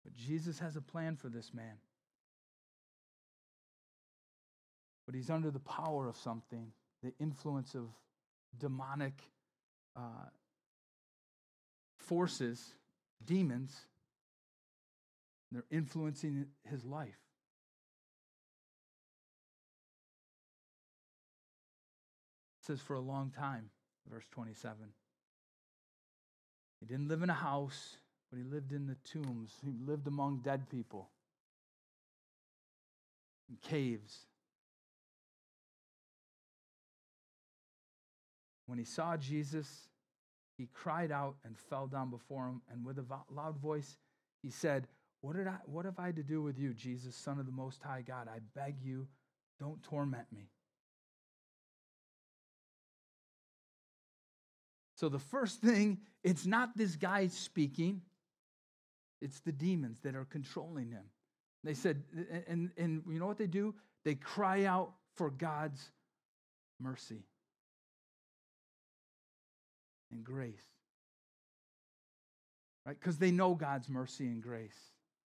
But 0.04 0.14
Jesus 0.14 0.58
has 0.58 0.76
a 0.76 0.80
plan 0.80 1.16
for 1.16 1.28
this 1.28 1.52
man. 1.54 1.78
But 5.06 5.14
he's 5.14 5.30
under 5.30 5.50
the 5.50 5.60
power 5.60 6.08
of 6.08 6.16
something, 6.16 6.72
the 7.02 7.12
influence 7.20 7.74
of 7.74 7.84
demonic 8.58 9.20
uh, 9.96 10.28
forces, 11.98 12.74
demons. 13.24 13.74
They're 15.52 15.64
influencing 15.70 16.46
his 16.64 16.84
life. 16.84 17.18
It 22.60 22.66
says 22.66 22.80
for 22.80 22.94
a 22.94 23.00
long 23.00 23.30
time, 23.30 23.70
verse 24.10 24.24
27. 24.32 24.76
He 26.80 26.86
didn't 26.86 27.08
live 27.08 27.22
in 27.22 27.30
a 27.30 27.34
house. 27.34 27.96
But 28.30 28.38
he 28.38 28.44
lived 28.44 28.72
in 28.72 28.86
the 28.86 28.96
tombs, 29.04 29.54
he 29.64 29.72
lived 29.86 30.06
among 30.06 30.40
dead 30.40 30.68
people, 30.68 31.10
in 33.48 33.56
caves. 33.62 34.26
When 38.66 38.78
he 38.78 38.84
saw 38.84 39.16
Jesus, 39.16 39.88
he 40.58 40.68
cried 40.72 41.12
out 41.12 41.36
and 41.44 41.56
fell 41.56 41.86
down 41.86 42.10
before 42.10 42.46
him, 42.46 42.62
and 42.70 42.84
with 42.84 42.98
a 42.98 43.04
loud 43.30 43.58
voice, 43.58 43.96
he 44.42 44.50
said, 44.50 44.88
what, 45.20 45.36
did 45.36 45.46
I, 45.46 45.56
what 45.64 45.84
have 45.84 45.98
I 45.98 46.12
to 46.12 46.22
do 46.22 46.42
with 46.42 46.58
you, 46.58 46.74
Jesus, 46.74 47.14
Son 47.14 47.38
of 47.38 47.46
the 47.46 47.52
Most 47.52 47.82
High 47.82 48.02
God? 48.02 48.28
I 48.28 48.38
beg 48.54 48.76
you, 48.82 49.06
don't 49.58 49.82
torment 49.82 50.26
me. 50.32 50.50
So, 54.94 55.08
the 55.08 55.18
first 55.18 55.60
thing, 55.60 55.98
it's 56.24 56.46
not 56.46 56.76
this 56.76 56.96
guy 56.96 57.26
speaking. 57.26 58.00
It's 59.20 59.40
the 59.40 59.52
demons 59.52 60.00
that 60.00 60.14
are 60.14 60.24
controlling 60.24 60.90
him. 60.90 61.04
They 61.64 61.74
said, 61.74 62.02
and, 62.48 62.70
and 62.76 63.02
you 63.08 63.18
know 63.18 63.26
what 63.26 63.38
they 63.38 63.46
do? 63.46 63.74
They 64.04 64.14
cry 64.14 64.64
out 64.64 64.92
for 65.16 65.30
God's 65.30 65.90
mercy 66.80 67.24
and 70.16 70.24
grace. 70.24 70.64
Right? 72.84 72.98
Because 72.98 73.18
they 73.18 73.30
know 73.30 73.54
God's 73.54 73.88
mercy 73.88 74.26
and 74.26 74.42
grace. 74.42 74.78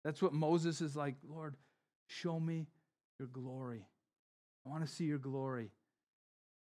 That's 0.04 0.22
what 0.22 0.32
Moses 0.32 0.80
is 0.80 0.94
like, 0.94 1.16
Lord, 1.28 1.56
show 2.06 2.38
me 2.38 2.66
your 3.18 3.28
glory. 3.28 3.86
I 4.64 4.70
want 4.70 4.86
to 4.86 4.92
see 4.92 5.04
your 5.04 5.18
glory. 5.18 5.70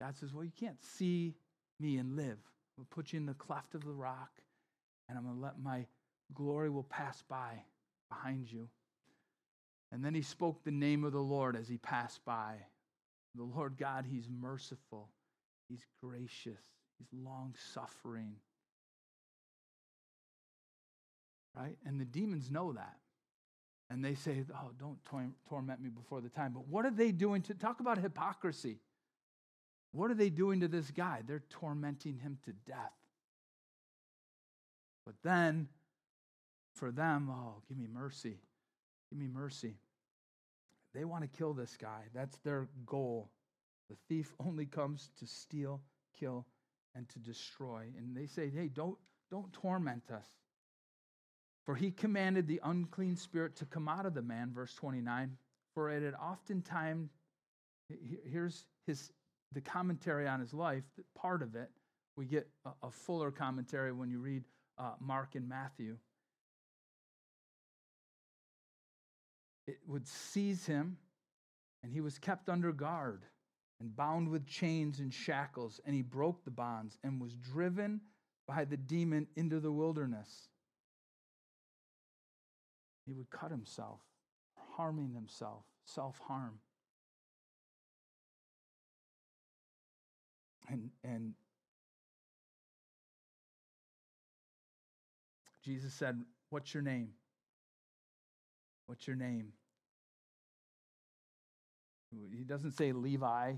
God 0.01 0.17
says, 0.17 0.33
Well, 0.33 0.45
you 0.45 0.53
can't 0.59 0.83
see 0.83 1.35
me 1.79 1.99
and 1.99 2.17
live. 2.17 2.39
I'll 2.79 2.87
put 2.91 3.13
you 3.13 3.19
in 3.19 3.27
the 3.27 3.35
cleft 3.35 3.75
of 3.75 3.85
the 3.85 3.93
rock, 3.93 4.31
and 5.09 5.17
I'm 5.17 5.25
going 5.25 5.37
to 5.37 5.43
let 5.43 5.61
my 5.61 5.87
glory 6.35 6.71
will 6.71 6.85
pass 6.85 7.23
by 7.29 7.63
behind 8.09 8.51
you. 8.51 8.69
And 9.93 10.03
then 10.05 10.15
he 10.15 10.23
spoke 10.23 10.65
the 10.65 10.71
name 10.71 11.05
of 11.05 11.13
the 11.13 11.21
Lord 11.21 11.55
as 11.55 11.69
he 11.69 11.77
passed 11.77 12.25
by. 12.25 12.55
The 13.35 13.43
Lord 13.43 13.77
God, 13.79 14.07
he's 14.11 14.29
merciful, 14.29 15.09
he's 15.69 15.87
gracious, 16.03 16.65
he's 17.11 17.21
long 17.25 17.55
suffering. 17.73 18.35
Right? 21.57 21.77
And 21.85 22.01
the 22.01 22.05
demons 22.05 22.51
know 22.51 22.73
that. 22.73 22.97
And 23.91 24.05
they 24.05 24.15
say, 24.15 24.45
Oh, 24.55 24.71
don't 24.79 25.03
tor- 25.05 25.35
torment 25.49 25.83
me 25.83 25.91
before 25.91 26.21
the 26.21 26.31
time. 26.31 26.53
But 26.53 26.67
what 26.69 26.87
are 26.87 26.91
they 26.91 27.13
doing 27.13 27.43
to 27.43 27.55
talk 27.55 27.81
about 27.81 27.99
hypocrisy? 27.99 28.79
What 29.93 30.11
are 30.11 30.15
they 30.15 30.31
doing 30.31 30.61
to 30.61 30.69
this 30.69 30.91
guy? 30.91 31.23
They're 31.27 31.43
tormenting 31.51 32.17
him 32.17 32.39
to 32.47 32.53
death. 32.67 32.93
But 35.05 35.17
then, 35.23 35.69
for 36.75 36.91
them, 36.91 37.29
oh, 37.31 37.57
give 37.69 37.77
me 37.77 37.87
mercy. 37.93 38.39
Give 39.11 39.19
me 39.19 39.29
mercy. 39.29 39.75
They 40.95 41.05
want 41.05 41.23
to 41.23 41.29
kill 41.29 41.53
this 41.53 41.77
guy. 41.77 42.05
That's 42.15 42.39
their 42.39 42.69
goal. 42.87 43.31
The 43.91 43.97
thief 44.09 44.35
only 44.41 44.65
comes 44.65 45.11
to 45.19 45.27
steal, 45.27 45.83
kill, 46.19 46.47
and 46.95 47.09
to 47.11 47.19
destroy. 47.19 47.87
And 47.97 48.17
they 48.17 48.27
say, 48.27 48.51
hey, 48.51 48.69
don't, 48.69 48.99
don't 49.31 49.53
torment 49.53 50.11
us. 50.11 50.27
For 51.65 51.75
he 51.75 51.91
commanded 51.91 52.47
the 52.47 52.61
unclean 52.65 53.17
spirit 53.17 53.57
to 53.57 53.65
come 53.65 53.89
out 53.89 54.07
of 54.07 54.15
the 54.15 54.23
man, 54.23 54.53
verse 54.53 54.75
29. 54.75 55.37
For 55.75 55.91
it 55.91 56.03
had 56.03 56.15
oftentimes, 56.15 57.11
here's 58.25 58.67
his 58.87 59.13
the 59.53 59.61
commentary 59.61 60.27
on 60.27 60.41
his 60.41 60.55
life, 60.55 60.83
part 61.15 61.43
of 61.43 61.55
it. 61.55 61.71
We 62.17 62.25
get 62.25 62.49
a, 62.65 62.71
a 62.87 62.91
fuller 62.91 63.31
commentary 63.31 63.93
when 63.93 64.11
you 64.11 64.19
read 64.19 64.45
uh, 64.79 64.93
Mark 64.99 65.35
and 65.35 65.49
Matthew. 65.49 65.99
It 69.67 69.79
would 69.87 70.09
seize 70.09 70.67
him, 70.67 70.97
and 71.83 71.93
he 71.93 72.01
was 72.01 72.19
kept 72.19 72.49
under 72.49 72.73
guard 72.73 73.25
and 73.83 73.97
bound 73.97 74.29
with 74.29 74.47
chains 74.47 75.01
and 75.01 75.13
shackles, 75.13 75.81
and 75.85 75.93
he 75.95 76.03
broke 76.03 76.45
the 76.45 76.51
bonds 76.53 76.97
and 77.03 77.21
was 77.21 77.35
driven 77.35 78.01
by 78.47 78.65
the 78.65 78.77
demon 78.77 79.27
into 79.35 79.59
the 79.59 79.73
wilderness. 79.73 80.49
He 83.05 83.13
would 83.13 83.29
cut 83.29 83.51
himself, 83.51 83.99
harming 84.77 85.13
himself, 85.13 85.65
self 85.85 86.17
harm. 86.21 86.61
And, 90.69 90.91
and 91.03 91.35
Jesus 95.65 95.93
said, 95.93 96.21
What's 96.51 96.73
your 96.73 96.85
name? 96.85 97.09
What's 98.87 99.09
your 99.09 99.17
name? 99.17 99.49
He 102.37 102.45
doesn't 102.45 102.73
say 102.73 102.93
Levi 102.93 103.55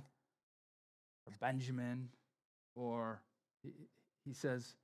or 1.26 1.32
Benjamin, 1.40 2.08
or 2.74 3.22
he 4.24 4.32
says 4.32 4.74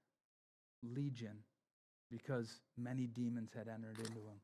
Legion, 0.82 1.38
because 2.10 2.60
many 2.76 3.06
demons 3.06 3.52
had 3.52 3.68
entered 3.68 3.98
into 3.98 4.20
him. 4.20 4.40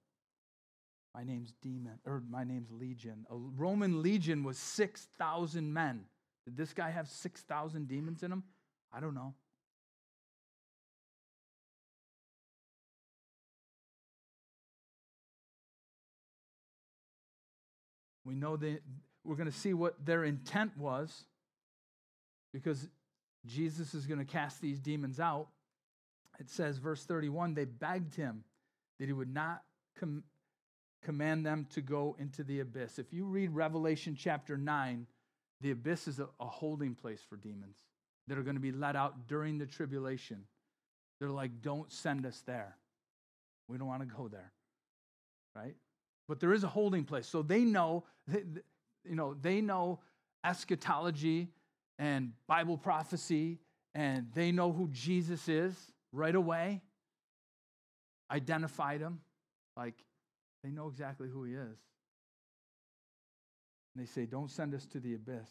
My 1.15 1.25
name's 1.25 1.55
demon, 1.63 1.99
or 2.05 2.23
my 2.29 2.45
name's 2.45 2.71
Legion. 2.71 3.27
A 3.31 3.37
Roman 3.37 4.03
legion 4.03 4.45
was 4.45 4.59
6,000 4.59 5.73
men. 5.73 6.05
Did 6.45 6.57
this 6.57 6.75
guy 6.75 6.91
have 6.91 7.09
6,000 7.09 7.89
demons 7.89 8.23
in 8.23 8.31
him? 8.31 8.45
I 8.93 9.01
don't 9.01 9.15
know. 9.15 9.35
We 18.25 18.35
know 18.35 18.57
that 18.57 18.83
we're 19.25 19.37
going 19.37 19.51
to 19.51 19.57
see 19.57 19.73
what 19.73 20.05
their 20.05 20.25
intent 20.25 20.77
was 20.77 21.25
because 22.57 22.89
Jesus 23.45 23.93
is 23.93 24.07
going 24.07 24.19
to 24.19 24.25
cast 24.25 24.63
these 24.63 24.81
demons 24.81 25.21
out. 25.21 25.49
It 26.41 26.49
says, 26.49 26.79
verse 26.79 27.05
31, 27.05 27.53
they 27.53 27.67
begged 27.67 28.15
him 28.15 28.45
that 28.99 29.05
he 29.07 29.13
would 29.13 29.33
not 29.33 29.63
com- 30.01 30.25
command 31.03 31.45
them 31.45 31.67
to 31.75 31.83
go 31.83 32.17
into 32.19 32.43
the 32.43 32.61
abyss. 32.61 32.99
If 32.99 33.13
you 33.13 33.27
read 33.27 33.51
Revelation 33.51 34.17
chapter 34.19 34.57
9, 34.57 35.07
the 35.61 35.71
abyss 35.71 36.09
is 36.09 36.19
a, 36.19 36.29
a 36.41 36.47
holding 36.47 36.95
place 36.95 37.21
for 37.29 37.37
demons 37.37 37.77
that 38.27 38.39
are 38.39 38.43
going 38.43 38.57
to 38.57 38.61
be 38.61 38.73
let 38.73 38.97
out 38.97 39.29
during 39.29 39.59
the 39.59 39.67
tribulation. 39.67 40.45
They're 41.21 41.29
like, 41.29 41.61
don't 41.61 41.93
send 41.93 42.25
us 42.25 42.43
there. 42.47 42.75
We 43.69 43.77
don't 43.77 43.87
want 43.87 44.01
to 44.01 44.17
go 44.17 44.29
there. 44.29 44.51
Right? 45.55 45.77
But 46.27 46.41
there 46.41 46.55
is 46.55 46.65
a 46.65 46.69
holding 46.69 47.05
place. 47.05 47.27
So 47.27 47.43
they 47.43 47.61
know, 47.61 48.05
you 48.33 49.15
know, 49.15 49.35
they 49.35 49.61
know 49.61 50.01
eschatology 50.43 51.51
and 51.99 52.33
Bible 52.47 52.77
prophecy, 52.77 53.59
and 53.95 54.27
they 54.35 54.53
know 54.53 54.73
who 54.73 54.89
Jesus 54.89 55.49
is 55.49 55.75
right 56.13 56.35
away. 56.35 56.83
Identified 58.31 59.01
him. 59.01 59.21
Like, 59.77 59.95
they 60.63 60.71
know 60.71 60.89
exactly 60.89 61.29
who 61.29 61.45
he 61.45 61.55
is. 61.55 61.79
And 63.95 64.05
they 64.05 64.07
say, 64.07 64.27
Don't 64.27 64.51
send 64.51 64.75
us 64.75 64.85
to 64.87 65.01
the 65.01 65.15
abyss. 65.15 65.49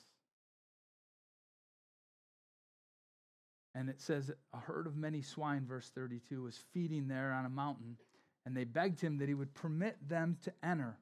And 3.73 3.89
it 3.89 3.99
says, 3.99 4.31
A 4.53 4.57
herd 4.57 4.87
of 4.87 4.95
many 4.95 5.21
swine, 5.21 5.65
verse 5.65 5.91
32, 5.93 6.43
was 6.43 6.59
feeding 6.73 7.07
there 7.07 7.33
on 7.33 7.45
a 7.45 7.49
mountain, 7.49 7.97
and 8.45 8.55
they 8.55 8.63
begged 8.63 9.01
him 9.01 9.17
that 9.17 9.27
he 9.27 9.33
would 9.33 9.53
permit 9.53 9.97
them 10.07 10.37
to 10.43 10.53
enter. 10.63 10.97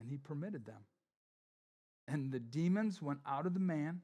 And 0.00 0.10
he 0.10 0.18
permitted 0.18 0.66
them. 0.66 0.84
And 2.08 2.30
the 2.30 2.40
demons 2.40 3.02
went 3.02 3.20
out 3.26 3.46
of 3.46 3.54
the 3.54 3.60
man 3.60 4.00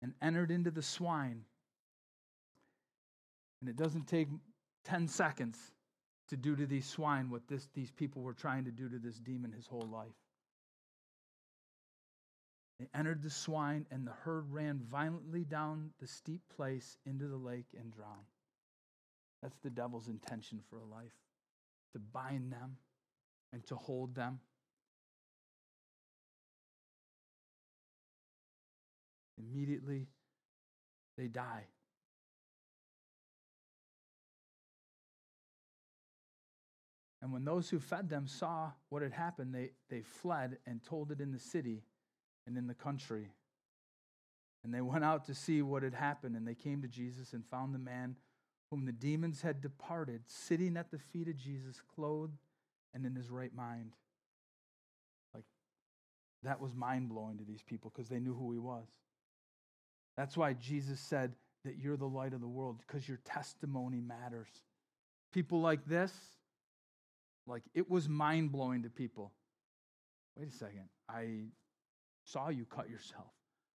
and 0.00 0.14
entered 0.22 0.50
into 0.50 0.70
the 0.70 0.82
swine. 0.82 1.44
And 3.60 3.68
it 3.68 3.76
doesn't 3.76 4.08
take 4.08 4.28
10 4.84 5.06
seconds 5.06 5.58
to 6.28 6.36
do 6.36 6.56
to 6.56 6.66
these 6.66 6.86
swine 6.86 7.30
what 7.30 7.46
this, 7.46 7.68
these 7.74 7.90
people 7.90 8.22
were 8.22 8.32
trying 8.32 8.64
to 8.64 8.70
do 8.70 8.88
to 8.88 8.98
this 8.98 9.18
demon 9.18 9.52
his 9.52 9.66
whole 9.66 9.88
life. 9.92 10.16
They 12.80 12.88
entered 12.98 13.22
the 13.22 13.30
swine, 13.30 13.86
and 13.92 14.04
the 14.04 14.12
herd 14.24 14.50
ran 14.50 14.80
violently 14.80 15.44
down 15.44 15.90
the 16.00 16.06
steep 16.08 16.40
place 16.56 16.96
into 17.06 17.28
the 17.28 17.36
lake 17.36 17.68
and 17.78 17.92
drowned. 17.92 18.26
That's 19.40 19.58
the 19.58 19.70
devil's 19.70 20.08
intention 20.08 20.60
for 20.68 20.78
a 20.78 20.84
life 20.84 21.14
to 21.92 22.00
bind 22.00 22.52
them 22.52 22.76
and 23.52 23.64
to 23.66 23.76
hold 23.76 24.14
them. 24.14 24.40
Immediately, 29.38 30.08
they 31.16 31.28
die. 31.28 31.66
And 37.22 37.32
when 37.32 37.44
those 37.44 37.70
who 37.70 37.78
fed 37.78 38.08
them 38.08 38.26
saw 38.26 38.72
what 38.88 39.02
had 39.02 39.12
happened, 39.12 39.54
they, 39.54 39.70
they 39.88 40.02
fled 40.02 40.58
and 40.66 40.82
told 40.82 41.12
it 41.12 41.20
in 41.20 41.30
the 41.30 41.38
city 41.38 41.84
and 42.46 42.58
in 42.58 42.66
the 42.66 42.74
country. 42.74 43.30
And 44.64 44.74
they 44.74 44.80
went 44.80 45.04
out 45.04 45.24
to 45.26 45.34
see 45.34 45.62
what 45.62 45.84
had 45.84 45.94
happened, 45.94 46.36
and 46.36 46.46
they 46.46 46.54
came 46.54 46.82
to 46.82 46.88
Jesus 46.88 47.32
and 47.32 47.46
found 47.46 47.74
the 47.74 47.78
man 47.78 48.16
whom 48.70 48.84
the 48.84 48.92
demons 48.92 49.42
had 49.42 49.60
departed 49.60 50.22
sitting 50.26 50.76
at 50.76 50.90
the 50.90 50.98
feet 50.98 51.28
of 51.28 51.36
Jesus, 51.36 51.80
clothed 51.94 52.38
and 52.94 53.06
in 53.06 53.14
his 53.14 53.30
right 53.30 53.54
mind. 53.54 53.92
Like, 55.34 55.44
that 56.42 56.60
was 56.60 56.74
mind 56.74 57.08
blowing 57.08 57.38
to 57.38 57.44
these 57.44 57.62
people 57.62 57.92
because 57.94 58.08
they 58.08 58.18
knew 58.18 58.34
who 58.34 58.50
he 58.50 58.58
was. 58.58 58.86
That's 60.16 60.36
why 60.36 60.52
Jesus 60.52 61.00
said 61.00 61.32
that 61.64 61.78
you're 61.78 61.96
the 61.96 62.04
light 62.04 62.32
of 62.32 62.40
the 62.40 62.48
world, 62.48 62.80
because 62.86 63.08
your 63.08 63.18
testimony 63.24 64.00
matters. 64.00 64.48
People 65.32 65.60
like 65.60 65.86
this, 65.86 66.12
like 67.46 67.62
it 67.74 67.90
was 67.90 68.08
mind 68.08 68.52
blowing 68.52 68.82
to 68.82 68.90
people. 68.90 69.32
Wait 70.36 70.48
a 70.48 70.52
second. 70.52 70.88
I 71.08 71.46
saw 72.24 72.48
you 72.48 72.64
cut 72.64 72.90
yourself. 72.90 73.30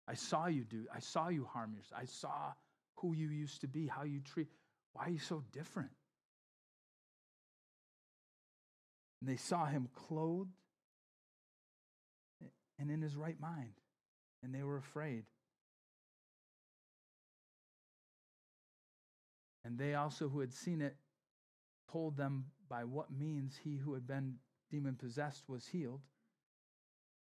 I 0.07 0.13
saw 0.13 0.47
you 0.47 0.63
do, 0.63 0.85
I 0.93 0.99
saw 0.99 1.27
you 1.27 1.45
harm 1.45 1.73
yourself. 1.75 2.01
I 2.01 2.05
saw 2.05 2.53
who 2.97 3.13
you 3.13 3.27
used 3.29 3.61
to 3.61 3.67
be, 3.67 3.87
how 3.87 4.03
you 4.03 4.21
treat. 4.21 4.47
Why 4.93 5.05
are 5.05 5.09
you 5.09 5.19
so 5.19 5.43
different? 5.51 5.89
And 9.21 9.29
they 9.29 9.35
saw 9.35 9.65
him 9.65 9.89
clothed 10.07 10.51
and 12.79 12.91
in 12.91 13.01
his 13.01 13.15
right 13.15 13.39
mind, 13.39 13.73
and 14.43 14.53
they 14.53 14.63
were 14.63 14.77
afraid. 14.77 15.25
And 19.67 19.77
they 19.77 19.95
also, 19.95 20.29
who 20.29 20.39
had 20.39 20.53
seen 20.53 20.81
it, 20.81 20.95
told 21.91 22.15
them 22.15 22.45
by 22.69 22.85
what 22.85 23.11
means 23.11 23.59
he 23.61 23.75
who 23.75 23.93
had 23.95 24.07
been 24.07 24.35
demon 24.71 24.95
possessed 24.95 25.49
was 25.49 25.67
healed. 25.67 25.99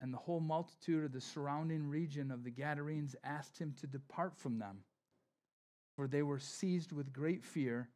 and 0.00 0.12
the 0.12 0.18
whole 0.18 0.40
multitude 0.40 1.04
of 1.04 1.12
the 1.12 1.20
surrounding 1.20 1.86
region 1.88 2.30
of 2.30 2.42
the 2.42 2.50
Gadarenes 2.50 3.14
asked 3.22 3.58
him 3.58 3.74
to 3.80 3.86
depart 3.86 4.36
from 4.36 4.58
them, 4.58 4.78
for 5.96 6.08
they 6.08 6.22
were 6.22 6.38
seized 6.38 6.92
with 6.92 7.12
great 7.12 7.44
fear. 7.44 7.88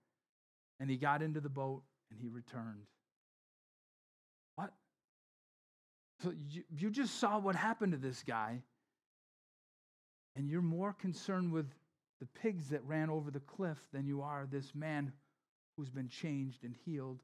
And 0.80 0.90
he 0.90 0.96
got 0.96 1.22
into 1.22 1.40
the 1.40 1.48
boat 1.48 1.82
and 2.10 2.20
he 2.20 2.28
returned. 2.28 2.86
What? 4.56 4.72
So 6.22 6.34
you, 6.50 6.64
you 6.76 6.90
just 6.90 7.18
saw 7.18 7.38
what 7.38 7.54
happened 7.54 7.92
to 7.92 7.98
this 7.98 8.22
guy, 8.22 8.62
and 10.36 10.50
you're 10.50 10.62
more 10.62 10.92
concerned 10.92 11.52
with 11.52 11.70
the 12.24 12.40
pigs 12.40 12.68
that 12.70 12.82
ran 12.84 13.10
over 13.10 13.30
the 13.30 13.40
cliff 13.40 13.76
than 13.92 14.06
you 14.06 14.22
are 14.22 14.46
this 14.50 14.74
man 14.74 15.12
who's 15.76 15.90
been 15.90 16.08
changed 16.08 16.64
and 16.64 16.74
healed. 16.86 17.20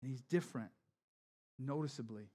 And 0.00 0.10
he's 0.10 0.22
different, 0.22 0.70
noticeably. 1.58 2.30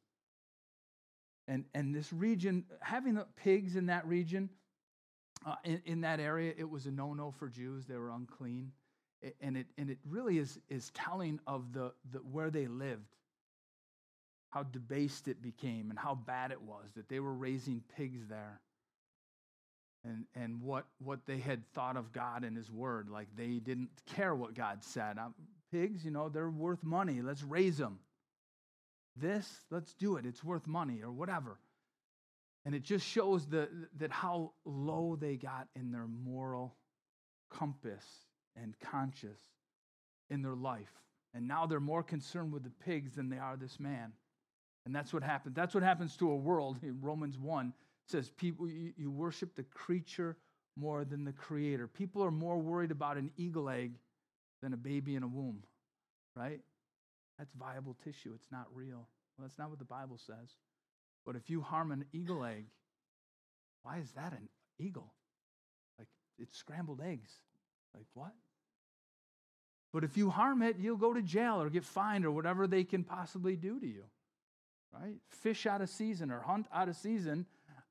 And, 1.47 1.65
and 1.73 1.95
this 1.95 2.13
region, 2.13 2.65
having 2.81 3.15
the 3.15 3.25
pigs 3.35 3.75
in 3.75 3.87
that 3.87 4.05
region, 4.05 4.49
uh, 5.43 5.55
in, 5.63 5.81
in 5.85 6.01
that 6.01 6.19
area, 6.19 6.53
it 6.55 6.69
was 6.69 6.85
a 6.85 6.91
no 6.91 7.13
no 7.13 7.31
for 7.31 7.49
Jews. 7.49 7.85
They 7.87 7.97
were 7.97 8.11
unclean. 8.11 8.71
and, 9.41 9.57
it, 9.57 9.67
and 9.77 9.89
it 9.89 9.97
really 10.07 10.37
is, 10.37 10.59
is 10.69 10.91
telling 10.91 11.39
of 11.47 11.73
the, 11.73 11.93
the, 12.11 12.19
where 12.19 12.51
they 12.51 12.67
lived, 12.67 13.15
how 14.51 14.63
debased 14.63 15.27
it 15.27 15.41
became, 15.41 15.89
and 15.89 15.97
how 15.97 16.13
bad 16.13 16.51
it 16.51 16.61
was 16.61 16.85
that 16.95 17.09
they 17.09 17.19
were 17.19 17.33
raising 17.33 17.81
pigs 17.95 18.27
there 18.27 18.61
and, 20.03 20.25
and 20.35 20.61
what, 20.61 20.85
what 20.99 21.19
they 21.25 21.39
had 21.39 21.65
thought 21.73 21.97
of 21.97 22.11
God 22.13 22.43
and 22.43 22.55
His 22.55 22.71
Word. 22.71 23.09
Like 23.09 23.27
they 23.35 23.59
didn't 23.59 23.89
care 24.05 24.33
what 24.33 24.53
God 24.53 24.83
said. 24.83 25.17
Um, 25.17 25.33
pigs, 25.71 26.03
you 26.03 26.11
know, 26.11 26.29
they're 26.29 26.49
worth 26.49 26.83
money. 26.83 27.21
Let's 27.21 27.43
raise 27.43 27.77
them. 27.77 27.99
This, 29.15 29.47
let's 29.69 29.93
do 29.93 30.15
it. 30.17 30.25
It's 30.25 30.43
worth 30.43 30.67
money 30.67 31.01
or 31.03 31.11
whatever. 31.11 31.59
And 32.65 32.75
it 32.75 32.83
just 32.83 33.05
shows 33.05 33.47
the, 33.47 33.69
that 33.97 34.11
how 34.11 34.51
low 34.65 35.17
they 35.19 35.35
got 35.35 35.67
in 35.75 35.91
their 35.91 36.07
moral 36.07 36.75
compass 37.49 38.03
and 38.55 38.75
conscience 38.79 39.41
in 40.29 40.41
their 40.41 40.55
life. 40.55 40.91
And 41.33 41.47
now 41.47 41.65
they're 41.65 41.79
more 41.79 42.03
concerned 42.03 42.51
with 42.51 42.63
the 42.63 42.71
pigs 42.85 43.13
than 43.13 43.29
they 43.29 43.37
are 43.37 43.57
this 43.57 43.79
man. 43.79 44.13
And 44.85 44.95
that's 44.95 45.13
what 45.13 45.23
happens. 45.23 45.55
That's 45.55 45.73
what 45.73 45.83
happens 45.83 46.15
to 46.17 46.31
a 46.31 46.35
world 46.35 46.77
in 46.83 46.99
Romans 47.01 47.37
1 47.37 47.73
says 48.09 48.29
people 48.29 48.67
you, 48.67 49.11
worship 49.11 49.55
the 49.55 49.63
creature 49.63 50.37
more 50.75 51.03
than 51.05 51.25
the 51.25 51.33
creator. 51.33 51.87
People 51.87 52.23
are 52.23 52.31
more 52.31 52.57
worried 52.57 52.91
about 52.91 53.17
an 53.17 53.31
eagle 53.37 53.69
egg 53.69 53.93
than 54.61 54.73
a 54.73 54.77
baby 54.77 55.15
in 55.15 55.23
a 55.23 55.27
womb, 55.27 55.63
right? 56.35 56.59
That's 57.37 57.53
viable 57.53 57.95
tissue. 58.03 58.31
It's 58.35 58.51
not 58.51 58.67
real. 58.73 59.07
Well, 59.37 59.47
that's 59.47 59.57
not 59.57 59.69
what 59.69 59.79
the 59.79 59.85
Bible 59.85 60.17
says. 60.17 60.55
But 61.25 61.35
if 61.35 61.49
you 61.49 61.61
harm 61.61 61.91
an 61.91 62.05
eagle 62.11 62.43
egg, 62.43 62.65
why 63.83 63.97
is 63.97 64.11
that 64.11 64.33
an 64.33 64.49
eagle? 64.77 65.13
Like 65.97 66.07
it's 66.37 66.57
scrambled 66.57 67.01
eggs. 67.01 67.31
Like 67.93 68.05
what? 68.13 68.33
But 69.91 70.03
if 70.03 70.17
you 70.17 70.29
harm 70.29 70.61
it, 70.61 70.77
you'll 70.79 70.97
go 70.97 71.13
to 71.13 71.21
jail 71.21 71.61
or 71.61 71.69
get 71.69 71.83
fined 71.83 72.25
or 72.25 72.31
whatever 72.31 72.67
they 72.67 72.83
can 72.83 73.03
possibly 73.03 73.55
do 73.55 73.79
to 73.79 73.87
you. 73.87 74.03
Right? 74.93 75.15
Fish 75.29 75.65
out 75.65 75.81
of 75.81 75.89
season 75.89 76.31
or 76.31 76.41
hunt 76.41 76.67
out 76.73 76.89
of 76.89 76.95
season 76.95 77.45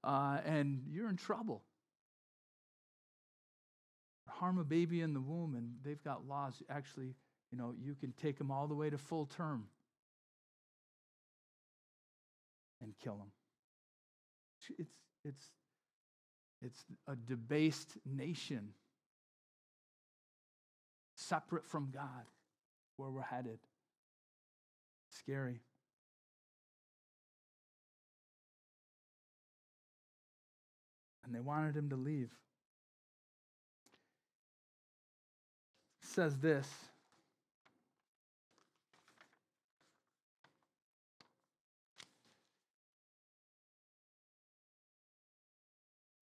uh, 0.09 0.39
and 0.47 0.81
you're 0.91 1.11
in 1.11 1.17
trouble. 1.17 1.63
Harm 4.27 4.59
a 4.59 4.65
baby 4.65 5.03
in 5.03 5.13
the 5.13 5.21
womb, 5.21 5.55
and 5.55 5.75
they've 5.85 6.03
got 6.03 6.27
laws. 6.27 6.63
Actually, 6.71 7.15
you 7.53 7.59
know, 7.59 7.75
you 7.79 7.95
can 7.95 8.13
take 8.13 8.39
them 8.39 8.51
all 8.51 8.67
the 8.67 8.75
way 8.75 8.89
to 8.89 8.97
full 8.97 9.27
term 9.27 9.65
and 12.81 12.95
kill 13.05 13.17
them. 13.17 13.33
It's, 14.79 14.97
it's, 15.25 15.45
it's 16.63 16.85
a 17.07 17.15
debased 17.15 17.99
nation, 18.07 18.71
separate 21.17 21.67
from 21.67 21.91
God, 21.93 22.25
where 22.97 23.11
we're 23.11 23.21
headed. 23.21 23.59
Scary. 25.11 25.61
And 31.29 31.37
they 31.37 31.41
wanted 31.41 31.77
him 31.77 31.91
to 31.91 31.97
leave. 31.97 32.31
It 36.03 36.09
says 36.09 36.39
this. 36.39 36.67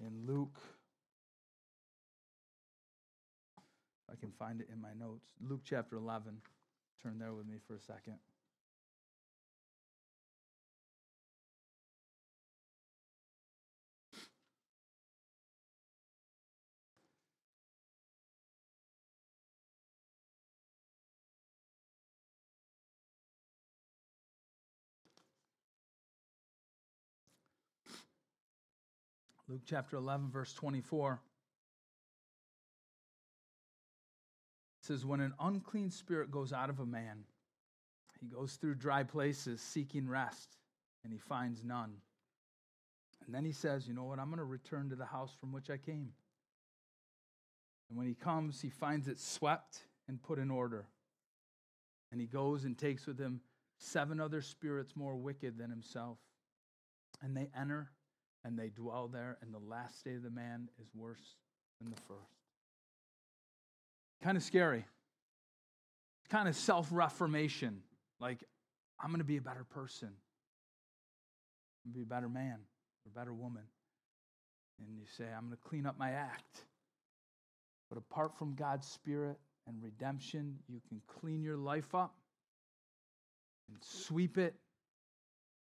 In 0.01 0.27
Luke, 0.27 0.59
I 4.11 4.17
can 4.17 4.33
find 4.33 4.61
it 4.61 4.69
in 4.73 4.81
my 4.81 4.93
notes. 4.99 5.27
Luke 5.41 5.61
chapter 5.65 5.97
11. 5.97 6.39
Turn 7.03 7.19
there 7.19 7.33
with 7.33 7.47
me 7.47 7.59
for 7.67 7.75
a 7.75 7.81
second. 7.81 8.19
Luke 29.49 29.63
chapter 29.65 29.97
11, 29.97 30.31
verse 30.31 30.53
24. 30.55 31.21
It 34.83 34.87
says, 34.87 35.07
When 35.07 35.21
an 35.21 35.35
unclean 35.39 35.91
spirit 35.91 36.33
goes 36.33 36.53
out 36.53 36.69
of 36.69 36.81
a 36.81 36.87
man, 36.87 37.25
he 38.21 38.27
goes 38.27 38.55
through 38.55 38.75
dry 38.77 39.05
places 39.05 39.61
seeking 39.61 40.09
rest, 40.09 40.57
and 41.05 41.13
he 41.13 41.19
finds 41.19 41.63
none. 41.63 41.99
And 43.25 43.35
then 43.35 43.45
he 43.45 43.53
says, 43.53 43.87
You 43.87 43.95
know 43.95 44.05
what? 44.05 44.19
I'm 44.19 44.27
going 44.27 44.39
to 44.39 44.45
return 44.45 44.91
to 44.91 44.97
the 44.97 45.05
house 45.05 45.33
from 45.39 45.53
which 45.53 45.71
I 45.71 45.77
came. 45.77 46.13
And 47.89 47.97
when 47.97 48.09
he 48.09 48.15
comes, 48.15 48.61
he 48.61 48.69
finds 48.69 49.07
it 49.07 49.21
swept 49.21 49.83
and 50.09 50.21
put 50.21 50.41
in 50.41 50.51
order. 50.51 50.87
And 52.11 52.21
he 52.21 52.27
goes 52.27 52.65
and 52.65 52.77
takes 52.77 53.07
with 53.07 53.19
him 53.19 53.41
seven 53.79 54.21
other 54.21 54.43
spirits 54.43 54.97
more 54.97 55.15
wicked 55.15 55.57
than 55.57 55.71
himself. 55.71 56.19
And 57.23 57.37
they 57.37 57.49
enter 57.57 57.91
and 58.47 58.57
they 58.57 58.69
dwell 58.69 59.09
there, 59.09 59.39
and 59.43 59.53
the 59.53 59.59
last 59.59 59.99
state 59.99 60.15
of 60.15 60.23
the 60.23 60.31
man 60.31 60.69
is 60.81 60.87
worse 60.95 61.35
than 61.81 61.91
the 61.91 62.01
first. 62.03 62.21
Kind 64.23 64.37
of 64.37 64.43
scary. 64.45 64.85
Kind 66.31 66.49
of 66.49 66.55
self 66.55 66.89
reformation. 66.93 67.83
Like, 68.21 68.45
I'm 69.01 69.11
going 69.11 69.19
to 69.19 69.25
be 69.25 69.37
a 69.37 69.43
better 69.43 69.65
person, 69.65 70.11
I'm 71.85 71.93
be 71.93 72.03
a 72.03 72.07
better 72.07 72.29
man 72.29 72.59
or 73.05 73.11
a 73.15 73.19
better 73.19 73.35
woman. 73.35 73.65
And 74.79 74.97
you 74.97 75.05
say, 75.17 75.25
I'm 75.25 75.47
going 75.47 75.57
to 75.57 75.69
clean 75.69 75.87
up 75.87 75.99
my 75.99 76.11
act. 76.11 76.65
But 77.89 77.99
apart 77.99 78.37
from 78.37 78.55
God's 78.55 78.87
Spirit 78.87 79.39
and 79.67 79.83
redemption, 79.83 80.59
you 80.69 80.81
can 80.89 81.01
clean 81.21 81.43
your 81.43 81.57
life 81.57 81.95
up 81.95 82.15
and 83.69 83.79
sweep 83.81 84.39
it 84.39 84.55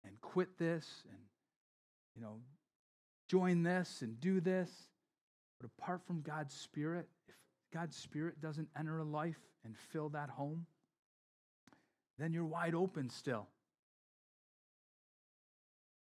and 0.04 0.20
quit 0.20 0.58
this 0.58 1.04
and, 1.08 1.18
you 2.16 2.22
know, 2.22 2.40
join 3.28 3.62
this 3.62 4.02
and 4.02 4.20
do 4.20 4.40
this. 4.40 4.70
But 5.60 5.70
apart 5.78 6.02
from 6.06 6.20
God's 6.20 6.54
Spirit, 6.54 7.08
if 7.28 7.34
God's 7.72 7.96
Spirit 7.96 8.40
doesn't 8.40 8.68
enter 8.78 8.98
a 8.98 9.04
life 9.04 9.40
and 9.64 9.76
fill 9.76 10.10
that 10.10 10.30
home, 10.30 10.66
then 12.18 12.32
you're 12.32 12.44
wide 12.44 12.74
open 12.74 13.10
still. 13.10 13.48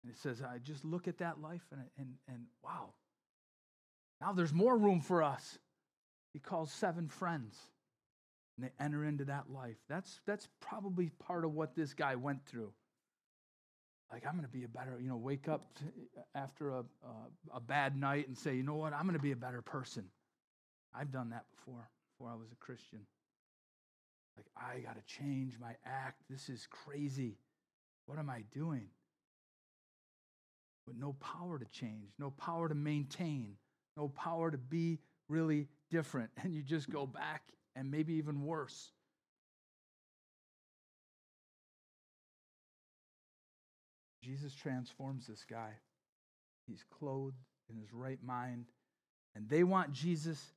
And 0.03 0.13
it 0.13 0.19
says, 0.19 0.43
I 0.43 0.59
just 0.59 0.85
look 0.85 1.09
at 1.09 1.19
that 1.19 1.41
life 1.41 1.65
and, 1.73 1.83
and, 1.99 2.15
and 2.29 2.45
wow, 2.63 2.91
now 4.21 4.33
there's 4.33 4.53
more 4.53 4.77
room 4.77 5.01
for 5.01 5.23
us. 5.23 5.59
He 6.33 6.39
calls 6.39 6.71
seven 6.71 7.09
friends 7.09 7.59
and 8.57 8.67
they 8.67 8.85
enter 8.85 9.05
into 9.05 9.25
that 9.25 9.51
life. 9.51 9.77
That's, 9.89 10.21
that's 10.27 10.49
probably 10.61 11.11
part 11.27 11.45
of 11.45 11.53
what 11.55 11.75
this 11.75 11.95
guy 11.95 12.15
went 12.15 12.45
through 12.47 12.73
like 14.13 14.25
i'm 14.27 14.33
going 14.33 14.45
to 14.45 14.49
be 14.49 14.65
a 14.65 14.69
better 14.69 14.99
you 15.01 15.09
know 15.09 15.17
wake 15.17 15.49
up 15.49 15.65
after 16.35 16.71
a, 16.71 16.79
a, 16.81 17.57
a, 17.57 17.61
bad 17.61 17.97
night 17.97 18.29
and 18.29 18.37
say 18.37 18.55
you 18.55 18.63
know 18.63 18.75
what? 18.75 18.93
I'm 18.93 19.03
going 19.03 19.17
to 19.17 19.23
be 19.23 19.33
a 19.33 19.37
better 19.37 19.63
person. 19.63 20.05
I've 20.95 21.11
done 21.13 21.31
that 21.31 21.45
before 21.55 21.89
before 22.13 22.33
i 22.33 22.37
was 22.37 22.51
a 22.53 22.57
christian. 22.57 23.01
Like 24.37 24.47
i 24.57 24.81
got 24.81 24.97
to 24.97 25.03
change 25.07 25.55
my 25.61 25.75
act. 25.85 26.23
This 26.31 26.49
is 26.49 26.67
crazy. 26.71 27.39
What 28.07 28.19
am 28.19 28.31
i 28.31 28.43
doing? 28.53 28.89
With 30.87 30.97
no 30.97 31.15
power 31.15 31.59
to 31.59 31.67
change 31.67 32.13
no 32.19 32.31
power 32.31 32.69
to 32.69 32.75
maintain 32.75 33.57
no 33.97 34.09
power 34.09 34.51
to 34.51 34.59
be 34.59 34.99
really 35.29 35.69
different. 35.91 36.31
And 36.43 36.55
you 36.55 36.63
just 36.63 36.91
go 36.91 37.07
back 37.07 37.43
and 37.75 37.91
maybe 37.91 38.15
even 38.15 38.43
worse 38.43 38.93
Jesus 44.27 44.55
transforms 44.55 45.29
this 45.29 45.45
guy. 45.49 45.71
He's 46.67 46.85
clothed 46.99 47.37
in 47.71 47.77
his 47.77 47.93
right 47.93 48.19
mind, 48.25 48.67
and 49.37 49.49
they 49.49 49.63
want 49.63 49.93
Jesus 49.93 50.53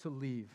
to 0.00 0.08
leave. 0.08 0.48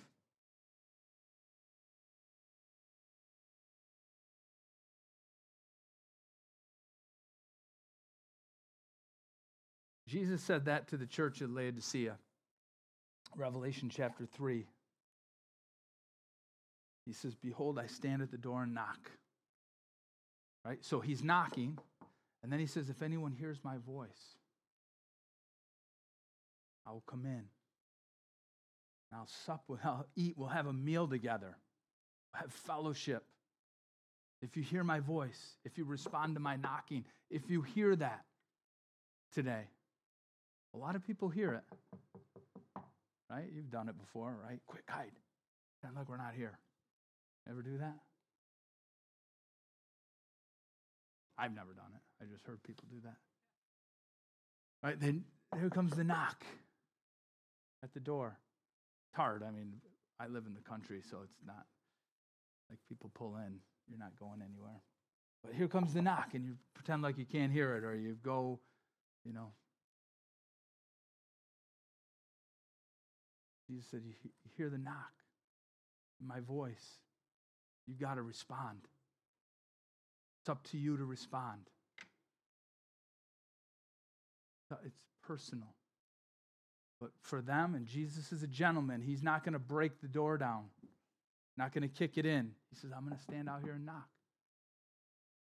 Jesus 10.07 10.41
said 10.41 10.65
that 10.65 10.87
to 10.87 10.97
the 10.97 11.05
church 11.05 11.43
at 11.43 11.51
Laodicea, 11.51 12.17
Revelation 13.37 13.89
chapter 13.89 14.25
3. 14.25 14.65
He 17.05 17.13
says, 17.13 17.35
Behold, 17.35 17.77
I 17.77 17.85
stand 17.85 18.23
at 18.23 18.31
the 18.31 18.37
door 18.37 18.63
and 18.63 18.73
knock. 18.73 19.11
Right? 20.65 20.83
So 20.83 20.99
he's 20.99 21.23
knocking, 21.23 21.77
and 22.43 22.51
then 22.51 22.59
he 22.59 22.65
says, 22.65 22.89
If 22.89 23.01
anyone 23.01 23.31
hears 23.31 23.59
my 23.63 23.77
voice, 23.77 24.35
I 26.85 26.91
will 26.91 27.03
come 27.07 27.25
in. 27.25 27.43
I'll 29.13 29.27
sup 29.45 29.63
with, 29.67 29.81
I'll 29.85 30.07
eat, 30.15 30.35
we'll 30.37 30.49
have 30.49 30.67
a 30.67 30.73
meal 30.73 31.07
together, 31.07 31.57
we'll 32.33 32.41
have 32.41 32.51
fellowship. 32.51 33.23
If 34.41 34.57
you 34.57 34.63
hear 34.63 34.83
my 34.83 34.99
voice, 34.99 35.57
if 35.65 35.77
you 35.77 35.85
respond 35.85 36.33
to 36.33 36.39
my 36.39 36.55
knocking, 36.55 37.05
if 37.29 37.51
you 37.51 37.61
hear 37.61 37.95
that 37.95 38.25
today, 39.35 39.65
a 40.73 40.77
lot 40.77 40.95
of 40.95 41.05
people 41.05 41.29
hear 41.29 41.53
it, 41.53 42.01
right? 43.29 43.45
You've 43.53 43.69
done 43.69 43.87
it 43.87 43.99
before, 43.99 44.35
right? 44.43 44.59
Quick, 44.65 44.85
hide. 44.89 45.11
And 45.83 45.95
look, 45.95 46.09
we're 46.09 46.17
not 46.17 46.33
here. 46.35 46.57
Ever 47.47 47.61
do 47.61 47.77
that? 47.77 47.97
I've 51.37 51.53
never 51.53 51.73
done 51.73 51.91
it. 51.95 52.00
I 52.21 52.25
just 52.31 52.45
heard 52.45 52.61
people 52.63 52.85
do 52.89 52.97
that. 53.03 53.17
Right? 54.83 54.99
Then 54.99 55.23
here 55.57 55.69
comes 55.69 55.95
the 55.95 56.03
knock 56.03 56.43
at 57.83 57.93
the 57.93 57.99
door. 57.99 58.37
It's 59.09 59.15
hard. 59.15 59.43
I 59.43 59.51
mean, 59.51 59.73
I 60.19 60.27
live 60.27 60.45
in 60.45 60.53
the 60.53 60.61
country, 60.61 61.01
so 61.09 61.17
it's 61.23 61.39
not 61.45 61.65
like 62.69 62.79
people 62.87 63.11
pull 63.13 63.37
in. 63.37 63.55
You're 63.89 63.99
not 63.99 64.15
going 64.19 64.41
anywhere. 64.41 64.81
But 65.43 65.53
here 65.55 65.67
comes 65.67 65.93
the 65.93 66.01
knock, 66.01 66.29
and 66.33 66.45
you 66.45 66.55
pretend 66.75 67.01
like 67.01 67.17
you 67.17 67.25
can't 67.25 67.51
hear 67.51 67.75
it, 67.75 67.83
or 67.83 67.95
you 67.95 68.15
go, 68.23 68.59
you 69.25 69.33
know, 69.33 69.51
Jesus 73.67 73.89
said, 73.89 74.01
You 74.05 74.13
hear 74.57 74.69
the 74.69 74.77
knock, 74.77 75.11
my 76.23 76.39
voice. 76.39 76.99
You've 77.87 77.99
got 77.99 78.15
to 78.15 78.21
respond. 78.21 78.79
It's 80.41 80.49
up 80.49 80.63
to 80.71 80.77
you 80.77 80.97
to 80.97 81.03
respond. 81.03 81.61
It's 84.85 84.99
personal. 85.23 85.75
But 86.99 87.11
for 87.21 87.41
them, 87.41 87.75
and 87.75 87.87
Jesus 87.87 88.31
is 88.31 88.43
a 88.43 88.47
gentleman, 88.47 89.01
he's 89.01 89.23
not 89.23 89.43
going 89.43 89.53
to 89.53 89.59
break 89.59 90.01
the 90.01 90.07
door 90.07 90.37
down, 90.37 90.65
not 91.57 91.73
going 91.73 91.81
to 91.81 91.87
kick 91.87 92.17
it 92.17 92.25
in. 92.25 92.51
He 92.69 92.75
says, 92.75 92.91
I'm 92.95 93.05
going 93.05 93.17
to 93.17 93.23
stand 93.23 93.49
out 93.49 93.61
here 93.63 93.73
and 93.73 93.85
knock. 93.85 94.07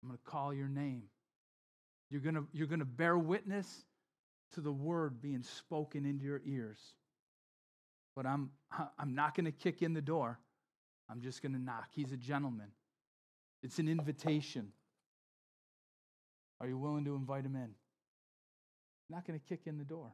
I'm 0.01 0.09
going 0.09 0.17
to 0.17 0.31
call 0.31 0.53
your 0.53 0.69
name. 0.69 1.03
You're 2.09 2.21
going 2.21 2.35
to, 2.35 2.47
you're 2.53 2.67
going 2.67 2.79
to 2.79 2.85
bear 2.85 3.17
witness 3.17 3.83
to 4.53 4.61
the 4.61 4.71
word 4.71 5.21
being 5.21 5.43
spoken 5.43 6.05
into 6.05 6.23
your 6.23 6.41
ears 6.45 6.79
but 8.19 8.25
I'm, 8.25 8.49
I'm 8.99 9.15
not 9.15 9.33
going 9.33 9.45
to 9.45 9.51
kick 9.53 9.81
in 9.81 9.93
the 9.93 10.01
door. 10.01 10.41
I'm 11.09 11.21
just 11.21 11.41
going 11.41 11.53
to 11.53 11.57
knock. 11.57 11.87
He's 11.91 12.11
a 12.11 12.17
gentleman. 12.17 12.67
It's 13.63 13.79
an 13.79 13.87
invitation. 13.87 14.73
Are 16.59 16.67
you 16.67 16.77
willing 16.77 17.05
to 17.05 17.15
invite 17.15 17.45
him 17.45 17.55
in? 17.55 17.69
Not 19.09 19.25
going 19.25 19.39
to 19.39 19.45
kick 19.45 19.61
in 19.65 19.77
the 19.77 19.83
door. 19.83 20.11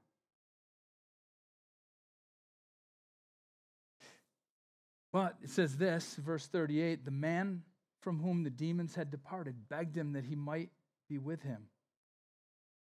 But 5.12 5.36
it 5.42 5.50
says 5.50 5.78
this, 5.78 6.16
verse 6.16 6.48
38 6.48 7.06
the 7.06 7.12
man 7.12 7.64
from 8.02 8.20
whom 8.20 8.44
the 8.44 8.50
demons 8.50 8.96
had 8.96 9.12
departed 9.12 9.56
begged 9.70 9.98
him 9.98 10.14
that 10.14 10.26
he 10.26 10.36
might 10.36 10.70
be 11.10 11.18
with 11.18 11.42
him. 11.42 11.68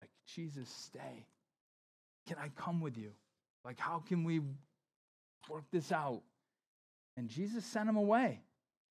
Like, 0.00 0.10
Jesus, 0.26 0.68
stay. 0.68 1.26
Can 2.26 2.36
I 2.42 2.48
come 2.56 2.80
with 2.80 2.96
you? 2.96 3.12
Like, 3.64 3.78
how 3.78 4.00
can 4.00 4.24
we 4.24 4.40
work 5.48 5.64
this 5.72 5.92
out. 5.92 6.22
And 7.16 7.28
Jesus 7.28 7.64
sent 7.64 7.88
him 7.88 7.96
away. 7.96 8.40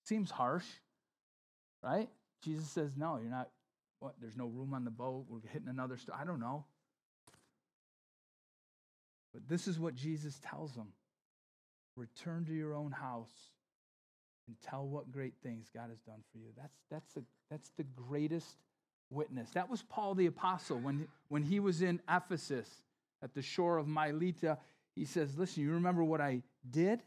Seems 0.04 0.32
harsh, 0.32 0.66
right? 1.84 2.10
Jesus 2.44 2.68
says, 2.70 2.96
No, 2.96 3.18
you're 3.22 3.32
not, 3.32 3.50
what? 4.00 4.16
There's 4.20 4.38
no 4.38 4.48
room 4.48 4.74
on 4.74 4.84
the 4.84 4.92
boat. 4.92 5.26
We're 5.30 5.40
hitting 5.52 5.70
another 5.70 5.98
I 6.18 6.24
don't 6.24 6.40
know. 6.40 6.66
But 9.38 9.48
this 9.48 9.68
is 9.68 9.80
what 9.80 9.94
Jesus 9.94 10.40
tells 10.44 10.74
them 10.74 10.88
return 11.96 12.46
to 12.46 12.54
your 12.54 12.74
own 12.74 12.92
house 12.92 13.52
and 14.48 14.56
tell 14.62 14.88
what 14.88 15.12
great 15.12 15.34
things 15.44 15.68
God 15.74 15.90
has 15.90 16.00
done 16.00 16.24
for 16.32 16.40
you. 16.40 16.50
That's, 16.56 16.78
that's, 16.90 17.14
the, 17.14 17.24
that's 17.52 17.72
the 17.78 17.84
greatest 17.84 18.58
witness. 19.12 19.52
That 19.52 19.70
was 19.70 19.84
Paul 19.84 20.16
the 20.16 20.26
Apostle 20.26 20.80
when, 20.80 21.08
when 21.28 21.44
he 21.44 21.60
was 21.60 21.82
in 21.82 22.00
Ephesus 22.10 22.70
at 23.24 23.34
the 23.34 23.42
shore 23.42 23.78
of 23.78 23.88
Melita 23.88 24.58
he 24.98 25.06
says, 25.06 25.38
Listen, 25.38 25.62
you 25.62 25.74
remember 25.74 26.04
what 26.04 26.22
I 26.22 26.42
did 26.68 27.04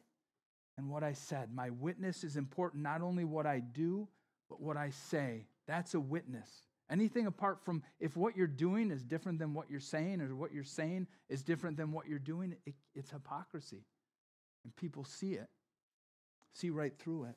and 0.78 0.88
what 0.88 1.02
I 1.02 1.12
said. 1.12 1.52
My 1.52 1.70
witness 1.70 2.22
is 2.22 2.36
important, 2.36 2.84
not 2.84 3.02
only 3.02 3.24
what 3.24 3.46
I 3.46 3.58
do, 3.58 4.06
but 4.48 4.60
what 4.60 4.76
I 4.76 4.90
say. 4.90 5.46
That's 5.66 5.94
a 5.94 6.00
witness. 6.00 6.48
Anything 6.91 7.26
apart 7.26 7.61
from 7.64 7.82
if 8.01 8.16
what 8.16 8.36
you're 8.36 8.47
doing 8.47 8.91
is 8.91 9.03
different 9.03 9.38
than 9.38 9.55
what 9.55 9.70
you're 9.70 9.80
saying, 9.80 10.20
or 10.20 10.34
what 10.34 10.53
you're 10.53 10.64
saying 10.64 11.07
is 11.28 11.43
different 11.43 11.76
than 11.76 11.93
what 11.93 12.09
you're 12.09 12.18
doing, 12.18 12.57
it, 12.66 12.74
it's 12.95 13.11
hypocrisy. 13.11 13.84
And 14.64 14.74
people 14.74 15.05
see 15.05 15.34
it, 15.34 15.49
see 16.53 16.70
right 16.70 16.93
through 16.99 17.24
it. 17.24 17.36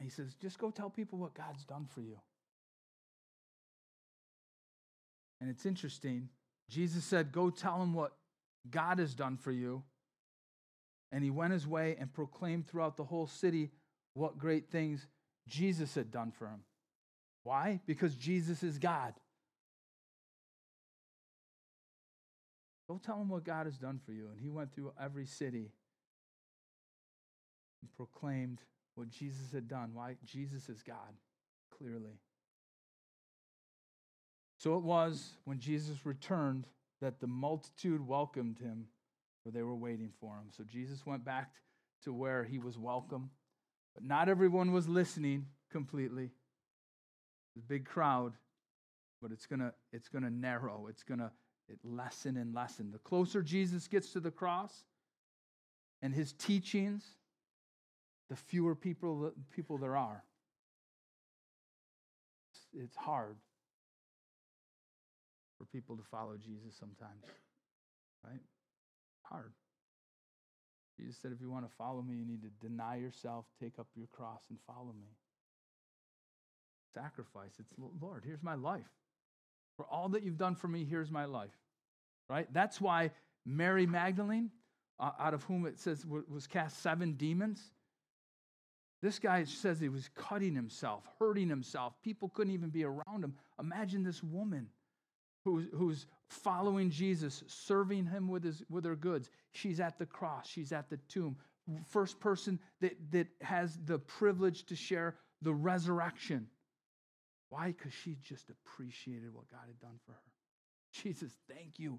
He 0.00 0.10
says, 0.10 0.34
just 0.34 0.58
go 0.58 0.70
tell 0.70 0.90
people 0.90 1.18
what 1.18 1.34
God's 1.34 1.64
done 1.64 1.86
for 1.92 2.00
you. 2.00 2.18
And 5.40 5.50
it's 5.50 5.66
interesting 5.66 6.28
Jesus 6.68 7.04
said, 7.04 7.32
Go 7.32 7.50
tell 7.50 7.78
them 7.78 7.94
what 7.94 8.12
God 8.70 8.98
has 8.98 9.14
done 9.14 9.36
for 9.36 9.52
you. 9.52 9.82
And 11.12 11.22
he 11.22 11.30
went 11.30 11.52
his 11.52 11.66
way 11.66 11.96
and 11.98 12.12
proclaimed 12.12 12.66
throughout 12.66 12.96
the 12.96 13.04
whole 13.04 13.26
city 13.26 13.70
what 14.14 14.38
great 14.38 14.70
things 14.70 15.06
Jesus 15.48 15.94
had 15.94 16.10
done 16.10 16.32
for 16.32 16.46
him. 16.46 16.60
Why? 17.44 17.80
Because 17.86 18.14
Jesus 18.14 18.62
is 18.62 18.78
God. 18.78 19.14
Go 22.88 23.00
tell 23.04 23.20
him 23.20 23.28
what 23.28 23.44
God 23.44 23.66
has 23.66 23.78
done 23.78 24.00
for 24.04 24.12
you. 24.12 24.28
And 24.30 24.40
he 24.40 24.48
went 24.48 24.72
through 24.74 24.92
every 25.00 25.26
city 25.26 25.72
and 27.82 27.90
proclaimed 27.96 28.60
what 28.94 29.10
Jesus 29.10 29.52
had 29.52 29.68
done. 29.68 29.90
Why? 29.92 30.16
Jesus 30.24 30.68
is 30.68 30.82
God, 30.82 31.14
clearly. 31.76 32.18
So 34.58 34.76
it 34.76 34.82
was 34.82 35.32
when 35.44 35.58
Jesus 35.58 36.04
returned 36.04 36.66
that 37.00 37.20
the 37.20 37.26
multitude 37.26 38.06
welcomed 38.06 38.58
him, 38.58 38.86
for 39.44 39.50
they 39.50 39.62
were 39.62 39.76
waiting 39.76 40.10
for 40.20 40.34
him. 40.34 40.46
So 40.50 40.64
Jesus 40.64 41.04
went 41.04 41.24
back 41.24 41.52
to 42.04 42.12
where 42.12 42.42
he 42.42 42.58
was 42.58 42.78
welcome, 42.78 43.30
but 43.96 44.04
not 44.04 44.28
everyone 44.28 44.72
was 44.72 44.86
listening 44.86 45.46
completely. 45.72 46.30
The 47.56 47.62
big 47.62 47.86
crowd, 47.86 48.34
but 49.22 49.32
it's 49.32 49.46
gonna 49.46 49.72
it's 49.90 50.10
gonna 50.10 50.28
narrow. 50.28 50.86
It's 50.90 51.02
gonna 51.02 51.32
it 51.66 51.78
lessen 51.82 52.36
and 52.36 52.54
lessen. 52.54 52.92
The 52.92 52.98
closer 52.98 53.42
Jesus 53.42 53.88
gets 53.88 54.12
to 54.12 54.20
the 54.20 54.30
cross 54.30 54.84
and 56.02 56.12
his 56.14 56.34
teachings, 56.34 57.04
the 58.28 58.36
fewer 58.36 58.74
people 58.74 59.32
people 59.54 59.78
there 59.78 59.96
are. 59.96 60.22
It's, 62.52 62.84
it's 62.84 62.96
hard 62.96 63.36
for 65.56 65.64
people 65.64 65.96
to 65.96 66.02
follow 66.02 66.36
Jesus 66.36 66.76
sometimes, 66.78 67.24
right? 68.22 68.42
Hard. 69.22 69.52
Jesus 70.98 71.16
said, 71.20 71.32
if 71.32 71.40
you 71.40 71.50
want 71.50 71.64
to 71.64 71.76
follow 71.76 72.02
me, 72.02 72.16
you 72.16 72.24
need 72.24 72.42
to 72.42 72.66
deny 72.66 72.96
yourself, 72.96 73.44
take 73.60 73.78
up 73.78 73.86
your 73.94 74.06
cross, 74.12 74.40
and 74.48 74.58
follow 74.66 74.94
me. 74.98 75.08
Sacrifice. 76.94 77.52
It's, 77.58 77.70
Lord, 78.00 78.22
here's 78.24 78.42
my 78.42 78.54
life. 78.54 78.88
For 79.76 79.86
all 79.90 80.08
that 80.10 80.22
you've 80.22 80.38
done 80.38 80.54
for 80.54 80.68
me, 80.68 80.84
here's 80.84 81.10
my 81.10 81.26
life. 81.26 81.50
Right? 82.30 82.46
That's 82.52 82.80
why 82.80 83.10
Mary 83.44 83.86
Magdalene, 83.86 84.50
uh, 84.98 85.10
out 85.20 85.34
of 85.34 85.44
whom 85.44 85.66
it 85.66 85.78
says 85.78 86.04
was 86.06 86.46
cast 86.46 86.82
seven 86.82 87.12
demons, 87.12 87.60
this 89.02 89.18
guy 89.18 89.44
says 89.44 89.78
he 89.78 89.90
was 89.90 90.08
cutting 90.14 90.54
himself, 90.54 91.04
hurting 91.18 91.48
himself. 91.48 91.92
People 92.02 92.30
couldn't 92.30 92.54
even 92.54 92.70
be 92.70 92.84
around 92.84 93.22
him. 93.22 93.34
Imagine 93.60 94.02
this 94.02 94.22
woman 94.22 94.68
who's, 95.44 95.66
who's 95.74 96.06
following 96.28 96.90
Jesus, 96.90 97.44
serving 97.46 98.06
him 98.06 98.28
with, 98.28 98.44
his, 98.44 98.62
with 98.68 98.84
her 98.84 98.96
goods. 98.96 99.30
She's 99.52 99.80
at 99.80 99.98
the 99.98 100.06
cross, 100.06 100.48
she's 100.48 100.72
at 100.72 100.90
the 100.90 100.98
tomb. 101.08 101.36
First 101.88 102.20
person 102.20 102.60
that, 102.80 102.96
that 103.10 103.26
has 103.40 103.78
the 103.84 103.98
privilege 103.98 104.66
to 104.66 104.76
share 104.76 105.16
the 105.42 105.52
resurrection. 105.52 106.46
Why? 107.48 107.68
Because 107.68 107.92
she 107.92 108.16
just 108.22 108.50
appreciated 108.50 109.34
what 109.34 109.50
God 109.50 109.62
had 109.66 109.80
done 109.80 109.98
for 110.04 110.12
her. 110.12 110.18
Jesus, 110.92 111.32
thank 111.48 111.78
you. 111.78 111.98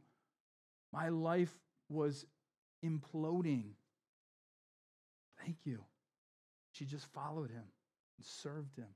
My 0.93 1.09
life 1.09 1.53
was 1.89 2.25
imploding. 2.83 3.71
Thank 5.43 5.57
you. 5.65 5.83
She 6.71 6.85
just 6.85 7.05
followed 7.13 7.49
him 7.49 7.63
and 8.17 8.25
served 8.25 8.77
him. 8.77 8.87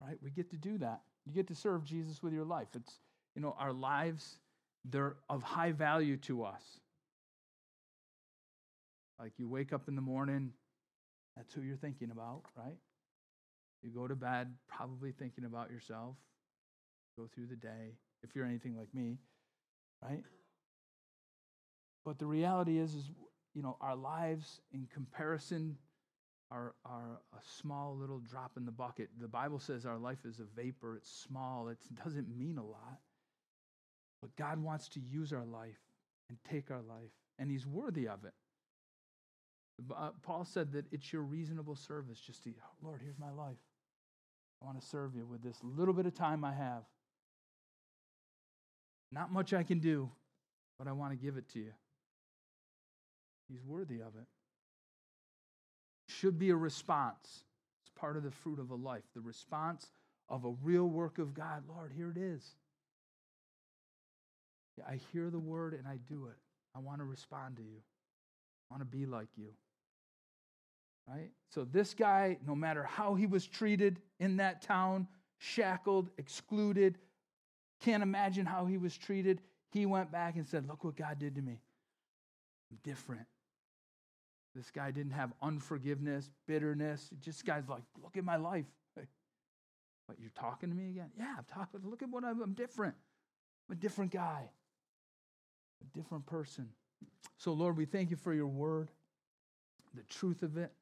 Right? 0.00 0.18
We 0.22 0.30
get 0.30 0.50
to 0.50 0.56
do 0.56 0.78
that. 0.78 1.02
You 1.28 1.34
get 1.34 1.48
to 1.48 1.54
serve 1.54 1.84
Jesus 1.84 2.22
with 2.22 2.32
your 2.32 2.46
life. 2.46 2.68
It's, 2.74 3.00
you 3.34 3.42
know, 3.42 3.54
our 3.58 3.72
lives, 3.72 4.38
they're 4.86 5.16
of 5.28 5.42
high 5.42 5.72
value 5.72 6.16
to 6.16 6.42
us. 6.42 6.62
Like 9.20 9.32
you 9.36 9.46
wake 9.46 9.74
up 9.74 9.88
in 9.88 9.94
the 9.94 10.00
morning, 10.00 10.52
that's 11.36 11.52
who 11.52 11.60
you're 11.60 11.76
thinking 11.76 12.10
about, 12.10 12.44
right? 12.56 12.78
You 13.82 13.90
go 13.90 14.08
to 14.08 14.16
bed 14.16 14.54
probably 14.68 15.12
thinking 15.12 15.44
about 15.44 15.70
yourself. 15.70 16.16
Go 17.18 17.28
through 17.34 17.48
the 17.48 17.56
day, 17.56 17.98
if 18.22 18.34
you're 18.34 18.46
anything 18.46 18.74
like 18.74 18.94
me, 18.94 19.18
right? 20.02 20.22
But 22.06 22.18
the 22.18 22.26
reality 22.26 22.78
is, 22.78 22.94
is 22.94 23.10
you 23.54 23.60
know, 23.60 23.76
our 23.82 23.96
lives 23.96 24.62
in 24.72 24.88
comparison 24.94 25.76
are, 26.50 26.74
are 26.84 27.20
a 27.34 27.40
small 27.60 27.96
little 27.96 28.20
drop 28.20 28.52
in 28.56 28.64
the 28.64 28.72
bucket. 28.72 29.10
The 29.20 29.28
Bible 29.28 29.58
says 29.58 29.84
our 29.84 29.98
life 29.98 30.24
is 30.24 30.40
a 30.40 30.60
vapor, 30.60 30.96
it's 30.96 31.10
small, 31.10 31.68
it 31.68 31.78
doesn't 32.04 32.28
mean 32.36 32.58
a 32.58 32.64
lot. 32.64 32.98
But 34.20 34.34
God 34.36 34.62
wants 34.62 34.88
to 34.90 35.00
use 35.00 35.32
our 35.32 35.44
life 35.44 35.78
and 36.28 36.38
take 36.50 36.70
our 36.70 36.82
life, 36.82 37.12
and 37.38 37.50
He's 37.50 37.66
worthy 37.66 38.08
of 38.08 38.24
it. 38.24 38.34
Uh, 39.96 40.10
Paul 40.22 40.44
said 40.44 40.72
that 40.72 40.86
it's 40.90 41.12
your 41.12 41.22
reasonable 41.22 41.76
service 41.76 42.18
just 42.18 42.42
to, 42.44 42.50
Lord, 42.82 43.00
here's 43.02 43.18
my 43.18 43.30
life. 43.30 43.58
I 44.60 44.66
want 44.66 44.80
to 44.80 44.86
serve 44.86 45.14
you 45.14 45.24
with 45.24 45.42
this 45.42 45.56
little 45.62 45.94
bit 45.94 46.06
of 46.06 46.14
time 46.14 46.44
I 46.44 46.52
have. 46.52 46.82
Not 49.12 49.32
much 49.32 49.54
I 49.54 49.62
can 49.62 49.78
do, 49.78 50.10
but 50.78 50.88
I 50.88 50.92
want 50.92 51.12
to 51.12 51.16
give 51.16 51.36
it 51.36 51.48
to 51.50 51.60
you. 51.60 51.72
He's 53.48 53.62
worthy 53.64 53.96
of 53.96 54.16
it. 54.20 54.26
Should 56.20 56.38
be 56.38 56.50
a 56.50 56.56
response. 56.56 57.44
It's 57.80 57.90
part 57.94 58.16
of 58.16 58.24
the 58.24 58.30
fruit 58.30 58.58
of 58.58 58.70
a 58.70 58.74
life, 58.74 59.04
the 59.14 59.20
response 59.20 59.86
of 60.28 60.44
a 60.44 60.50
real 60.62 60.86
work 60.88 61.18
of 61.18 61.32
God. 61.32 61.62
Lord, 61.68 61.92
here 61.94 62.10
it 62.10 62.16
is. 62.18 62.42
I 64.88 64.98
hear 65.12 65.30
the 65.30 65.38
word 65.38 65.74
and 65.74 65.86
I 65.86 65.98
do 66.08 66.26
it. 66.26 66.36
I 66.74 66.80
want 66.80 66.98
to 66.98 67.04
respond 67.04 67.56
to 67.56 67.62
you. 67.62 67.78
I 68.70 68.74
want 68.74 68.80
to 68.80 68.96
be 68.96 69.06
like 69.06 69.28
you. 69.36 69.50
Right? 71.08 71.30
So, 71.50 71.64
this 71.64 71.94
guy, 71.94 72.38
no 72.44 72.54
matter 72.54 72.82
how 72.82 73.14
he 73.14 73.26
was 73.26 73.46
treated 73.46 74.00
in 74.18 74.38
that 74.38 74.60
town, 74.60 75.06
shackled, 75.38 76.10
excluded, 76.18 76.98
can't 77.80 78.02
imagine 78.02 78.44
how 78.44 78.66
he 78.66 78.76
was 78.76 78.96
treated, 78.98 79.40
he 79.70 79.86
went 79.86 80.10
back 80.10 80.34
and 80.34 80.46
said, 80.46 80.66
Look 80.66 80.82
what 80.82 80.96
God 80.96 81.18
did 81.18 81.36
to 81.36 81.42
me. 81.42 81.60
I'm 82.70 82.78
different. 82.82 83.26
This 84.54 84.70
guy 84.70 84.90
didn't 84.90 85.12
have 85.12 85.32
unforgiveness, 85.42 86.30
bitterness. 86.46 87.10
Just 87.20 87.44
guy's 87.44 87.68
like, 87.68 87.82
Look 88.02 88.16
at 88.16 88.24
my 88.24 88.36
life. 88.36 88.66
But 88.94 90.18
you're 90.18 90.30
talking 90.34 90.70
to 90.70 90.74
me 90.74 90.88
again? 90.88 91.10
Yeah, 91.18 91.34
I'm 91.36 91.44
talking. 91.52 91.80
Look 91.84 92.02
at 92.02 92.08
what 92.08 92.24
I'm, 92.24 92.40
I'm 92.40 92.54
different. 92.54 92.94
I'm 93.68 93.76
a 93.76 93.78
different 93.78 94.10
guy, 94.10 94.48
a 95.82 95.98
different 95.98 96.24
person. 96.24 96.70
So, 97.36 97.52
Lord, 97.52 97.76
we 97.76 97.84
thank 97.84 98.10
you 98.10 98.16
for 98.16 98.32
your 98.32 98.46
word, 98.46 98.90
the 99.94 100.02
truth 100.04 100.42
of 100.42 100.56
it 100.56 100.72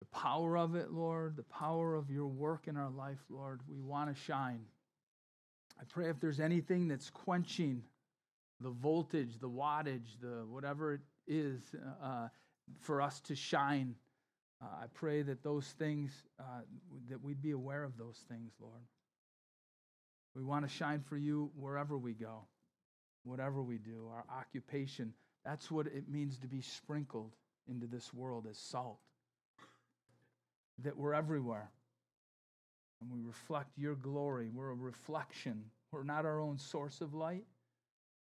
the 0.00 0.06
power 0.06 0.56
of 0.56 0.74
it, 0.74 0.90
Lord, 0.90 1.36
the 1.36 1.42
power 1.44 1.94
of 1.94 2.10
your 2.10 2.26
work 2.26 2.66
in 2.66 2.76
our 2.76 2.90
life, 2.90 3.18
Lord. 3.28 3.60
We 3.68 3.80
want 3.80 4.14
to 4.14 4.20
shine. 4.20 4.64
I 5.78 5.84
pray 5.84 6.08
if 6.08 6.20
there's 6.20 6.40
anything 6.40 6.88
that's 6.88 7.10
quenching 7.10 7.82
the 8.60 8.70
voltage, 8.70 9.38
the 9.40 9.48
wattage, 9.48 10.18
the 10.20 10.44
whatever 10.48 10.94
it 10.94 11.00
is 11.26 11.60
uh, 12.02 12.28
for 12.80 13.02
us 13.02 13.20
to 13.20 13.34
shine, 13.34 13.94
uh, 14.62 14.66
I 14.82 14.86
pray 14.92 15.22
that 15.22 15.42
those 15.42 15.66
things, 15.78 16.10
uh, 16.38 16.62
that 17.08 17.22
we'd 17.22 17.42
be 17.42 17.52
aware 17.52 17.82
of 17.84 17.96
those 17.96 18.24
things, 18.28 18.52
Lord. 18.60 18.82
We 20.34 20.44
want 20.44 20.68
to 20.68 20.72
shine 20.72 21.00
for 21.00 21.16
you 21.16 21.50
wherever 21.56 21.98
we 21.98 22.12
go, 22.12 22.44
whatever 23.24 23.62
we 23.62 23.78
do, 23.78 24.08
our 24.12 24.24
occupation. 24.38 25.12
That's 25.44 25.70
what 25.70 25.86
it 25.86 26.08
means 26.08 26.38
to 26.38 26.46
be 26.46 26.60
sprinkled 26.60 27.32
into 27.68 27.86
this 27.86 28.12
world 28.12 28.46
as 28.48 28.58
salt 28.58 28.98
that 30.82 30.96
we're 30.96 31.14
everywhere. 31.14 31.70
And 33.00 33.10
we 33.10 33.20
reflect 33.20 33.78
your 33.78 33.94
glory. 33.94 34.50
We're 34.52 34.70
a 34.70 34.74
reflection. 34.74 35.64
We're 35.90 36.04
not 36.04 36.26
our 36.26 36.40
own 36.40 36.58
source 36.58 37.00
of 37.00 37.14
light. 37.14 37.44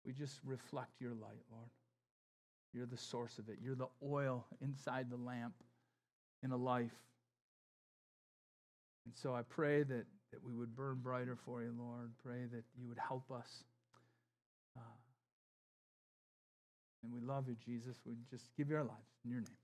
We 0.04 0.12
just 0.12 0.40
reflect 0.44 1.00
your 1.00 1.12
light, 1.12 1.42
Lord. 1.50 1.68
You're 2.72 2.86
the 2.86 2.96
source 2.96 3.38
of 3.38 3.48
it. 3.48 3.58
You're 3.62 3.74
the 3.74 3.88
oil 4.02 4.46
inside 4.60 5.10
the 5.10 5.16
lamp 5.16 5.54
in 6.42 6.52
a 6.52 6.56
life. 6.56 6.90
And 9.04 9.14
so 9.14 9.34
I 9.34 9.42
pray 9.42 9.82
that, 9.82 10.04
that 10.32 10.44
we 10.44 10.54
would 10.54 10.74
burn 10.74 11.00
brighter 11.02 11.36
for 11.44 11.62
you, 11.62 11.74
Lord. 11.76 12.12
Pray 12.24 12.46
that 12.52 12.64
you 12.78 12.88
would 12.88 12.98
help 12.98 13.30
us. 13.30 13.64
Uh, 14.76 14.80
and 17.02 17.12
we 17.12 17.20
love 17.20 17.48
you, 17.48 17.56
Jesus. 17.64 17.96
We 18.06 18.14
just 18.30 18.44
give 18.56 18.70
you 18.70 18.76
our 18.76 18.84
lives 18.84 19.10
in 19.24 19.30
your 19.30 19.40
name. 19.40 19.61